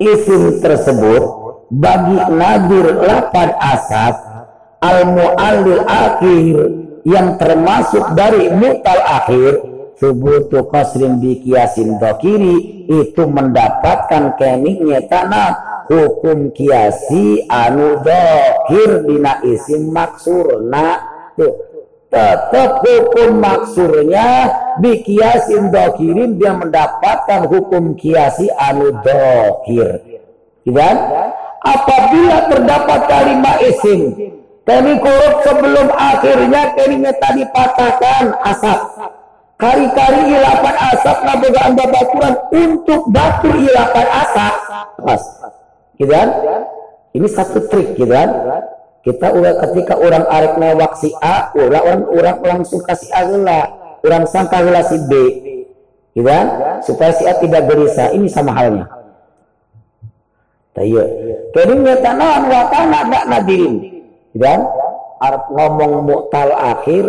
[0.00, 1.22] isim tersebut
[1.68, 4.14] bagi nadir lapan asap
[4.80, 6.54] al mu'allil akhir
[7.04, 9.60] yang termasuk dari mutal akhir
[10.00, 19.92] thubutu qasrin bi kiasin dhakiri itu mendapatkan keningnya tanah hukum kiasi anu dohir dina isim
[19.92, 21.04] maksurna
[21.36, 21.73] tuh
[22.14, 24.46] tetap hukum maksurnya
[24.78, 29.98] di kiasin dohirin dia mendapatkan hukum kiasi anu dohir
[30.70, 30.96] kan?
[31.66, 34.00] apabila terdapat kalimat isim
[34.62, 38.80] kami kurut sebelum akhirnya kalimat tadi patahkan asap
[39.58, 44.54] kari-kari ilapan asap nabogaan babaturan untuk batu ilapan asap
[45.02, 45.22] pas
[45.98, 46.28] gitu kan?
[47.14, 48.10] Ini satu trik gitu?
[49.04, 53.60] Kita udah ketika orang arek newak si A, orang orang langsung kasih A gila,
[54.00, 55.12] orang sangka gila si B,
[56.16, 56.40] gitu?
[56.88, 58.16] Supaya si A tidak gelisah.
[58.16, 58.88] Ini sama halnya.
[60.72, 61.04] Tayo.
[61.52, 63.74] Kini nyata naon wakana gak nadirin,
[64.32, 64.64] gitu kan?
[65.20, 67.04] Arab ngomong mu'tal akhir,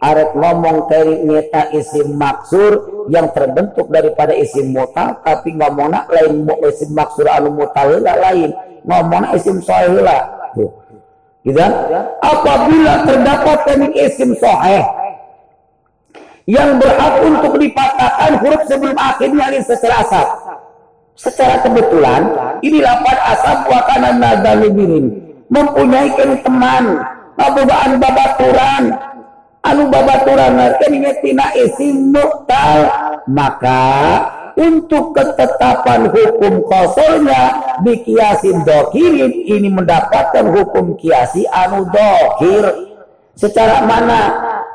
[0.00, 6.96] arep ngomong dari nyata isim maksur yang terbentuk daripada isim mutal tapi ngomongnya lain isim
[6.96, 8.48] maksur anu mutal lain
[8.88, 10.24] ngomongnya isim sahih lah
[11.46, 11.72] gitu kan?
[12.20, 14.84] apabila terdapat dari isim sahih
[16.50, 20.26] yang berhak untuk dipatahkan huruf sebelum akhirnya ini secara asal.
[21.14, 22.22] Secara kebetulan
[22.64, 25.06] ini lapan asal wakanan nadalibirin
[25.52, 26.10] mempunyai
[26.42, 26.84] teman.
[27.40, 28.84] Abubaan babaturan
[29.64, 32.88] anu babaturan keninya tina isim mu'tal.
[33.30, 33.86] Maka
[34.60, 42.92] untuk ketetapan hukum kosolnya di kiasin dokirin ini mendapatkan hukum kiasi anu dokir.
[43.32, 44.22] Secara mana?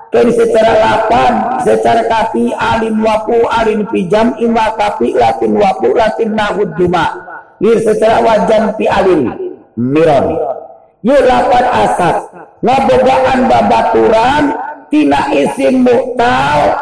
[0.10, 6.74] Kini secara lapan secara kapi alim wapu alim pijam ima kapi latin wapu latin nahud
[6.80, 7.14] juma.
[7.62, 9.30] Lir secara wajan pi alim
[9.78, 10.40] miron.
[11.06, 12.16] Yuk lapan asap
[12.66, 14.44] ngabogaan babaturan
[14.90, 16.74] tina isim mu'tal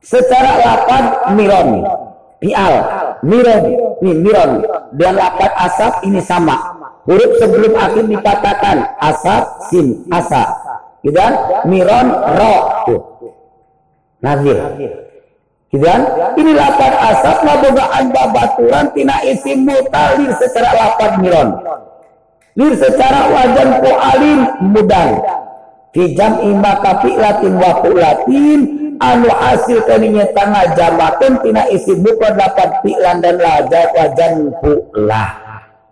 [0.00, 1.82] secara lapan miron
[2.42, 2.74] pial
[3.24, 3.64] miron
[4.00, 4.50] miron
[4.96, 6.56] dan lapan asap ini sama.
[7.06, 10.42] Huruf sebelum akhir dikatakan asap sin asa.
[11.06, 11.32] Gitu kan?
[11.70, 12.54] Miron ro.
[12.90, 13.00] Tuh.
[14.18, 14.58] Nazir.
[15.70, 16.02] Gitu kan?
[16.34, 21.50] Ini lapan asap ngabogaan babaturan tina isim mu'tal secara lapan miron
[22.56, 24.40] lir secara wajan ko alim
[24.72, 25.20] mudan
[25.96, 28.60] Hijam ima kapi latin waku latin
[29.00, 35.26] anu hasil kaninya tengah jamakan tina isi buku dapat pi'lan dan lajat wajan pula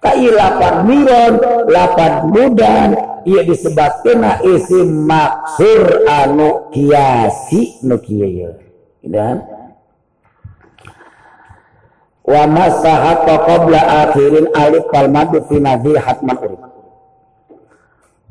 [0.04, 1.34] kai lapan miron
[1.68, 2.90] lapan mudan
[3.24, 8.52] ia disebabkan isi maksur anu kiasi nu kieu
[9.00, 9.44] dan
[12.24, 16.62] wa masahat qabla akhirin alif kal madu fi nadhir hatman urib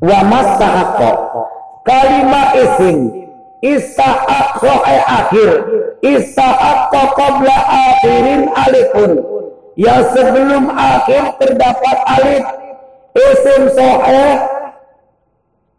[0.01, 0.97] wa masahat
[1.85, 3.22] kalimat isim
[3.63, 5.51] Isa'ak sohe akhir.
[6.03, 9.23] Isa'ak qabla akhirin alifun.
[9.79, 12.43] Yang sebelum akhir terdapat alif.
[13.13, 14.25] Isim sohe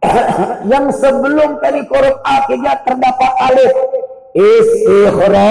[0.71, 3.73] yang sebelum kali huruf akhirnya terdapat alif.
[4.33, 5.45] Istikhrajan.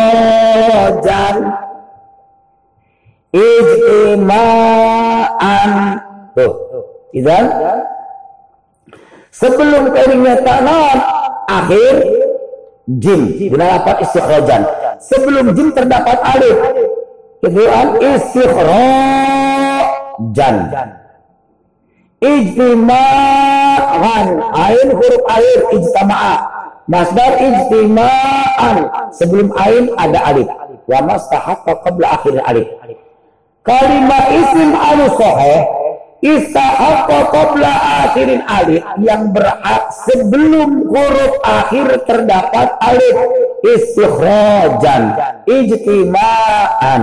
[3.30, 4.42] Ijtima'an.
[6.34, 6.54] Tuh.
[7.14, 7.46] Idan.
[9.34, 10.98] Sebelum kalinya tanam
[11.50, 12.23] akhir
[12.88, 13.96] jim dengan lapan
[15.00, 16.58] sebelum jim terdapat alif.
[17.44, 20.56] Kedua istikhrajan
[22.24, 24.26] ijtima'an.
[24.56, 26.40] Ain huruf air ijtama'a.
[26.88, 28.76] Masdar ijtima'an.
[29.12, 30.48] Sebelum ain ada alif.
[30.88, 32.64] Wa mastahaqqa qabla akhir alif.
[33.64, 35.08] Kalimat isim anu
[36.24, 37.72] istahaqqa qabla
[38.08, 38.80] akhirin alif.
[39.04, 43.16] Yang berhak sebelum huruf akhir terdapat alif.
[43.60, 45.04] Istikhrajan.
[45.44, 47.02] Ijtima'an.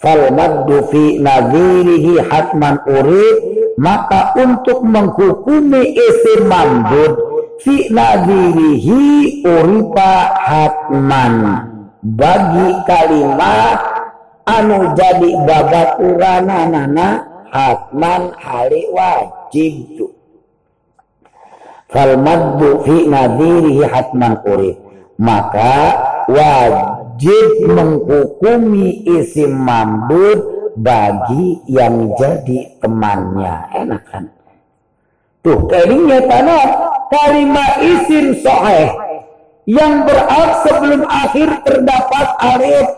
[0.00, 3.36] Fal maddu fi nadhirihi hatman urid.
[3.76, 7.14] Maka untuk menghukumi isim mambud
[7.62, 11.34] fi nadirihi uripa hatman.
[11.98, 13.78] Bagi kalimat
[14.46, 20.06] anu jadi babaturanana hatman hari wajib tu.
[21.88, 24.88] Fal maddu fi nadirihi hatman urip
[25.18, 25.98] maka
[26.30, 30.38] wajib menghukumi isim mambud
[30.78, 33.54] bagi yang jadi temannya.
[33.74, 34.30] Enak kan?
[35.42, 36.64] Tuh kayaknya tanah
[37.10, 38.94] kalimat isim soheh
[39.66, 42.88] yang berarti sebelum akhir terdapat alif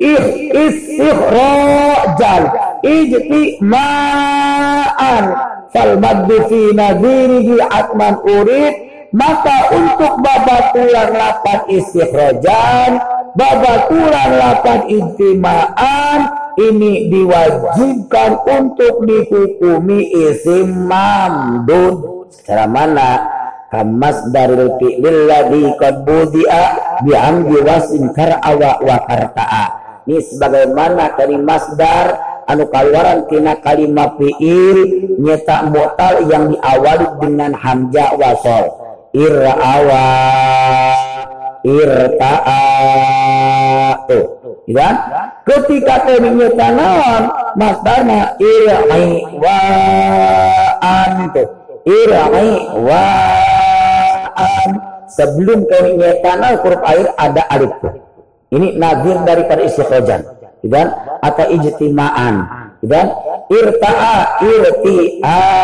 [0.00, 2.42] ih istikhrajan
[2.84, 3.74] ijtima'an
[5.72, 8.74] fal maddu fi nadhirihi atman urid.
[9.10, 13.02] Maka untuk babatulan lapan istikhrajan
[13.34, 22.30] babatulan lapan ijtima'an ini diwajibkan untuk dihukumi isim mamdud.
[22.30, 23.26] Secara mana?
[23.70, 26.64] Kamas daril fi'lil ladhi qad budi'a
[27.06, 29.64] bi'amdi wasin kar'awa wa karta'a.
[30.10, 34.78] Ini sebagaimana dari masdar anu kaluaran tina kalimat fi'il
[35.22, 38.64] nyata mu'tal yang diawali dengan hamzah wasol.
[39.10, 40.06] Ir'awa
[41.66, 42.62] irta'a
[44.08, 44.24] tuh
[44.64, 44.88] ya
[45.44, 47.28] ketika tadinya tanam
[47.58, 51.48] masdarna irai waan tuh
[51.84, 52.50] irai
[52.80, 54.70] waan
[55.12, 57.74] sebelum tadinya tanam huruf air ada alif
[58.54, 60.24] ini nazir daripada istiqojan
[60.64, 60.92] dan
[61.24, 62.34] atau ijtima'an
[62.80, 63.12] dan
[63.48, 65.60] irta'a irti'aan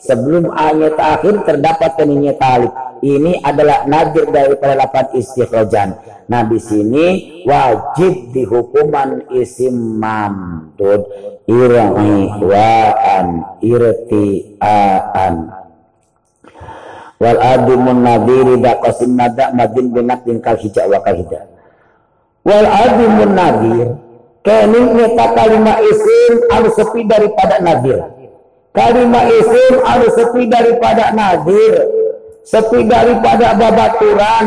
[0.00, 5.94] sebelum ayat akhir terdapat tadinya talib ini adalah nazir daripada lapan istikhrojan.
[6.28, 7.06] Nah di sini
[7.46, 11.06] wajib dihukuman isim mamdud
[11.46, 13.28] irani waan
[13.62, 15.34] irtiaan.
[17.18, 21.18] Wal adimun nadiri daqasim nada madin binatin kal hijak wa kal.
[22.48, 23.88] Wal adimun nadir
[24.40, 28.00] kini nyata kalimat isim harus sepi daripada nadir.
[28.72, 31.84] Kalimat isim harus sepi daripada nadir
[32.48, 34.46] sepi daripada babaturan.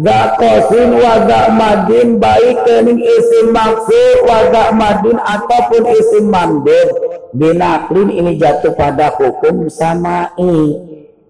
[0.00, 2.16] Gak kosin waga madin.
[2.16, 6.88] Baik kening isim maksud waga madin ataupun isim mandin
[7.36, 10.40] binaklin ini jatuh pada hukum samai.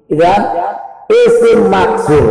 [0.06, 0.42] Dan
[1.10, 2.26] isim maksud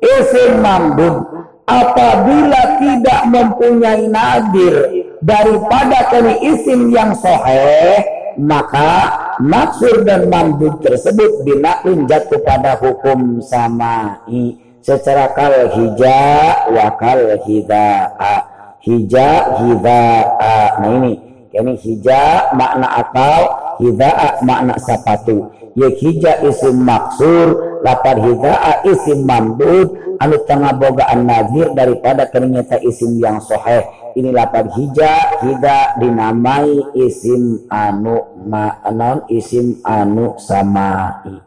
[0.00, 1.28] isim mambun
[1.66, 4.74] apabila tidak mempunyai nadir
[5.18, 8.00] daripada kening isim yang soheh
[8.38, 14.54] maka maksud dan mandub tersebut binaklin jatuh pada hukum samai.
[14.84, 16.22] Secara kal hija
[16.70, 18.36] wa kal hidaa.
[18.84, 20.78] Hija hidaa.
[20.78, 21.12] Nah ini
[21.50, 23.40] ini hija makna atau
[23.82, 31.68] hidaa makna sapatu ya hija isim maksur lapar hidaa isim mamdud anu tengah bogaan nazir
[31.76, 33.84] daripada ternyata isim yang soheh
[34.16, 41.44] ini lapar hija hida dinamai isim anu ma'anon isim anu samai.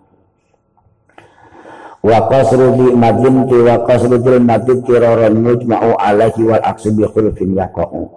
[2.00, 7.04] Wa qasru bi madin ti wa qasru bil madin tiraran mujma'u alaihi wal aksu bi
[7.10, 8.08] khulfin yaqa'u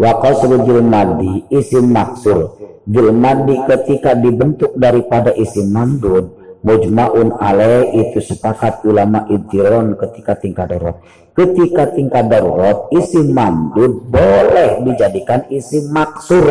[0.00, 2.56] wa qasru madi isim maksur.
[2.88, 10.72] Bil madi ketika dibentuk daripada isim mamdud mujma'un alaih itu sepakat ulama iddiron ketika tingkat
[10.72, 10.96] darurat.
[11.36, 16.48] Ketika tingkat darurat isim mamdud boleh dijadikan isim maksur.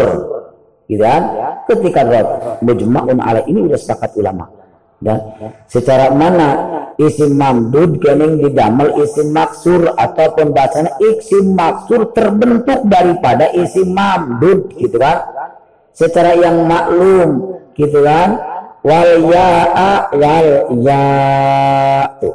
[0.85, 1.23] Gitu kan?
[1.65, 4.45] Ketika darurat mujma'un alaih ini sudah sepakat ulama
[4.99, 5.19] dan
[5.71, 6.47] secara mana
[6.99, 14.99] isim mamdud kening didamel isim maksur ataupun bahasanya isim maksur terbentuk daripada isim mamdud gitu
[14.99, 15.23] kan?
[15.95, 18.39] Secara yang maklum gitu kan?
[18.83, 20.49] Wal ya'a wal
[20.83, 22.29] ya'u.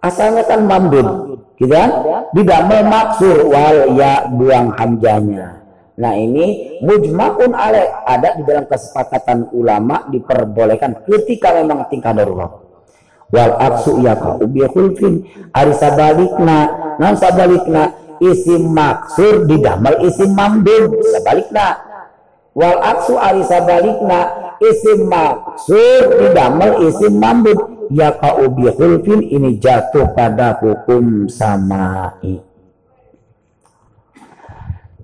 [0.00, 1.90] Asalnya kan mambud gitu kan?
[2.32, 5.55] Didamel maksur wal ya buang hamzanya
[5.96, 12.52] Nah ini mujmakun ale ada di dalam kesepakatan ulama diperbolehkan ketika memang tingkah darurat.
[13.32, 14.60] Wal aksu ka ubi
[15.50, 16.58] ari sabalikna
[17.00, 21.80] nan sabalikna isim maksur didamal isim mamdud sabalikna
[22.52, 27.58] wal aksu ari sabalikna isim maksur didamal isim mamdud
[27.96, 32.55] ka ubi khulfin ini jatuh pada hukum samai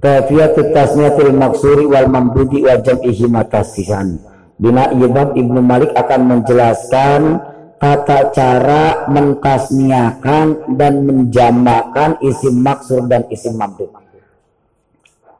[0.03, 4.19] Kafiyatut tasniyatul maksuri wal mamdudi wa jam'ihi matasihan.
[4.59, 7.39] Bina Ibab Ibnu Malik akan menjelaskan
[7.79, 13.95] tata cara mentasniakan dan menjamakan isim maksur dan isim mamdud.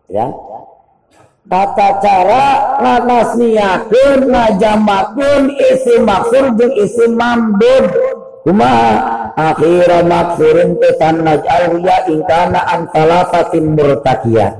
[0.07, 0.31] Ya.
[1.43, 2.45] Tata cara
[2.79, 8.12] nganasniakeun ngajamakeun isim maksur dan isim mamdud.
[8.43, 9.23] Kumaha?
[9.37, 14.53] akhira maksurin tetan naj'al ya ingkana an talafatin murtakiyah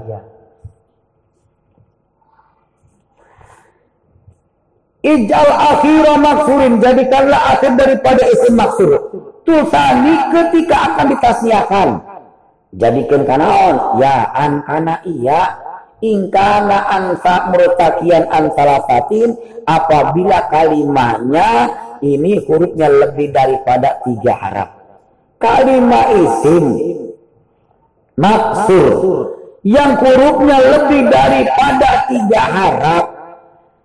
[5.03, 9.11] Ijal akhira maksurin jadikanlah akhir daripada isim maksur.
[9.43, 11.89] Tusani ketika akan ditasniakan.
[12.79, 15.59] Jadikan kanaon ya an kana iya
[15.99, 19.35] ingkana ansa murtakian an salafatin
[19.67, 21.51] apabila kalimahnya
[22.03, 24.69] ini hurufnya lebih daripada tiga harap.
[25.39, 26.67] Kalimat isim.
[28.19, 28.91] Maksur.
[29.63, 33.05] Yang hurufnya lebih daripada tiga harap.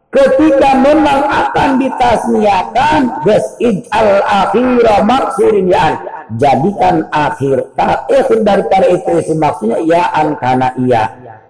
[0.10, 5.94] Ketika memang akan ditasniakan ges ij'al akhira maksurin ya'an
[6.42, 7.70] jadikan akhir.
[7.78, 11.04] Akhir daripada itu isim maksudnya ya'an karena iya.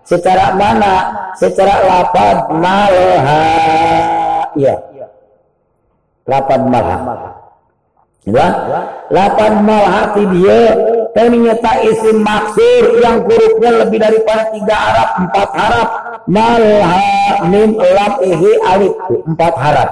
[0.04, 0.94] Secara mana?
[1.40, 3.48] Secara lapad malha
[4.56, 4.87] ya
[6.28, 6.98] lapan malha.
[8.28, 8.48] Ya?
[9.08, 10.60] Lapan malha dia
[11.16, 15.90] ternyata isim maksur yang hurufnya lebih daripada tiga harap empat harap.
[16.28, 17.00] Malha
[17.48, 18.94] mim lam ihi alif
[19.32, 19.90] empat harap.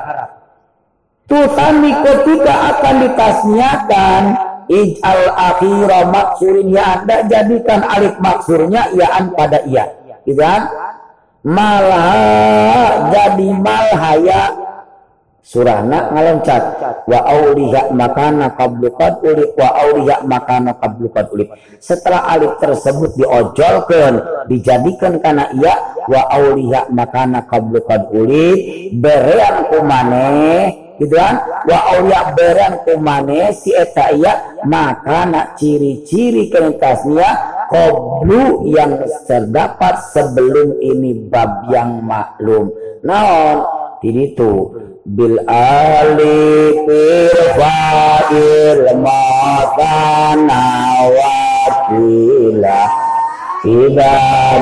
[1.25, 4.23] Tusani ketika akan ditasniakan
[4.69, 9.89] ij'al akhira maksurin ya anda jadikan alif maksurnya yaan pada iya.
[10.27, 10.69] Gitu kan?
[13.15, 14.64] Jadi malhaya
[15.45, 16.63] surahna ngaloncat
[17.05, 23.13] wa auliha makana qablu qad ulif wa auliha makana qablu qad ulif setelah alif tersebut
[23.13, 25.77] diojolkan dijadikan karena ia
[26.09, 28.57] wa auliha makana qablu qad ulif
[28.97, 31.43] berean kumane gitu kan?
[31.67, 37.29] Wa auliha berean kumane si eta iya makana ciri-ciri kentasnya
[37.67, 42.71] qablu yang terdapat sebelum ini bab yang maklum.
[43.05, 43.74] Naon
[44.05, 44.69] ini tuh
[45.01, 50.61] bil alifil fa'il makana
[51.17, 52.81] wakila
[53.65, 54.17] Ida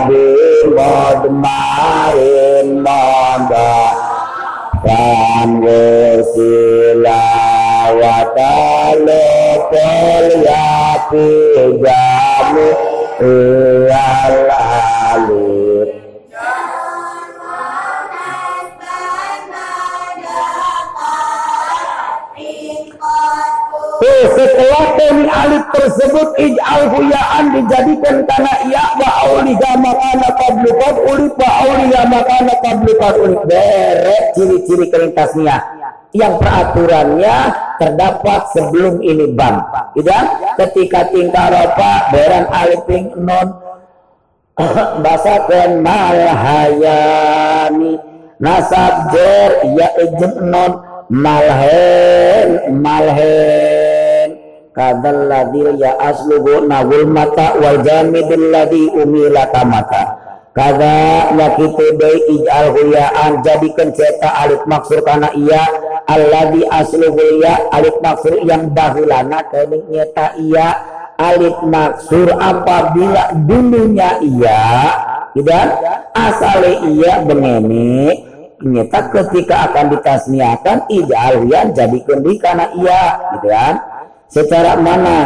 [0.07, 3.75] bimod marin moda
[4.79, 7.23] Kan wasila
[7.99, 9.27] watalo
[9.67, 11.27] kol yapi
[11.83, 12.93] jamu
[13.23, 13.87] Oh,
[24.31, 31.49] setelah tani alif tersebut ij'al huyaan dijadikan karena ia wa auliha makana qablukat ulif wa
[31.67, 32.53] auliha makana
[33.19, 33.41] ulif.
[33.43, 35.57] Beret ciri-ciri kelintasnya
[36.13, 37.37] yang peraturannya
[37.81, 39.59] terdapat sebelum ini bam.
[39.97, 40.23] Tidak?
[40.61, 42.85] Ketika tingkah ropa beran alif
[43.17, 43.47] non
[45.03, 46.93] basakan malhayani
[48.37, 50.71] nasab jer ya ijen non
[51.09, 53.82] malhen malhen
[54.73, 60.03] kadal ladil ya asluhu nawul mata wal jamidil ladhi umila mata.
[60.53, 65.65] Kada yakitu dai ij'al huyaan jadikan ceta alif maksur karena iya.
[66.03, 70.77] Alladhi asluhu ya alif maksur yang dahulana kening nyeta iya.
[71.17, 74.61] Alif maksur apabila dulunya iya
[75.33, 75.65] tidak
[76.13, 78.21] asale iya bengene
[78.63, 83.01] nyata ketika akan ditasniakan ideal yang jadi kendi karena iya
[83.35, 83.75] gitu kan
[84.33, 85.17] secara mana?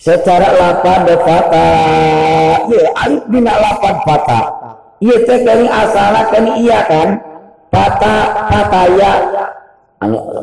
[0.00, 1.68] Secara lapad fata
[2.72, 4.40] iya alif bina lapad fata
[4.96, 7.08] iya teh kali asala kali iya kan?
[7.70, 8.14] Fata
[8.48, 9.12] fataya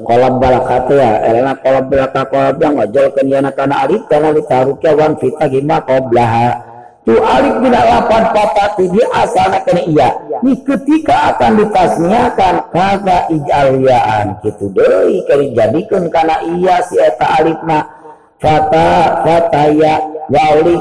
[0.06, 1.12] kolab balakate ya.
[1.26, 5.82] Elena kolab balaka kolab yang ngajol kan yana kana alif kana litarukya wan fita gima
[5.82, 6.67] qoblaha
[7.08, 10.10] tu alif tidak lapan patati dia asalnya kena iya.
[10.44, 17.64] Ini ketika akan ditasniakan kata ijaliyaan gitu deh kali jadikan karena iya si eta alif
[17.64, 17.88] na
[18.44, 20.04] fata fataya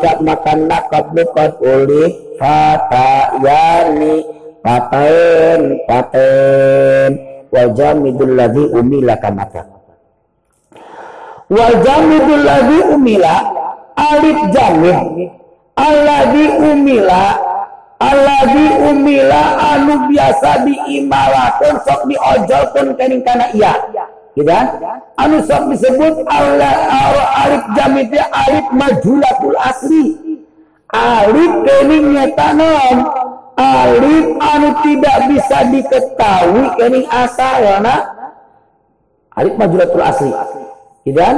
[0.03, 2.13] kat makan nakab lukat ulif
[2.43, 4.27] fatayani
[4.67, 7.11] paten paten.
[7.55, 9.77] Wajah midul ladhi umila kamata
[11.47, 13.35] wajah midul ladhi umila
[13.95, 14.99] alif jamid
[15.77, 17.37] alladhi umila
[18.01, 19.43] alladhi umila
[19.77, 23.73] anu biasa diimalakeun sok diojolkeun kening kana iya.
[24.37, 24.69] Gitu kan?
[25.17, 26.77] Anu sok disebut Allah
[27.49, 30.07] alif jamid alif majulatul asli.
[30.93, 32.97] Alif kening nyata non.
[33.57, 38.13] Alif anu tidak bisa diketahui kening asalna
[39.41, 40.33] alif majulatul asli.
[41.09, 41.37] Gitu kan?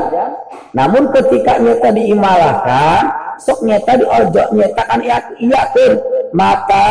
[0.75, 3.03] Namun ketika nyata diimalahkan
[3.39, 5.93] sok nyata di ojo nyata kan iya iya kan
[6.35, 6.87] mata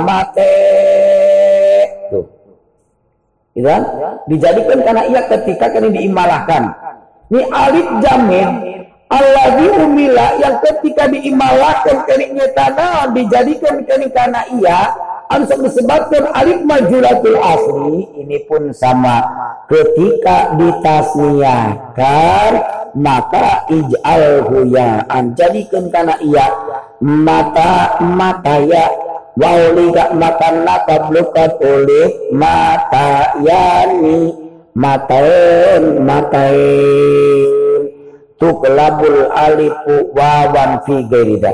[0.00, 0.54] mate.
[2.10, 2.24] Tuh.
[3.52, 3.82] Gitu kan?
[4.30, 6.62] Dijadikan karena iya ketika kini diimalahkan.
[7.26, 8.48] Ini alif jamin
[9.06, 9.54] Allah
[9.86, 14.90] umila yang ketika diimalahkan kini nyata nah dijadikan kini karena iya
[15.30, 19.22] ansur disebabkan alif majulatul asli ini pun sama.
[19.66, 22.50] Ketika ditasniahkan
[22.96, 26.48] maka ij'alhu ya anjadikan karena iya
[27.04, 28.88] mata mata ya.
[29.36, 34.32] Wauli gak makan napa blukat oleh mata yani
[34.72, 37.84] matain matain
[38.40, 41.52] tuklabul alifu wawan fi gairidah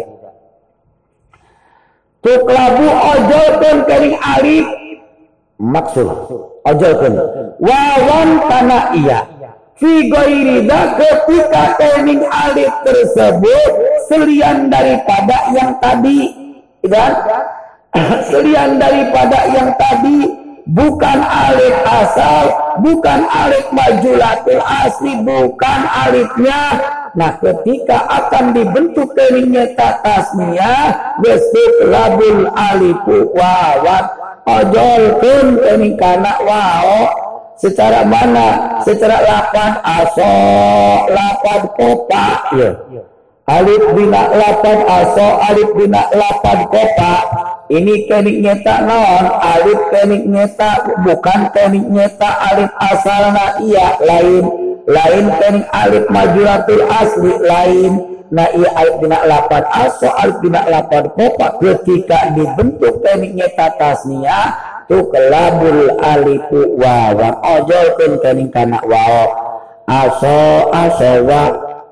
[2.22, 4.62] Tuk labu ojolkan kering alif.
[5.58, 6.06] Maksud
[6.62, 7.18] ojolkan.
[7.58, 9.26] Wawan tanah iya
[9.76, 13.70] fi goirida ketika kening alif tersebut
[14.08, 16.32] selian daripada yang tadi
[16.84, 17.12] dan
[18.30, 22.44] selian daripada yang tadi bukan alif asal,
[22.80, 26.62] bukan alif majulatul asli, bukan alifnya.
[27.12, 34.06] Nah, ketika akan dibentuk keringnya tasmiyah, besok labul alifu wawat,
[34.48, 37.21] ojol pun kening kana wao,
[37.62, 38.82] secara mana?
[38.82, 39.70] Secara lapan.
[39.86, 40.32] Aso,
[41.06, 42.26] lapan kopa,
[42.58, 42.70] ya.
[43.42, 47.14] Alif bina lapan aso, alif bina lapan kopa,
[47.74, 53.58] ini teknik nyeta non alif teknik nyeta bukan teknik nyeta alif asalna.
[53.62, 54.44] Iya lain.
[54.86, 57.92] Lain teknik alif majuratul asli lain.
[58.30, 59.62] Nah iya alif dina lapan.
[59.74, 61.58] Aso alif dina lapan kopa.
[61.58, 64.54] Ketika dibentuk teknik nyeta tasnia
[64.92, 69.24] tu kelabul alifu wawan ojol kun teknik kana waw
[69.88, 71.44] aso aso wa.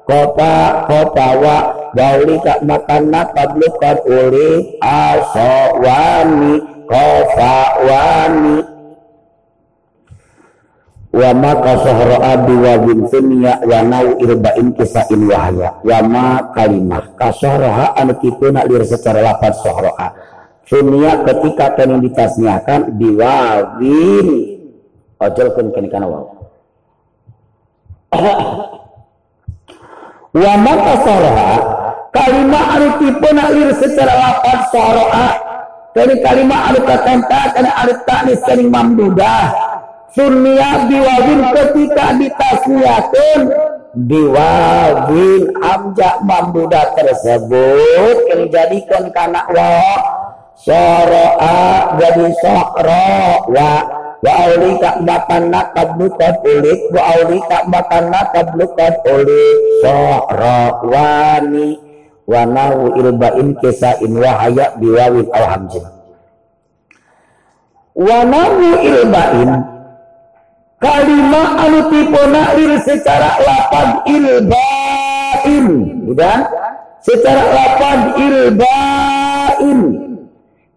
[0.05, 1.59] Kota kota wa.
[1.95, 4.75] Dalika makanna tablukan uli.
[4.83, 6.59] Asawani
[6.91, 7.57] kofa
[7.87, 8.59] wani.
[11.15, 15.79] Wa maka sahra abi wa bin sunya wa nau irba'in kisain wahya.
[15.83, 20.30] Wa ma kalimah kasahraha anu kipuna lir secara lapat sahraha
[20.71, 24.29] sunya ketika kini ditasniakan biwawin
[25.19, 26.31] ojolkeun kenikana waw
[30.41, 31.81] wa maka soroha
[32.15, 35.29] kalimat anu tipe nalir secara lapan soroha.
[35.91, 39.51] Dari kalimat anu katenta karena anu taknis kening mamdudah
[40.15, 43.41] sunnia biwawin ketika ditasniakan
[44.07, 48.17] biwawin amja mamdudah tersebut.
[48.31, 49.83] Yang dijadikan karena wa
[50.65, 51.61] soroha
[51.97, 53.13] jadi sokro
[53.53, 53.73] wa
[54.21, 56.81] wa aulika matanna kablukat ulik.
[56.93, 59.57] Wa aulika matanna kablukat ulik.
[59.81, 61.91] So'rawani
[62.31, 65.83] wa nahu ilba'in kisain wa haya biwawin al hamzin
[68.01, 69.51] wa nahu ilba'in
[70.79, 75.67] kalimah anu tipona lil secara lapan ilba'in
[76.07, 76.39] udah?
[77.01, 79.79] Secara lapan ilba'in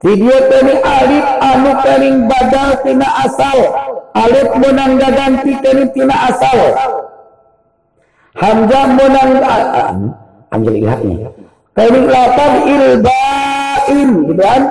[0.04, 3.60] Video tani alif anu kening badal tina asal.
[4.12, 6.60] Alif menang ganti kening tina asal.
[8.36, 9.32] Hamzah menang
[10.52, 11.32] Anjel ilahnya.
[11.72, 14.62] Kening lapan ilbain, gitu kan?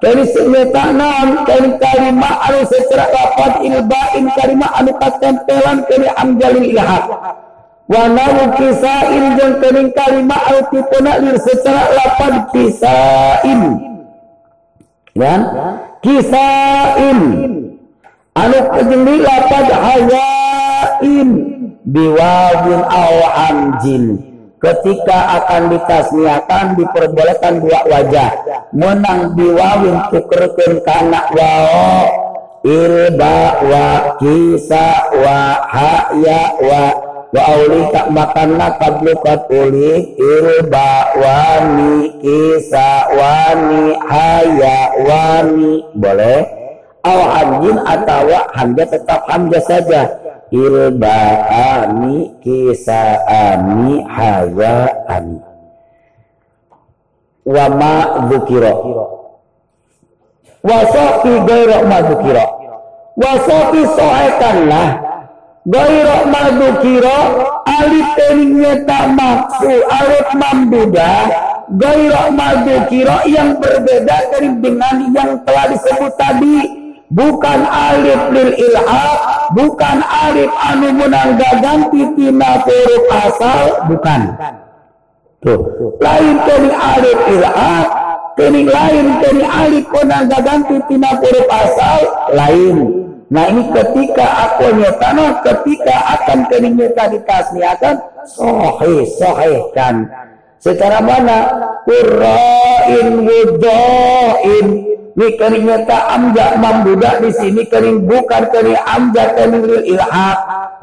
[0.00, 7.04] Kening senyata enam, kening kalimah anu secara lapan ilbain kalimah anu katempelan kening amjalin ilahat.
[7.92, 13.87] Wanawu kisain jeung kening kalimah anu tipuna lir secara lapan kisain
[15.18, 15.34] ya
[16.00, 17.20] kisain.
[18.38, 21.28] Anu kejeli lapad hayain
[21.82, 24.04] biwawin aw hamjin.
[24.58, 28.30] Ketika akan ditasniakan diperbolehkan dua wajah.
[28.74, 32.26] Menang biwawin tukerkeun kana wao.
[32.66, 33.38] Ilba
[33.70, 35.38] wa kisa wa
[35.70, 45.84] haya wa wa auli tak makanna kadlu kad uli ilba wani kisa wani haya wani.
[45.92, 46.48] Boleh?
[47.04, 50.02] Aw hamjin atau hamzah tetap hamzah saja.
[50.48, 55.36] Ilbaani kisaani hayaani
[57.44, 57.94] wa ma
[58.32, 58.72] dzukira.
[60.64, 62.44] Wasaki gaira ma dzukira.
[63.20, 65.07] Soekanlah
[65.68, 67.18] gaira ma dzukira
[67.68, 68.16] alif
[68.56, 71.12] nyata maksud alif mamduda
[71.76, 76.88] gaira ma dzukira yang berbeda dari dengan yang telah disebut tadi.
[77.08, 79.20] Bukan alif lil ilhaq
[79.56, 84.36] bukan alif anu menangga ganti tina huruf asal bukan.
[85.40, 85.60] Tuh
[86.04, 87.88] lain tadi alif ilhaq
[88.36, 92.00] tadi lain tadi alif menangga ganti tina huruf asal
[92.36, 100.08] lain Nah ini ketika aku nyetana, ketika akan kening nyeta ditasniakan, sohe, sohe kan.
[100.58, 101.38] Secara mana?
[101.84, 104.66] Qurra'in wudo'in
[105.18, 109.98] ini kening nyata amja mambudak di sini kening bukan kening amja kening lil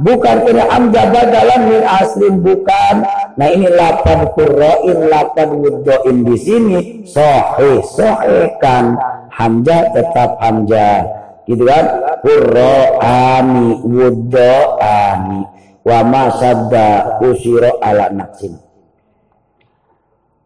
[0.04, 2.96] bukan kening amja badalan min aslin bukan
[3.40, 9.00] nah ini lapan qurra'in lapan wuddo'in di sini sahih sahih kan
[9.32, 11.86] hamzah tetap hamzah gitu kan?
[12.26, 15.40] Qurra'ani wuddo'ani
[15.86, 18.58] wa ma sadda usiro ala naksin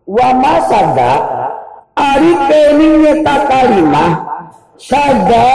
[0.03, 1.11] wa ma sadda
[1.99, 4.11] Ari keningnya kalimah
[4.79, 5.47] saja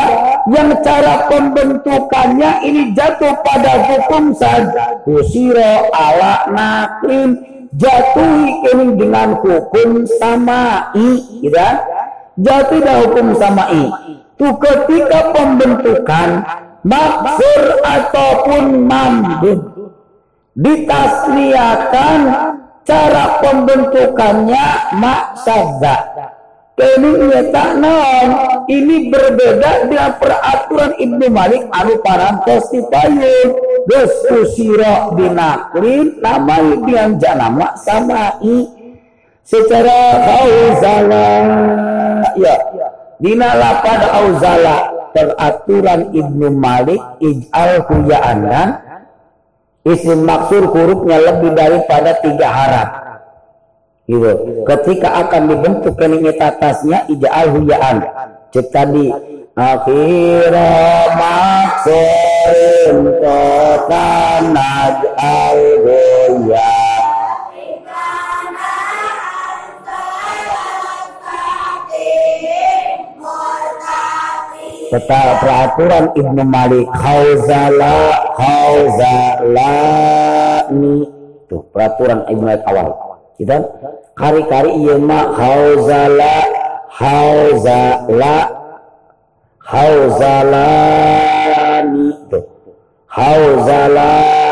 [0.44, 5.00] yang cara pembentukannya ini jatuh pada hukum saja.
[5.08, 7.40] Kusiro ala naklin
[7.72, 11.80] jatuhi kening dengan hukum sama i gitu kan?
[12.34, 13.64] jatuh dah hukum sama
[14.34, 16.28] tu ketika pembentukan
[16.84, 19.60] maksur ataupun mamdud
[20.54, 22.20] ditasniakan
[22.84, 25.96] cara pembentukannya maksada
[26.74, 28.28] Kening tak naon.
[28.66, 33.54] Ini berbeda dengan peraturan Ibnu Malik anu parantos dipayun
[33.86, 38.74] geus usira dinaklin namanya dengan janama samai
[39.46, 41.30] secara kauzala
[42.42, 42.56] ya
[43.24, 47.88] dina lapad auzala peraturan Ibnu Malik ij'al
[48.20, 48.84] anda
[49.88, 52.88] isim maksur hurufnya lebih daripada tiga harap
[54.04, 54.64] gitu.
[54.68, 58.04] Ketika akan dibentuk kening atasnya ija'al huyaan.
[58.52, 59.08] Cek tadi
[59.56, 60.68] akhira
[61.16, 64.08] maksurin kota
[64.52, 66.83] naj'al huyaan.
[74.94, 79.74] Tetap peraturan Ibnu Malik hauzala hauzala
[80.70, 81.02] ni.
[81.50, 82.94] Tuh peraturan Ibnu Malik awal.
[83.34, 83.58] Kita
[84.14, 86.46] kari-kari iya ma hauzala
[86.94, 88.54] hauzala
[89.66, 90.54] hauzalani
[92.30, 92.46] tuh
[93.10, 94.46] hauzalani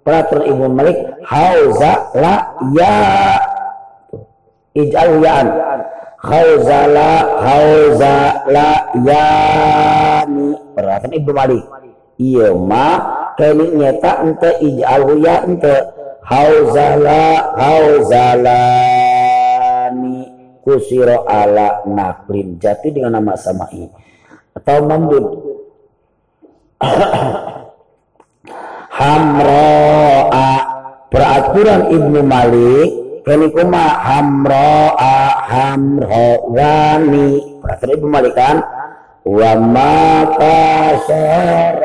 [0.00, 0.96] peraturan Ibu Malik
[1.28, 2.96] hauzala ya.
[4.72, 5.52] Ij'al ya'an
[6.20, 8.68] hauzala hauzala
[9.00, 10.48] yani.
[10.76, 11.64] Peraturan Ibu Malik.
[12.20, 13.00] Iya ma
[13.40, 15.76] kini nyata ente ij'al ya ente.
[16.20, 18.68] Hauzala hauzalani.
[20.60, 23.88] Kusiro ala naklin jati dengan nama samai.
[24.52, 25.24] Atau mamdud.
[29.00, 30.50] Hamroa.
[31.10, 35.14] Peraturan Ibnu Malik kenikuma hamroa
[35.50, 37.28] hamroani
[37.60, 38.56] peraturan Ibnu Malik kan?
[39.26, 40.58] Wa maka
[41.06, 41.76] ya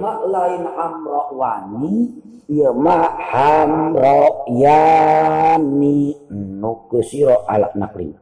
[0.00, 2.08] mak lain amro wani
[2.48, 6.16] ya mak hamro yani.
[6.32, 8.16] Nukusiro ala nakli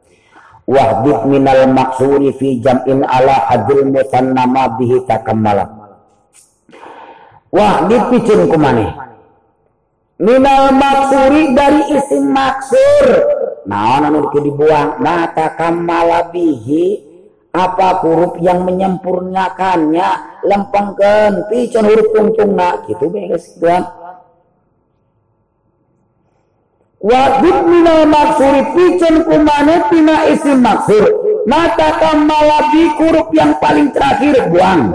[0.69, 5.65] wahdid minal maksuri fi jam'in ala hadil musannama bihi takammala
[7.49, 8.87] wahdid picin kumane.
[10.19, 13.07] Minal maksuri dari isim maksur.
[13.71, 14.99] Nah anu dibuang.
[14.99, 17.08] Nah takammala bihi
[17.53, 20.43] apa huruf yang menyempurnakannya?
[20.45, 23.85] Lempengkan picon huruf tungtungna gitu beres tuan
[26.99, 31.07] wajib minal maksuri picon kumane pina isim maksur.
[31.49, 34.93] Mata kamalabi huruf yang paling terakhir buang.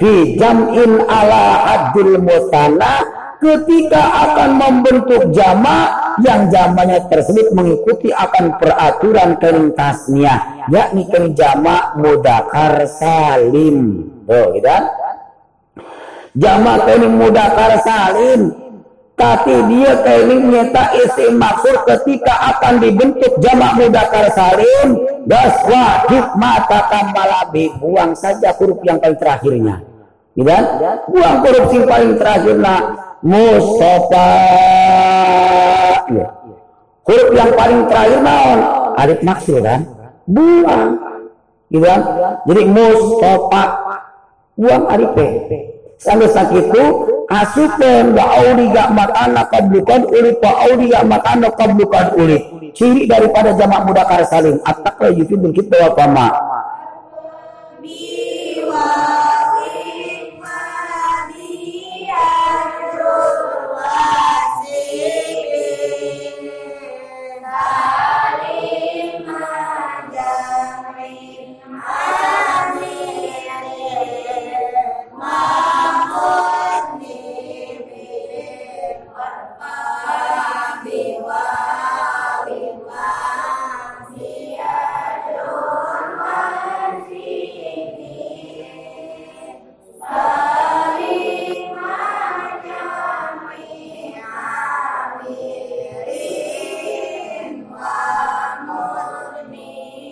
[0.00, 1.44] Fi jam'in ala
[1.76, 3.04] adil musana
[3.42, 12.86] ketika akan membentuk jama yang jamanya tersebut mengikuti akan peraturan kelintasnya yakni keling jama mudakar
[12.88, 14.08] salim.
[14.24, 14.84] Tuh gitu kan?
[16.34, 18.40] Jama keling mudakar salim.
[19.14, 26.90] Tapi dia keling nyata isi maksud ketika akan dibentuk jama mudakar salim das wajib mata
[26.90, 29.86] kamalabi buang saja huruf yang paling terakhirnya.
[30.34, 30.64] Gitu kan?
[31.06, 34.28] Buang yang paling terakhir nah Mustafa.
[36.12, 36.28] Ya.
[37.08, 38.60] huruf yang paling terakhir naon?
[39.00, 39.80] Alif maksud kan?
[40.28, 41.00] Buang.
[41.72, 42.00] Gitu kan?
[42.44, 43.64] Jadi Mustafa.
[44.54, 45.10] Buang alif
[46.04, 46.84] sampai sakit itu
[47.32, 52.42] asupen wa auli gak makana kablukan ulit wa auli gak makana kablukan ulit
[52.76, 56.28] ciri daripada jamak mudakar salim at-taqwa yufidul kita wa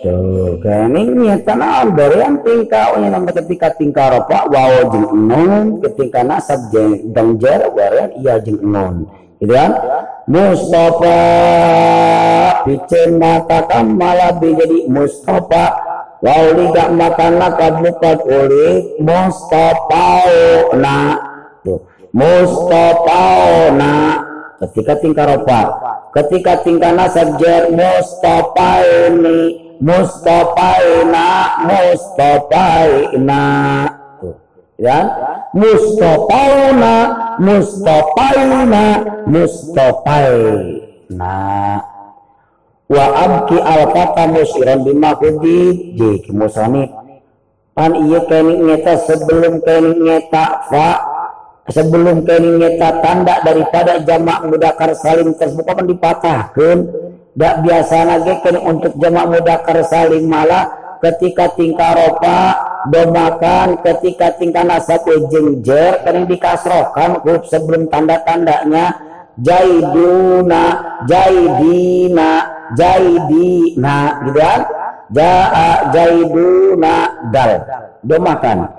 [0.03, 6.59] kama Keningnya tanah berian tingkah yang nama ketika tingkah ropa wawo jeng nun ketika nasab
[6.75, 9.07] jeng dangjer berian iya jeng nun
[9.39, 9.71] gitu kan?
[10.23, 11.19] Mustafa
[12.63, 15.95] bicen mata malah jadi Mustafa.
[16.23, 17.35] Wauli gak makan
[17.83, 20.07] bukat uli Mustafa
[20.79, 21.19] na
[21.67, 21.83] tuh.
[22.15, 23.27] Mustafa
[23.75, 24.23] na
[24.63, 25.61] ketika tingkah ropa
[26.15, 31.25] ketika tingkah nasab jer Mustafa ini Mustafaina
[31.65, 33.41] Mustafaina.
[34.77, 34.99] Ya?
[35.53, 36.93] Mustafauna
[37.39, 41.33] Mustafaina Mustafaina.
[42.93, 46.93] Wa abki al-fata musiran bima kudi jik musani
[47.73, 50.89] pan iya kini nyata sebelum kini nyata fa.
[51.63, 56.77] Sebelum kini nyata tanda daripada jamak mudakar salim tersebut kan dipatahkan
[57.33, 60.69] Dak biasa lagi kan untuk jemaah mudakar saling malah
[61.01, 62.53] ketika tingkah ropa
[62.93, 65.01] domakan ketika tingkah nasab
[65.33, 69.13] jengjer kan dikasrohkan huruf sebelum tanda-tandanya.
[69.33, 70.63] Jaiduna
[71.09, 72.29] jaidina
[72.77, 73.97] jaidina
[74.29, 74.61] gitu kan?
[75.09, 76.95] Jaa jaiduna
[77.33, 77.65] dal
[78.05, 78.69] domakan.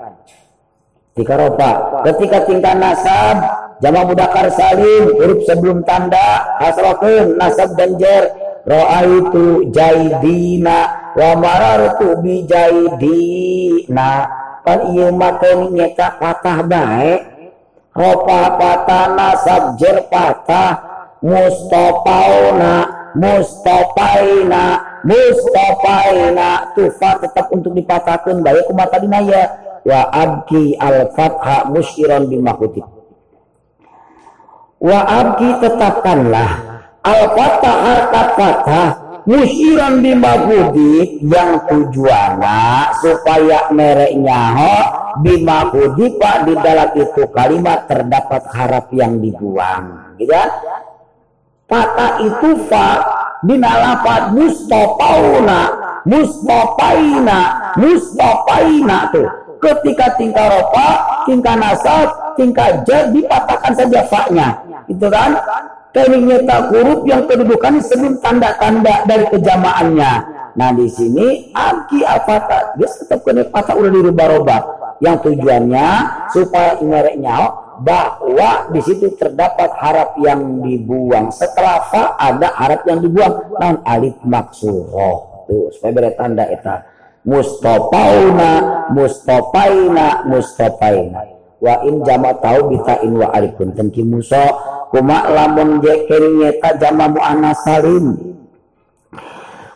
[1.11, 1.71] Tingkah ropa.
[2.07, 3.35] Ketika tingkah nasab
[3.83, 10.77] jama mudakar salim huruf sebelum tanda asrokeun nasab dan jer Ra'aitu jaidina
[11.13, 14.25] wa marartu bi jaidina.
[14.65, 17.13] Kan ieu make nyata patah bae.
[17.95, 22.71] Ropa patana sabjer patah mustafauna
[23.15, 24.61] mustafaina
[25.07, 29.43] mustafaina tufa tetap untuk dipatahkan baik kumat tadi ya
[29.85, 32.85] wa abki al fatha musyiran bimahutib
[34.83, 36.74] wa abki tetapkanlah
[37.05, 38.89] Al-Fatah harkat fatah
[39.29, 42.61] musyiran bimabudi yang tujuannya
[43.01, 44.77] supaya mereknya ho
[45.21, 50.49] bimabudi pak di dalam itu kalimat terdapat harap yang dibuang gitu kan
[51.65, 53.01] kata itu fa
[53.45, 55.59] binalafat mustafauna
[56.05, 57.39] mustafaina
[57.77, 59.27] mustafaina tuh.
[59.59, 60.87] Ketika tingkah ropa
[61.25, 64.47] tingkah nasab tingkah jar dipatahkan saja fa-nya.
[64.85, 65.33] Itu kan
[65.95, 70.13] Kami tak huruf yang kedudukan sebelum tanda-tanda dari kejamaannya.
[70.59, 74.61] Nah di sini aki afata dia tetap kena patah udah dirubah-rubah.
[74.99, 75.87] Yang tujuannya
[76.35, 77.35] supaya imereknya
[77.79, 81.31] bahwa di situ terdapat harap yang dibuang.
[81.31, 83.55] Setelah fa ada harap yang dibuang.
[83.55, 85.47] Nah alif maksuroh.
[85.47, 86.75] Tuh supaya beri tanda itu.
[87.23, 88.51] Mustafauna,
[88.91, 91.34] mustafaina, mustafaina.
[91.65, 94.37] Wa in jama tahu bita in wa alifun tenki muso
[94.93, 98.35] kuma lamun jekeri nyeta jama mu'annas salim.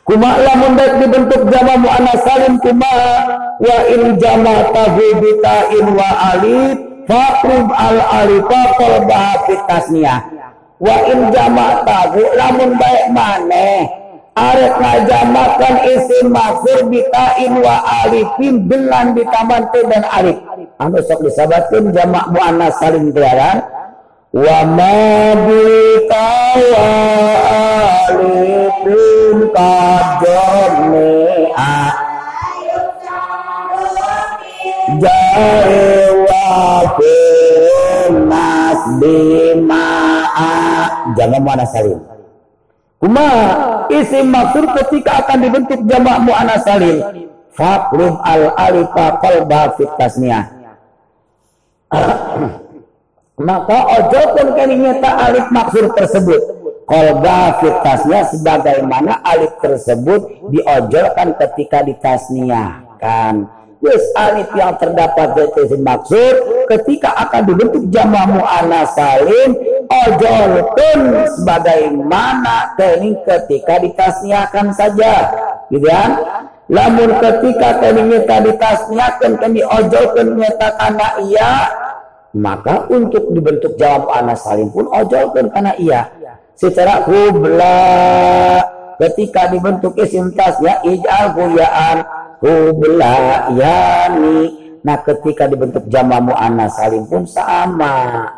[0.09, 2.93] Kuma lamun baik dibentuk jama muannas salim kuma
[3.61, 5.05] wa in jama tahu
[5.77, 10.21] in wa alif faqrib al alifa qalbaha fit tasniyah
[10.81, 13.98] wa in jama tahu lamun baik maneh
[14.39, 16.87] arek ngajamakan isim maksud
[17.43, 20.39] in wa alifin belan ditaman dan alif
[20.79, 23.59] anu sok disabatkeun jamak muannas salim tiaran
[24.31, 26.87] wa ma bitawa
[28.07, 30.87] alifin kadonea
[35.03, 36.45] jawa
[38.29, 40.51] nas bima'a
[41.19, 41.99] jamak muannas salim
[42.99, 43.27] kuma
[43.89, 47.01] isim maksud ketika akan dibentuk jamak muannas salim.
[47.59, 49.91] Al alifa qalba fit
[53.49, 56.41] maka ojo pun kalinya tak alif maksud tersebut.
[56.89, 66.35] Kolba fitasnya sebagaimana alif tersebut diojolkan ketika ditasniahkan Yes, alif yang terdapat dari maksud
[66.67, 69.55] ketika akan dibentuk jama mu'annas salim
[69.89, 70.99] ojolkan
[71.33, 75.13] sebagaimana kening ketika ditasniahkan saja
[75.73, 76.11] gitu kan?
[76.69, 81.53] Lamun ketika tadi nyata ditasniakan kan diojolkan nyata karena iya
[82.37, 86.05] maka untuk dibentuk jawab anas salim pun ojolkan karena iya.
[86.53, 87.81] Secara hubla
[89.01, 92.05] ketika dibentuk isim tasnya ijal huyaan
[92.37, 94.39] hubla yani.
[94.85, 98.29] Nah ketika dibentuk jamamu anas salim pun sama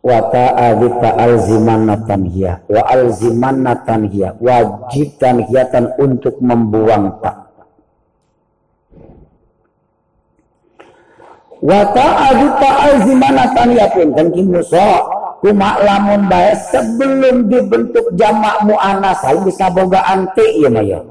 [0.02, 2.58] wa ta'adita alzimanatan hiya.
[2.66, 4.34] Wa alzimanatan hiya.
[4.42, 7.38] Wajib tanhiyatan untuk membuang tak
[11.62, 14.10] wa ta'adita alzimanatan hiya pun.
[14.12, 14.88] Kan kimuso
[15.42, 21.02] kuma lamun bae sebelum dibentuk jamak muannas bisa boga ante ya maya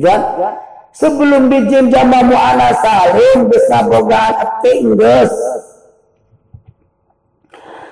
[0.00, 0.46] gitu
[0.94, 5.34] sebelum dijin jamak muannas salim bisa boga ante geus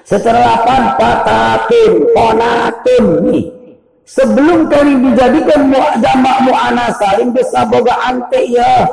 [0.06, 3.46] Seterlapan patakin, konakin nih.
[4.06, 5.66] Sebelum kali dijadikan
[5.98, 8.86] jamak mu'ana salim bisa boga ante ya.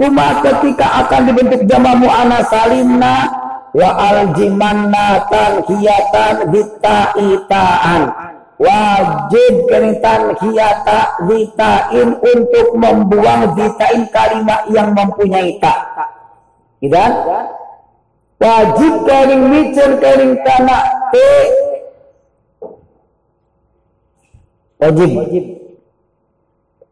[0.00, 3.28] Kuma ketika akan dibentuk jamak mu'ana salimna
[3.76, 6.48] wa aljimanna tanhiyatan
[7.12, 8.02] itaan
[8.58, 15.78] wajib kenitan hiyata ditain untuk membuang ditain kalimat yang mempunyai tak.
[16.78, 17.12] Gitu kan?
[18.44, 21.30] wajib karing micen karing tanah te
[24.82, 25.10] wajib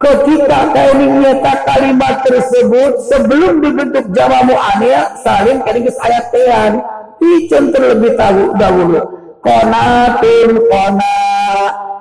[0.00, 6.72] ketika karing nyata kalimat tersebut sebelum dibentuk jama mu'aniyah saling karing ayat tean
[7.20, 8.16] micen terlebih
[8.56, 11.16] dahulu konatin kona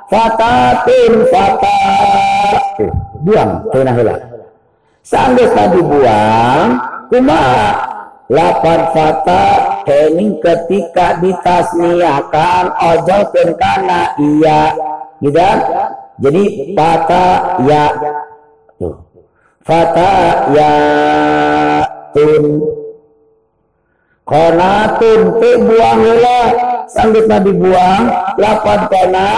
[0.08, 1.80] fatatin fata.
[3.22, 4.18] Buang tenah helah
[5.02, 6.78] Sanggup tadi buang,
[7.10, 7.42] kuma
[8.32, 9.44] Lapan fata
[9.84, 13.20] kening ketika ditasniakan ojo
[13.60, 14.72] kana iya.
[15.20, 15.52] Gitu
[16.24, 17.26] jadi fata
[17.68, 17.92] ya.
[18.80, 19.04] Tuh.
[19.68, 20.12] Fata
[20.56, 20.74] ya
[22.16, 22.64] tun.
[24.24, 28.04] Konatun te buang lah sanggup dibuang
[28.36, 29.30] lapan kona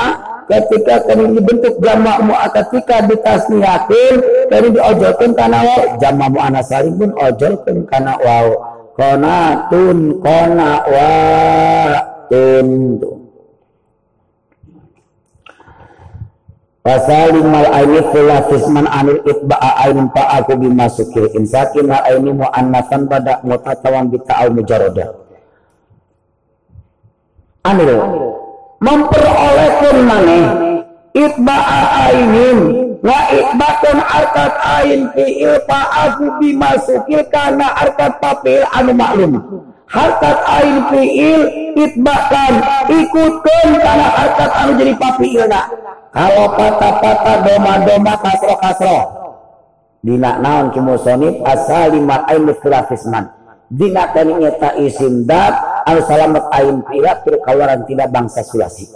[0.49, 4.15] ketika kami dibentuk jamak mu'at ketika ditasniakin
[4.49, 6.33] kami diojolkan karena waw jamak
[6.65, 8.47] salim pun ojolkan karena waw
[8.97, 10.71] konatun kona
[12.27, 12.69] tun
[16.83, 21.31] Pasalim mal aini kula fisman anil itba'a ain pa aku bimasuki.
[21.31, 25.22] Insakin mal aini mu'annatan pada mutatawan bita'al mujaroda
[27.63, 27.95] Anil
[28.83, 30.47] memperolehkan maneh
[31.15, 31.79] itba'a
[32.11, 32.59] ainin.
[33.03, 39.33] Wa ikbatun arkat ain fi'il fa'afu bimasuki karena arkat papil anu maklum.
[39.91, 41.41] Harkat ain fi'il
[41.75, 42.53] itbakan
[42.87, 45.61] ikutkan karena harkat anu jadi papilna
[46.15, 48.99] kalau patah-patah doma-doma kasro-kasro.
[50.03, 53.31] Dina naon kimusonib asal lima ain filafisman
[53.71, 58.89] dina kani nyata isim dat anu salamat ain fi'il kawaran tidak bangsa sulasi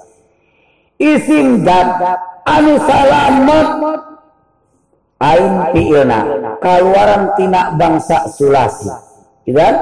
[0.97, 2.01] isim dat
[2.47, 3.67] anu salamat
[5.21, 6.19] ain fi'ilna
[6.61, 8.89] keluaran tina bangsa sulasi
[9.49, 9.75] dan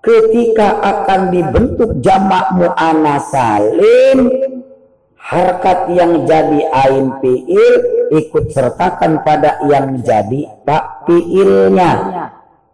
[0.00, 4.30] ketika akan dibentuk jamak mu'ana salim
[5.18, 7.74] harkat yang jadi ain fi'il
[8.14, 11.92] ikut sertakan pada yang jadi pak fi'ilnya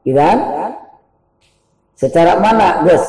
[0.05, 0.39] dan
[1.97, 3.07] secara mana guys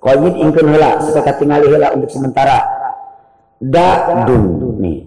[0.00, 2.58] qayyid ingkeun heula supaya tinggali heula untuk sementara.
[3.60, 4.44] Dun
[4.80, 5.04] nih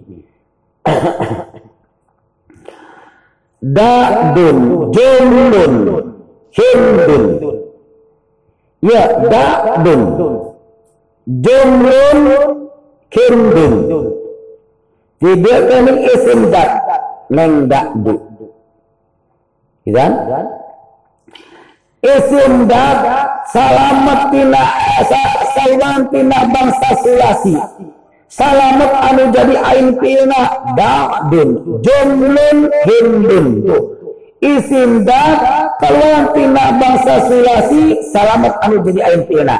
[4.34, 4.58] dun
[4.94, 5.74] jumlun
[6.54, 7.24] hindun
[8.84, 9.02] ya
[9.82, 10.02] dun.
[11.24, 12.20] Jumlun
[13.10, 13.74] hindun
[15.24, 16.84] tidak kami isim dak
[17.32, 17.64] neng
[18.04, 18.20] du.
[19.88, 20.12] Kan
[22.04, 23.00] isim dak
[23.48, 24.62] salamat tina
[25.56, 27.56] salamat tina bangsa sulasi
[28.28, 30.42] salamat anu jadi ain pilna
[30.76, 33.46] da'dun jumlun hindun.
[34.44, 35.40] Isim dak
[35.80, 39.56] keluar tina bangsa sulasi salamat anu jadi ain pilna.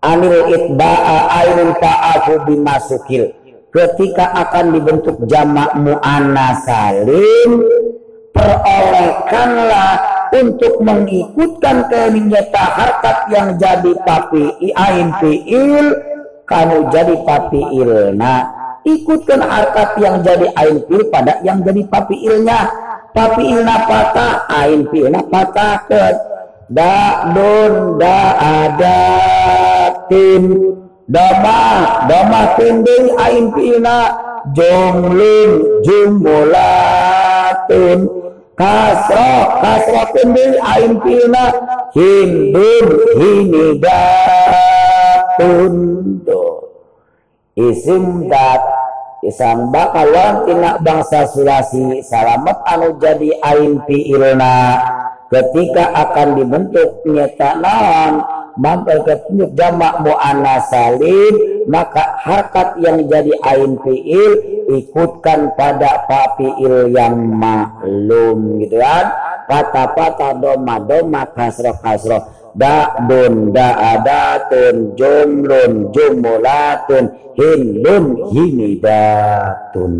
[0.00, 3.36] Anil itba'a ainun ta'afu bimasukil.
[3.70, 7.62] Ketika akan dibentuk jamak mu'annas salim
[8.34, 15.86] perolehkanlah untuk mengikutkan kenyata harkat yang jadi papi ain fiil
[16.46, 22.70] kamu jadi papi ilna ikutkan harkat yang jadi ain fil pada yang jadi papi ilnya
[23.12, 26.04] papi ilna patah ain filna patah ke
[26.70, 29.02] da don da ada
[30.08, 30.74] tim
[31.10, 31.60] dama
[32.06, 34.14] dama tinding ain filna
[34.54, 36.80] jumlin jumulatun
[38.60, 41.48] kasro kasro tinding ain filna
[41.96, 44.20] hindun hinidatun
[47.56, 48.60] isim dat
[49.24, 54.76] isang bakalan tina bangsa sulasi salamet anu jadi ain fiilna
[55.32, 58.20] ketika akan dibentuk nyata naon
[58.60, 64.32] mampu ketunjuk jamak mu'annas salim maka harkat yang jadi ain fiil
[64.74, 66.02] ikutkan pada
[66.34, 69.06] fiil yang maklum gitu kan?
[69.46, 72.22] Patah-patah doma doma kasroh kasroh
[72.54, 77.04] da'dun da'adatun jumlun jumulatun
[77.38, 79.92] hindun himidatun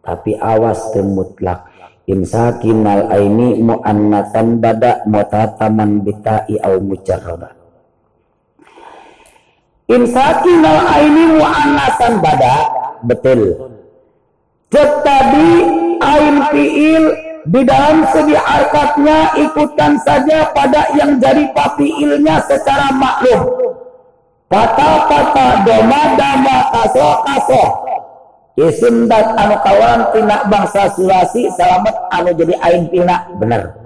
[0.00, 1.70] tapi awas temutlak
[2.10, 7.59] imsakinal aini mu'annatan bada mutataman bita'i au mujarrada
[9.90, 12.56] imsakinal aini mu'annasan bada
[13.04, 13.70] betul
[14.70, 15.48] tetapi
[15.98, 17.04] ain fiil
[17.50, 23.70] di dalam segi arkatnya ikutkan saja pada yang jadi papiilnya secara maklum
[24.50, 27.62] Kata-kata doma dama kaso kaso.
[28.58, 33.78] Isim dat anu kawan tina bangsa sulasi selamat anu jadi ain tina bener.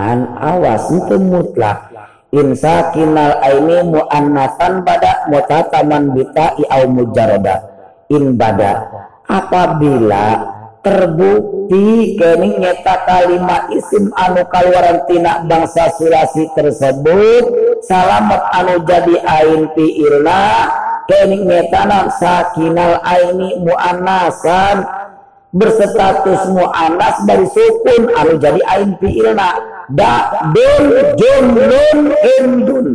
[0.00, 1.92] Man awas itu mutlak.
[2.28, 7.64] Insa kinal aini mu'annatan pada mutataman bita au mujarada.
[8.12, 8.84] In bada.
[9.24, 17.44] Apabila terbukti kening nyata kalimat isim anu kaluaran tina bangsa sulasi tersebut
[17.84, 20.68] salamat anu jadi ain fi'ilna
[21.08, 25.07] kening nyata sakinal aini mu'annasan
[25.52, 29.48] berstatus mu'annas dari sukun anu jadi ain fi'ilna.
[29.88, 30.84] Da dun
[31.16, 31.98] jumlun
[32.40, 32.86] indun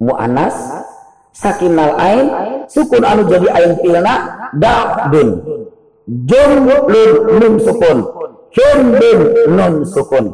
[0.00, 0.56] mu'annas
[1.36, 2.26] sakinal ain
[2.70, 4.14] sukun anu jadi ain fi'ilna.
[4.56, 5.28] Da dun.
[6.06, 7.98] Jumlun nun sukun.
[8.54, 10.26] Jumlun nun sukun.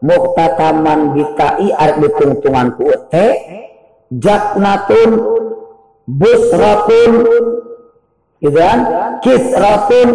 [0.00, 3.36] Muktataman bitai arep ditungtungan ku te
[4.08, 5.10] jaknatun
[6.08, 7.12] busratun
[8.40, 8.78] gitu kan?
[9.20, 10.08] Kisratun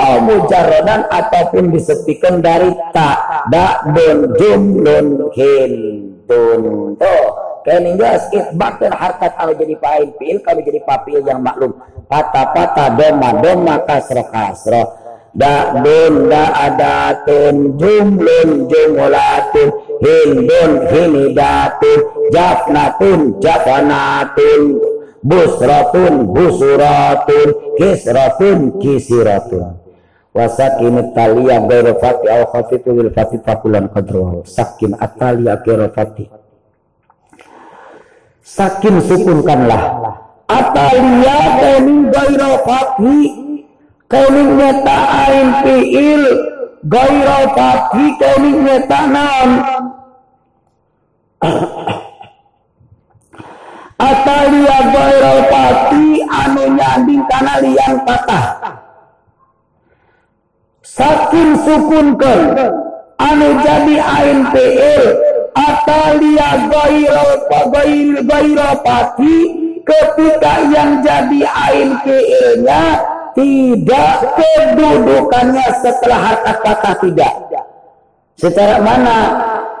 [0.00, 7.24] au mujarradan ataupun disepikan dari tak da don jumlun hindun tuh
[7.64, 11.76] kening geus isbatkeun harkat anu jadi fa'il fiil kalau jadi papil yang maklum.
[12.10, 14.86] Pata-pata doma doma kasroh kasroh
[15.30, 19.68] da dun da adatun jumlun jumulatun
[20.02, 21.98] hindun hinidatun
[22.34, 24.62] jafnatun jafanatun
[25.22, 27.48] busratun busuratun
[27.78, 29.79] kisratun kisiratun
[30.30, 32.42] wasakin talia ghairu fati aw
[32.94, 34.94] lil fati fakulan qadru sakin
[35.62, 36.24] ghairu fati.
[38.40, 39.82] Sakin sukunkanlah.
[40.50, 43.18] Atalia kening gairo fathi
[44.10, 44.98] kening nyata
[45.28, 46.24] ain fiil.
[47.52, 49.50] Fathi kening nyata naon
[54.00, 54.76] atalia
[55.52, 58.79] fathi anu nyanding kana liang patah
[60.90, 62.40] sakin sukunkan.
[63.20, 65.04] Anu jadi ain fiil
[65.52, 67.26] atalia gairo
[68.24, 69.38] gairo fathi
[69.84, 72.82] ketika yang jadi ain fiilnya
[73.36, 77.34] tidak kedudukannya setelah harkat kata tidak.
[78.40, 79.18] Secara mana?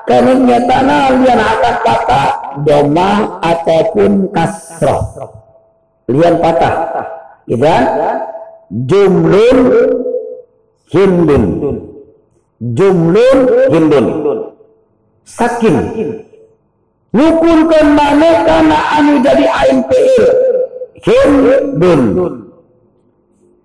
[0.04, 2.30] Keningnya tanah lian akan patah
[2.66, 5.00] doma ataupun kasroh.
[6.12, 6.74] Lian patah.
[7.48, 7.84] Idan
[8.84, 9.58] jumlun
[10.90, 11.44] hindun.
[12.60, 13.38] Jumlun
[13.72, 14.06] hindun.
[15.24, 15.76] Sakin.
[17.10, 20.26] Nukulkan mana karena anu jadi ain fi'il
[21.02, 22.02] hindun.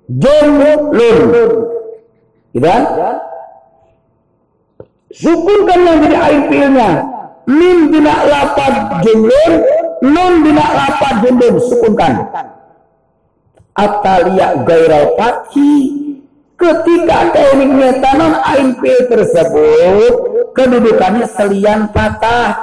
[0.09, 1.51] Jumlun.
[2.55, 2.83] Idan
[5.11, 6.89] sukunkan yang jadi ain fi'ilnya
[7.45, 9.53] min bina lapad jumlun
[10.01, 11.59] nun bina lapad jumlun.
[11.59, 12.13] Sukunkan
[13.75, 16.04] atalia gairal fathi
[16.55, 20.13] ketika tekniknya tanam ain p tersebut
[20.55, 22.55] kedudukannya selian patah.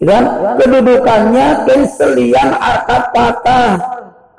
[0.00, 3.76] Dan kedudukannya selian akad patah.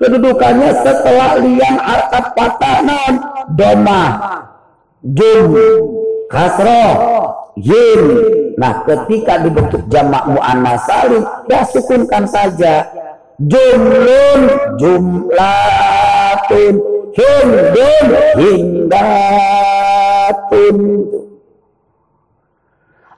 [0.01, 3.21] Kedudukannya setelah lian akad patah non
[3.53, 4.03] doma
[5.05, 5.53] jum
[6.25, 6.89] kasro
[7.53, 8.01] yin
[8.57, 12.89] nah ketika dibentuk jamak muannas salim ya sukunkan saja.
[13.41, 14.41] Jumlun
[14.81, 16.73] jumlatun
[17.15, 18.07] hindun
[18.39, 19.07] hindatun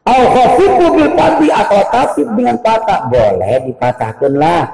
[0.03, 1.15] Al khafifu bil
[1.47, 4.67] atau tasib dengan patah boleh dipatahkan lah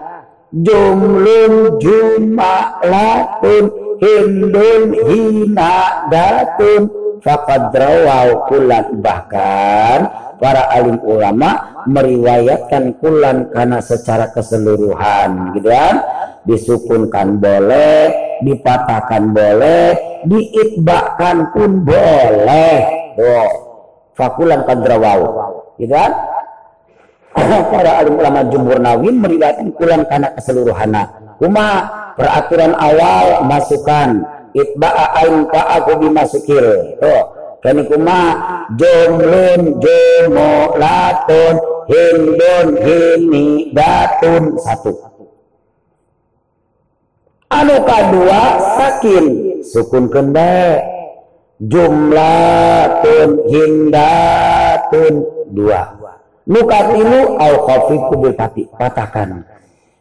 [0.50, 3.66] jumlun jumalatun
[4.02, 6.90] hindun hinadatun
[7.22, 10.10] faqad rawau kulan bahkan
[10.42, 16.02] para alim ulama meriwayatkan kulan karena secara keseluruhan gitu kan
[16.50, 19.96] disukunkan boleh dipatahkan boleh
[20.28, 22.80] diitbakan pun boleh.
[23.16, 23.50] Tuh
[24.16, 25.20] fakulan kadrawau
[25.80, 26.12] gitu kan?
[27.72, 30.92] Para alim ulama jumhur nawin meriwayatkan kulan karena keseluruhan
[31.40, 31.88] kuma
[32.20, 37.00] peraturan awal masukkan itba'a ain aku bimasukil.
[37.00, 37.22] Tuh
[37.64, 38.20] kani kuma
[38.76, 41.56] jumlun jumulatun
[41.88, 45.09] hindun hini datun satu
[47.50, 48.42] anu kedua
[48.78, 49.26] sakin.
[49.66, 50.80] Sukun kenda
[51.60, 55.14] jumlatun hindatun
[55.52, 55.84] dua.
[56.50, 59.46] Muka tilu au khafifu bil pati patahkan.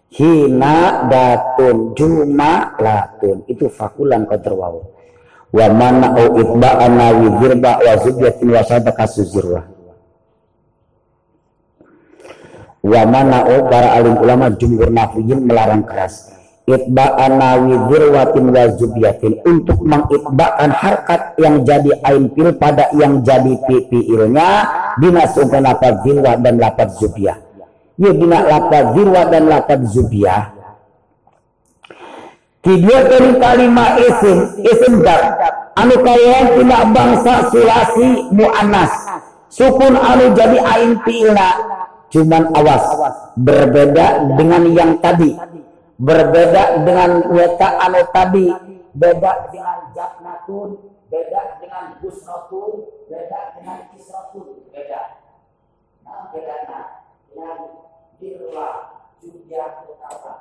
[0.08, 4.80] Hina datun juma latun itu fakulan qadrawaw
[5.52, 9.04] wa mana au itba'ana wi dirba wa zubyatin wa sadaka
[12.88, 16.37] wa mana au para alim ulama jumhur nafiyin melarang keras
[16.68, 23.56] itba'an nawi dirwatin wa zubiyatin untuk mengitba'kan harkat yang jadi ain pil pada yang jadi
[23.64, 24.48] fi'ilnya
[25.00, 27.40] dinasungkan lapad zirwa dan lapad zubiyah.
[27.96, 30.52] Ya dina lapad zirwa dan lapad zubiyah.
[32.60, 35.40] Tiga kali kalimat isim isim dar
[35.72, 38.92] anu kaya tidak bangsa sulasi mu'anas.
[39.48, 41.48] Sukun anu jadi ain pilna
[42.08, 42.84] cuman awas
[43.36, 45.36] berbeda dengan yang tadi
[45.98, 48.48] berbeda dengan weta anu tadi.
[48.94, 50.70] Beda dengan jaknatun.
[51.08, 55.02] Beda dengan busnotun beda dengan kisratun beda.
[56.04, 56.56] Nah beda
[57.32, 57.58] dengan
[58.20, 58.68] dirwa
[59.18, 60.34] juga utama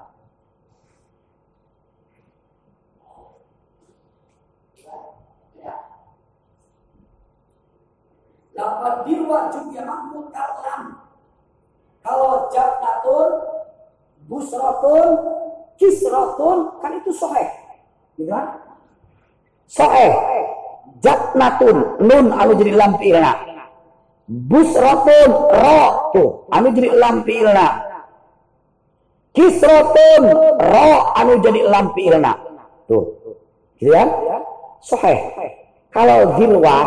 [8.58, 11.14] Lapan dirwa juga mutalam.
[12.02, 13.30] Kalau jaknatun,
[14.26, 15.10] busratun,
[15.78, 17.48] kisratun kan itu soheh.
[18.18, 18.58] Gitu kan
[19.70, 20.12] soheh.
[20.98, 23.38] Jatnatun nun anu jadi lampilna
[24.26, 27.68] busratun ro tuh anu jadi lampilna
[29.32, 30.24] kisratun
[30.58, 32.34] ro anu jadi lampilna
[32.90, 33.14] tuh.
[33.78, 34.10] Gitu kan
[34.82, 35.20] soheh.
[35.94, 36.78] Kalau zirwa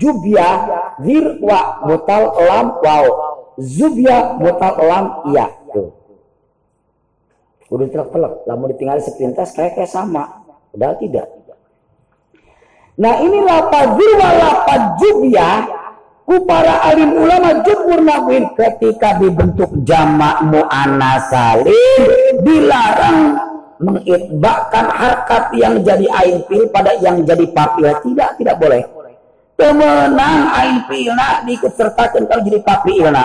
[0.00, 0.48] jubya
[1.00, 3.04] zirwa mutal lam wow
[3.56, 5.48] zubya mutal lam iya.
[5.72, 5.99] Tuh
[7.70, 8.32] Udah telak-telak.
[8.50, 10.42] Lalu ditinggal sepintas kayak kayak sama.
[10.74, 11.26] Padahal tidak.
[13.00, 15.48] Nah ini lapad wa lapad jubya
[16.28, 23.34] ku para alim ulama jumhur nakwin ketika dibentuk jamak mu'annas salim dilarang
[23.80, 28.84] mengitbakkan harkat yang jadi ain pil pada yang jadi papil tidak tidak boleh
[29.58, 33.24] temenang ain pilna diikut sertakan kalau jadi papilna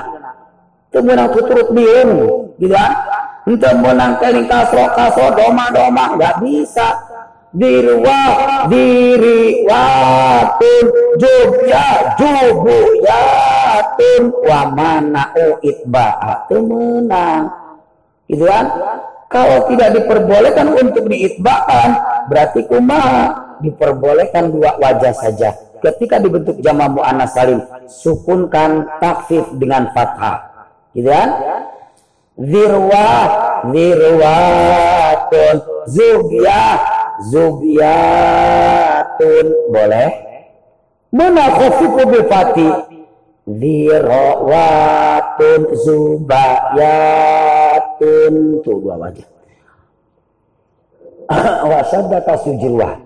[0.90, 2.12] temenang tuturut biung
[2.58, 3.15] gitu kan
[3.46, 6.90] untuk menang keling kasro kasro doma doma nggak bisa.
[7.56, 8.20] Dirwa
[8.68, 14.22] diriwatun jubya jubuyatun.
[14.44, 17.48] Wa mana uitba'a menang.
[18.28, 18.66] Gitu kan?
[19.32, 21.90] Kalau tidak diperbolehkan untuk diitba'kan
[22.28, 23.32] berarti kuma
[23.64, 25.56] diperbolehkan dua wajah saja.
[25.80, 30.44] Ketika dibentuk jama muannas salim sukunkan takfif dengan fathah.
[30.92, 31.30] Gitu kan
[32.40, 33.28] zirwah
[33.72, 35.56] zirwatun.
[35.86, 36.82] Zubiyah
[37.30, 38.26] zubiyatun
[39.70, 40.10] boleh?
[41.14, 42.68] Mana khafifu bi fati
[43.48, 44.82] zirawatun
[45.86, 47.14] zubayatun.
[48.66, 49.28] Tuh dua wajah.
[51.72, 53.06] Wasada kasujirwah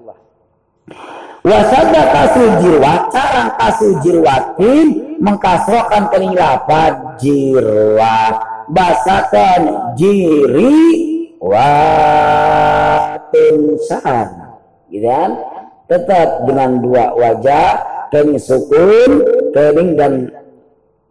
[1.43, 10.77] wasada kasujirwah cara kasujirwatin mengkasrokan kening lapad jirwah basakan jiri
[11.41, 13.57] watin
[13.89, 14.29] san
[14.89, 15.31] gitu kan?
[15.89, 17.81] Tetap dengan dua wajah
[18.13, 20.29] kening sukun kening dan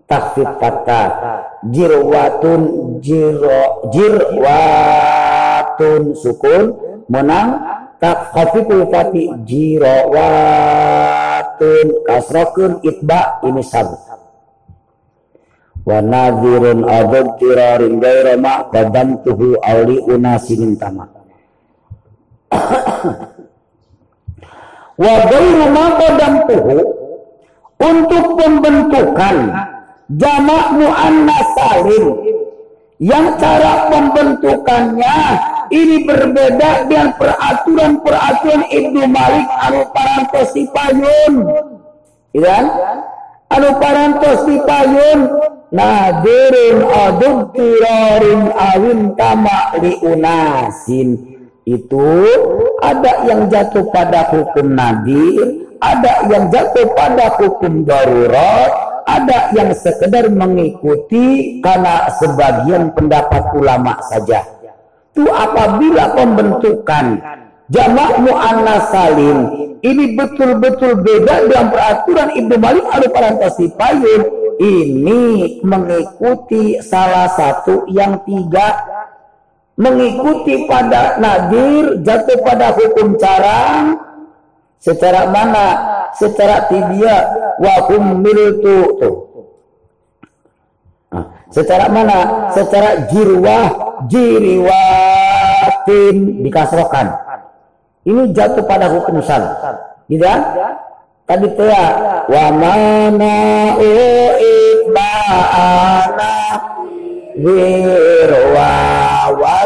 [0.06, 1.34] takfif kata.
[1.74, 2.62] Jirwatun
[3.02, 6.78] jiro jirwatun sukun
[7.10, 7.58] menang.
[7.98, 10.06] Tak khafiful fati jirawatun
[12.06, 13.90] kasrakun itba ini sab
[15.88, 18.68] wa nadhirun adab tirarin gaira ma
[19.24, 21.08] tuhu awli unasin tama
[25.00, 25.86] wa gairu ma
[26.44, 26.76] tuhu
[27.80, 29.36] untuk pembentukan
[30.12, 32.04] jamak muannas salim
[33.00, 35.16] yang cara pembentukannya
[35.70, 41.32] ini berbeda dengan peraturan-peraturan Ibnu Malik anu parantos dipayun.
[42.34, 42.58] Ya?
[43.52, 45.20] Anu parantos dipayun
[45.68, 51.38] nadirin adub tirarin awin kama unasin
[51.68, 52.08] itu
[52.80, 58.72] ada yang jatuh pada hukum nadir, ada yang jatuh pada hukum darurat,
[59.04, 64.48] ada yang sekedar mengikuti karena sebagian pendapat ulama saja.
[65.12, 67.20] Itu apabila pembentukan
[67.68, 69.38] jamak muannas salim
[69.84, 74.22] ini betul-betul beda dengan peraturan Ibnu Malik al-Parantasi Payun
[74.58, 78.82] ini mengikuti salah satu yang tiga
[79.78, 83.94] mengikuti pada nadir jatuh pada hukum carang
[84.82, 85.66] secara mana
[86.18, 87.16] secara tibia
[87.62, 89.16] wa humiltu tuh.
[91.08, 92.50] Nah, secara mana?
[92.52, 95.36] Secara jirwah, jiriwatin
[96.44, 97.08] dikasrokan.
[98.04, 99.42] Ini jatuh pada hukum sal.
[100.08, 100.24] Gitu
[101.28, 103.36] Tadi ya wa mana
[103.76, 105.20] uibana
[107.36, 108.72] wirwa
[109.36, 109.60] wa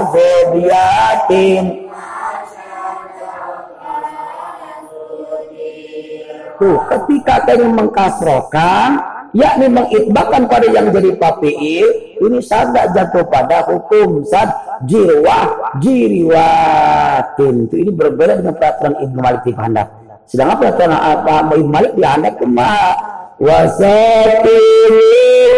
[6.58, 8.98] Tuh, ketika tadi mengkasrokan,
[9.30, 11.86] yakni mengitbakan pada yang jadi papiil,
[12.26, 14.50] ini sada jatuh pada hukum sad
[14.82, 17.70] jirwah jiriwatin.
[17.70, 20.01] Itu ini berbeda dengan peraturan Ibnu Malik di Handak.
[20.26, 22.96] Sedangkan peraturan apa Ibnu Malik di Handak kema
[23.42, 24.96] wasatil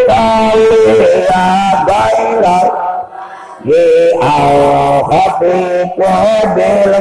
[0.09, 1.47] kaliya
[1.85, 2.61] baira
[3.65, 4.61] Di al
[5.09, 6.93] khafiq wa bil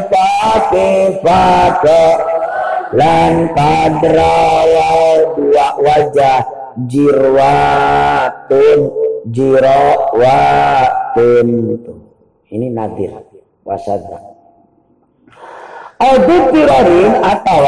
[2.93, 4.89] lan kadrawa
[5.35, 6.45] dua wajah.
[6.89, 8.79] Jirwatun
[9.29, 10.17] jirawatun
[12.49, 13.13] ini nadir.
[13.61, 14.32] Wasada
[16.03, 17.63] Audit tirorin atau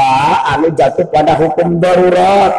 [0.51, 2.51] anu jatuh pada hukum darurat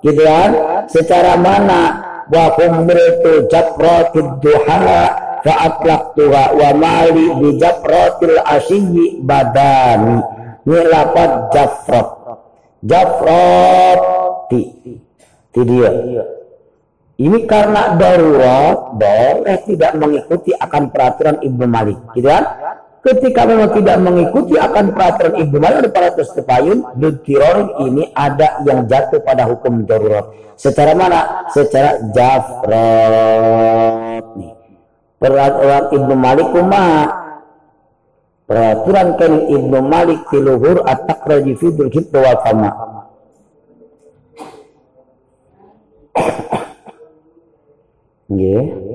[0.00, 0.50] gitu kan?
[0.88, 2.00] Secara mana?
[2.28, 4.80] Wa humritu jafratid duha
[5.44, 10.20] fa atlaqtuha wa mali bi jafratil asyi badani
[10.68, 12.08] ini lapat jafrot
[12.84, 14.00] jafrot
[14.52, 14.62] ti.
[15.48, 15.90] Ti dia.
[17.18, 22.44] Ini karena darurat boleh tidak mengikuti akan peraturan Ibnu Malik gitu kan
[23.04, 29.22] ketika memang tidak mengikuti akan peraturan Ibnu Malik paratus tepayun ditirorin ini ada yang jatuh
[29.22, 30.28] pada hukum darurat.
[30.58, 31.46] Secara mana?
[31.54, 32.74] Secara jafrot
[34.34, 34.52] nih.
[35.18, 37.10] Peraturan Ibnu Malik kumah
[38.48, 42.70] peraturan kan Ibnu Malik di luhur at-takraji fi dzul wa fama.
[48.28, 48.87] Solatis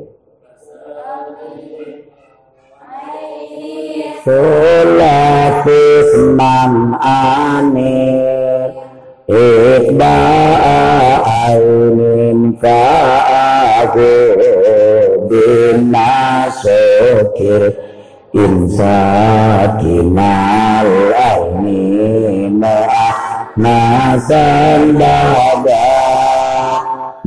[4.23, 8.23] sulafis man ane
[9.27, 10.15] ikba
[11.51, 14.07] aunin fa'ahu
[15.27, 15.91] bin
[18.31, 19.03] insa
[19.83, 23.17] kinal aini ma'ah
[23.59, 25.91] nasan bada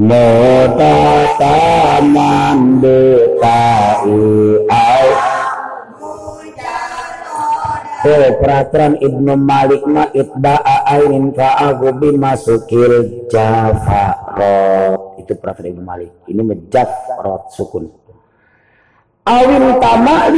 [0.00, 1.60] mutata
[2.08, 3.04] mandi
[3.36, 4.85] ta'i
[8.06, 16.14] Oh, peraturan Ibnu Malik ma itba'a ainin fa'agu bimasukil jafarot itu perhatian Ibnu Malik.
[16.30, 16.38] Ini
[17.18, 17.90] rot sukun.
[19.26, 19.58] Awin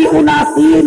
[0.00, 0.86] li unasin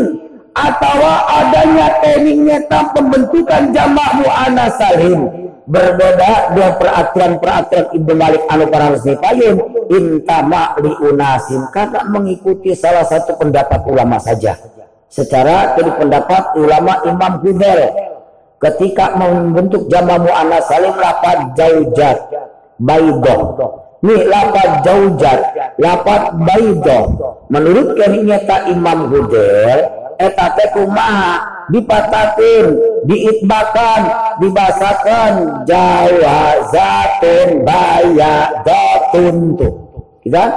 [0.58, 2.58] atau adanya tekniknya
[2.98, 5.30] pembentukan jamak mu'anas salim
[5.70, 9.22] berbeda dua peraturan-peraturan Ibnu Malik anu para resmi
[9.94, 14.58] intama li unasin kakak mengikuti salah satu pendapat ulama saja
[15.12, 17.92] secara dari pendapat ulama Imam Hudel
[18.64, 22.18] ketika membentuk jama mu'anas salim lapat jaujat
[22.80, 23.60] baidoh
[24.02, 25.40] ini lapat jaujat
[25.76, 27.04] lapat baidoh
[27.52, 31.50] menurut kenyata Imam Hudel eta teh kumaha?
[31.72, 32.68] Dipatakin,
[33.08, 34.02] diitbakan,
[34.44, 39.74] dibasakan jawazatun bayadotun tuh.
[40.20, 40.52] Kita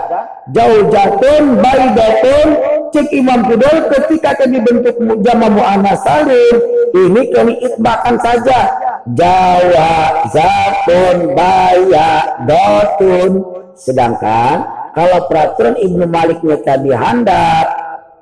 [0.50, 2.48] jauh jatun baydatun
[2.94, 4.94] cek Imam Kudol ketika kami bentuk
[5.26, 6.62] jama mu'annas salim
[6.94, 8.70] ini kami itbakan saja.
[9.18, 14.62] Jawazatun bayadotun sedangkan
[14.94, 17.66] kalau peraturan Ibnu Malik tadi handap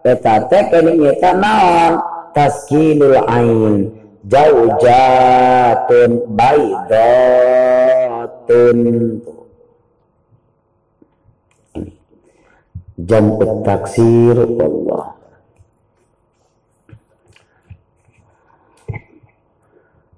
[0.08, 2.00] eta teh kami nyata naon?
[2.32, 3.92] Taskinul ain.
[4.24, 8.78] Jaujatun baidatun
[13.00, 15.16] jam taksir Allah.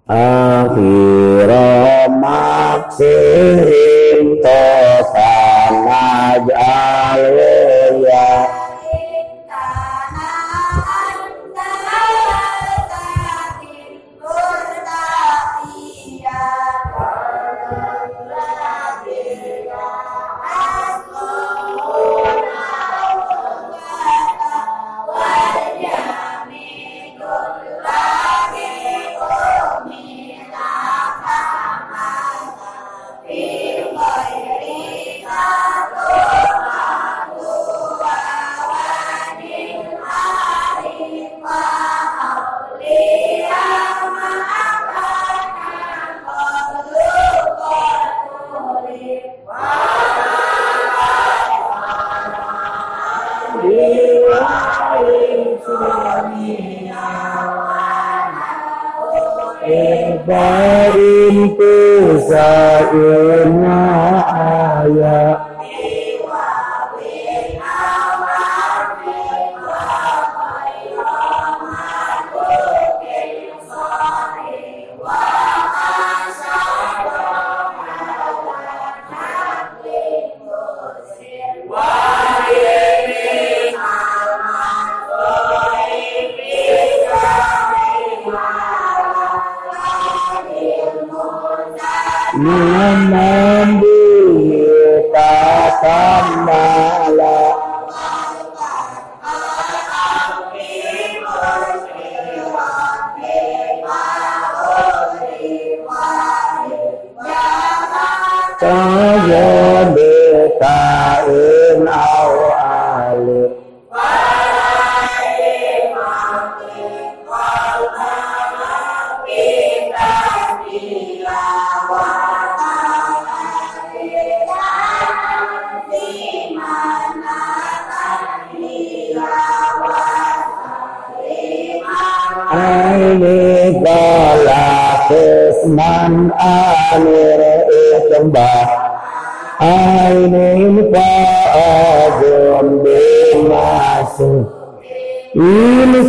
[0.05, 7.25] Akhira maksirin tosan ajal
[8.05, 8.53] ya
[60.27, 62.89] Barin Tusaina
[64.33, 65.44] ayat
[92.55, 94.15] Dengan membimbing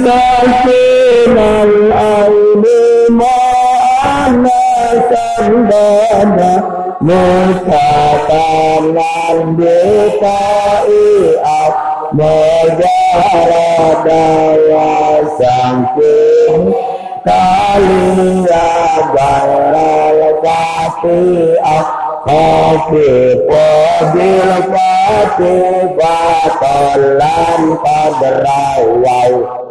[0.03, 2.65] ساكن الأرض
[3.09, 3.39] ما
[4.27, 4.61] أنا
[5.09, 6.63] سندنا
[7.01, 9.01] مستقنا
[9.45, 11.35] بطائي
[12.15, 14.23] Mejarada
[14.71, 16.71] wasangking
[17.27, 18.71] Kaliya
[19.11, 21.87] baral fati'ah
[22.23, 26.55] Kofi podil fati'ah
[27.83, 29.64] pada rawau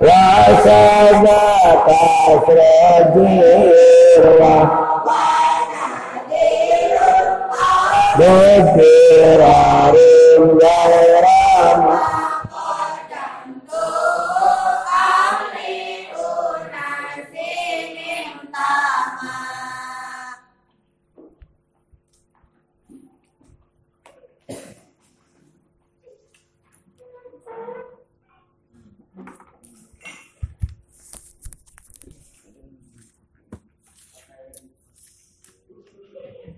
[0.00, 1.86] وسبك
[2.46, 3.76] فرديرا
[8.18, 9.94] بفرار
[10.38, 11.24] غير